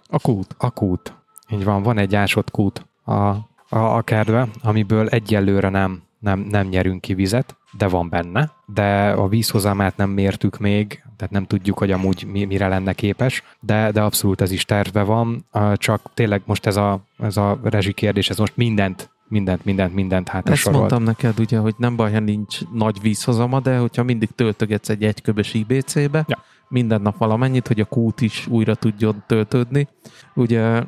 A 0.08 0.18
kút. 0.22 0.54
A 0.58 0.70
kút. 0.70 1.14
Így 1.48 1.64
van, 1.64 1.82
van 1.82 1.98
egy 1.98 2.14
ásott 2.14 2.50
kút 2.50 2.86
a, 3.04 3.12
a, 3.12 3.36
a 3.68 4.02
kertbe, 4.02 4.48
amiből 4.62 5.08
egyelőre 5.08 5.68
nem, 5.68 6.02
nem, 6.18 6.38
nem 6.40 6.66
nyerünk 6.66 7.00
ki 7.00 7.14
vizet, 7.14 7.56
de 7.78 7.88
van 7.88 8.08
benne, 8.08 8.50
de 8.66 9.10
a 9.10 9.28
vízhozamát 9.28 9.96
nem 9.96 10.10
mértük 10.10 10.58
még, 10.58 11.02
tehát 11.16 11.32
nem 11.32 11.44
tudjuk, 11.46 11.78
hogy 11.78 11.90
amúgy 11.90 12.26
mi, 12.32 12.44
mire 12.44 12.68
lenne 12.68 12.92
képes, 12.92 13.42
de, 13.60 13.90
de 13.90 14.00
abszolút 14.02 14.40
ez 14.40 14.50
is 14.50 14.64
tervbe 14.64 15.02
van, 15.02 15.46
csak 15.74 16.00
tényleg 16.14 16.42
most 16.44 16.66
ez 16.66 16.76
a, 16.76 17.00
ez 17.18 17.36
a 17.36 17.60
rezsi 17.62 17.92
kérdés, 17.92 18.30
ez 18.30 18.38
most 18.38 18.56
mindent, 18.56 19.10
mindent, 19.28 19.64
mindent, 19.64 19.94
mindent 19.94 20.28
hátra 20.28 20.52
Ezt 20.52 20.60
sorolt. 20.60 20.78
mondtam 20.80 21.02
neked, 21.02 21.40
ugye, 21.40 21.58
hogy 21.58 21.74
nem 21.78 21.96
baj, 21.96 22.12
ha 22.12 22.20
nincs 22.20 22.58
nagy 22.72 23.00
vízhozama, 23.00 23.60
de 23.60 23.76
hogyha 23.78 24.02
mindig 24.02 24.28
töltögetsz 24.34 24.88
egy 24.88 25.02
egyköbös 25.04 25.54
IBC-be, 25.54 26.24
Ja. 26.28 26.42
minden 26.68 27.00
nap 27.02 27.16
valamennyit, 27.18 27.66
hogy 27.66 27.80
a 27.80 27.84
kút 27.84 28.20
is 28.20 28.46
újra 28.46 28.74
tudjon 28.74 29.22
töltődni. 29.26 29.88
Ugye 30.34 30.82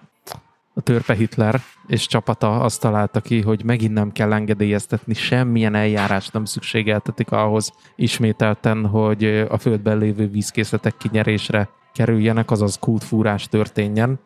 a 0.78 0.80
törpe 0.80 1.14
Hitler 1.14 1.60
és 1.86 2.06
csapata 2.06 2.60
azt 2.60 2.80
találta 2.80 3.20
ki, 3.20 3.40
hogy 3.40 3.64
megint 3.64 3.92
nem 3.92 4.12
kell 4.12 4.32
engedélyeztetni, 4.32 5.14
semmilyen 5.14 5.74
eljárást 5.74 6.32
nem 6.32 6.44
szükségeltetik 6.44 7.32
ahhoz 7.32 7.72
ismételten, 7.96 8.86
hogy 8.86 9.24
a 9.48 9.58
földben 9.58 9.98
lévő 9.98 10.28
vízkészletek 10.28 10.96
kinyerésre 10.96 11.68
kerüljenek, 11.94 12.50
azaz 12.50 12.78
kútfúrás 12.78 13.48
történjen 13.48 14.18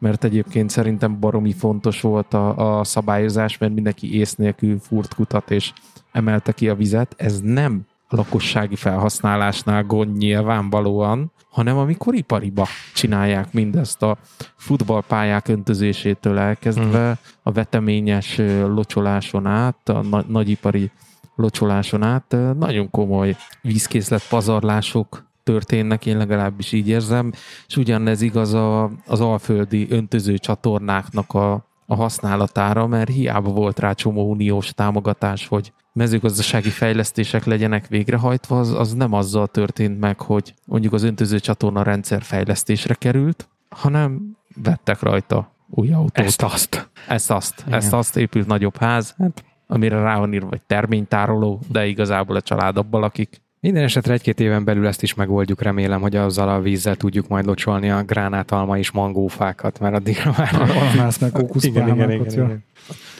mert 0.00 0.24
egyébként 0.24 0.70
szerintem 0.70 1.20
baromi 1.20 1.52
fontos 1.52 2.00
volt 2.00 2.34
a, 2.34 2.78
a 2.78 2.84
szabályozás, 2.84 3.58
mert 3.58 3.74
mindenki 3.74 4.16
ész 4.16 4.34
nélkül 4.34 4.78
fúrt 4.78 5.14
kutat 5.14 5.50
és 5.50 5.72
emelte 6.12 6.52
ki 6.52 6.68
a 6.68 6.74
vizet. 6.74 7.14
Ez 7.16 7.40
nem 7.40 7.86
a 8.08 8.16
lakossági 8.16 8.76
felhasználásnál 8.76 9.84
gond 9.84 10.16
nyilvánvalóan, 10.16 11.32
hanem 11.50 11.76
amikor 11.76 12.14
ipariba 12.14 12.66
csinálják 12.94 13.52
mindezt 13.52 14.02
a 14.02 14.16
futballpályák 14.56 15.48
öntözésétől 15.48 16.38
elkezdve, 16.38 17.18
a 17.42 17.52
veteményes 17.52 18.36
locsoláson 18.66 19.46
át, 19.46 19.88
a 19.88 20.02
na- 20.02 20.24
nagyipari 20.28 20.90
locsoláson 21.34 22.02
át 22.02 22.36
nagyon 22.58 22.90
komoly 22.90 23.36
vízkészlet 23.62 24.28
pazarlások 24.28 25.26
történnek, 25.42 26.06
én 26.06 26.16
legalábbis 26.16 26.72
így 26.72 26.88
érzem, 26.88 27.32
és 27.66 27.76
ugyanez 27.76 28.20
igaz 28.20 28.54
a, 28.54 28.90
az 29.06 29.20
alföldi 29.20 29.86
öntöző 29.90 30.38
csatornáknak 30.38 31.34
a, 31.34 31.52
a 31.86 31.94
használatára, 31.94 32.86
mert 32.86 33.10
hiába 33.10 33.50
volt 33.50 33.78
rá 33.78 33.92
csomó 33.92 34.30
uniós 34.30 34.72
támogatás, 34.74 35.46
hogy 35.46 35.72
mezőgazdasági 35.92 36.70
fejlesztések 36.70 37.44
legyenek 37.44 37.86
végrehajtva, 37.86 38.58
az, 38.58 38.72
az 38.72 38.92
nem 38.94 39.12
azzal 39.12 39.46
történt 39.46 40.00
meg, 40.00 40.20
hogy 40.20 40.54
mondjuk 40.66 40.92
az 40.92 41.02
öntöző 41.02 41.40
csatorna 41.40 41.82
rendszer 41.82 42.22
fejlesztésre 42.22 42.94
került, 42.94 43.48
hanem 43.68 44.36
vettek 44.62 45.00
rajta 45.00 45.52
új 45.70 45.92
autót. 45.92 46.18
Ezt-azt. 46.18 46.90
Ezt-azt. 47.08 47.64
Ezt-azt 47.70 48.16
épült 48.16 48.46
nagyobb 48.46 48.76
ház, 48.76 49.14
hát, 49.18 49.44
amire 49.66 50.00
rá 50.00 50.18
van 50.18 50.32
írva, 50.32 50.48
vagy 50.48 50.62
terménytároló, 50.62 51.60
de 51.68 51.86
igazából 51.86 52.36
a 52.36 52.40
család 52.40 52.76
abban 52.76 53.00
lakik. 53.00 53.40
Minden 53.60 53.82
esetre 53.82 54.12
egy-két 54.12 54.40
éven 54.40 54.64
belül 54.64 54.86
ezt 54.86 55.02
is 55.02 55.14
megoldjuk, 55.14 55.62
remélem, 55.62 56.00
hogy 56.00 56.16
azzal 56.16 56.48
a 56.48 56.60
vízzel 56.60 56.96
tudjuk 56.96 57.28
majd 57.28 57.44
locsolni 57.44 57.90
a 57.90 58.02
gránátalma 58.02 58.78
és 58.78 58.90
mangófákat, 58.90 59.80
mert 59.80 59.94
addigra 59.94 60.34
már... 60.38 60.54
Ananász 60.54 61.18
meg 61.18 61.32
igen, 61.60 61.88
igen, 61.88 62.10
igen, 62.10 62.26
igen. 62.26 62.64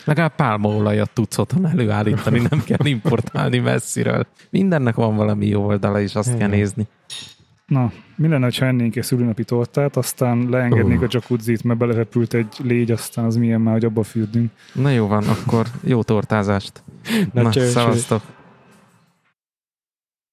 Legalább 0.05 0.34
pálmaolajat 0.34 1.11
tudsz 1.11 1.39
otthon 1.39 1.66
előállítani, 1.66 2.43
nem 2.51 2.62
kell 2.64 2.86
importálni 2.86 3.59
messziről. 3.59 4.26
Mindennek 4.51 4.95
van 4.95 5.16
valami 5.16 5.47
jó 5.47 5.66
oldala, 5.66 6.01
és 6.01 6.14
azt 6.14 6.28
igen. 6.28 6.39
kell 6.39 6.49
nézni. 6.49 6.86
Na, 7.66 7.93
mi 8.16 8.28
lenne, 8.28 8.51
ha 8.59 8.66
ennénk 8.66 8.97
egy 8.97 9.03
szülinapi 9.03 9.45
tortát, 9.45 9.97
aztán 9.97 10.49
leengednék 10.51 10.97
uh. 10.99 11.03
a 11.03 11.07
jacuzzit, 11.11 11.64
mert 11.64 11.78
belerepült 11.78 12.34
egy 12.34 12.57
légy, 12.62 12.91
aztán 12.91 13.24
az 13.24 13.36
milyen 13.36 13.61
már, 13.61 13.72
hogy 13.72 13.84
abba 13.84 14.03
fürdünk. 14.03 14.51
Na 14.72 14.91
jó 14.91 15.07
van, 15.07 15.24
akkor 15.24 15.66
jó 15.84 16.03
tortázást. 16.03 16.82
Na, 17.32 17.43
Na 17.43 17.53
szavaztok. 17.53 18.22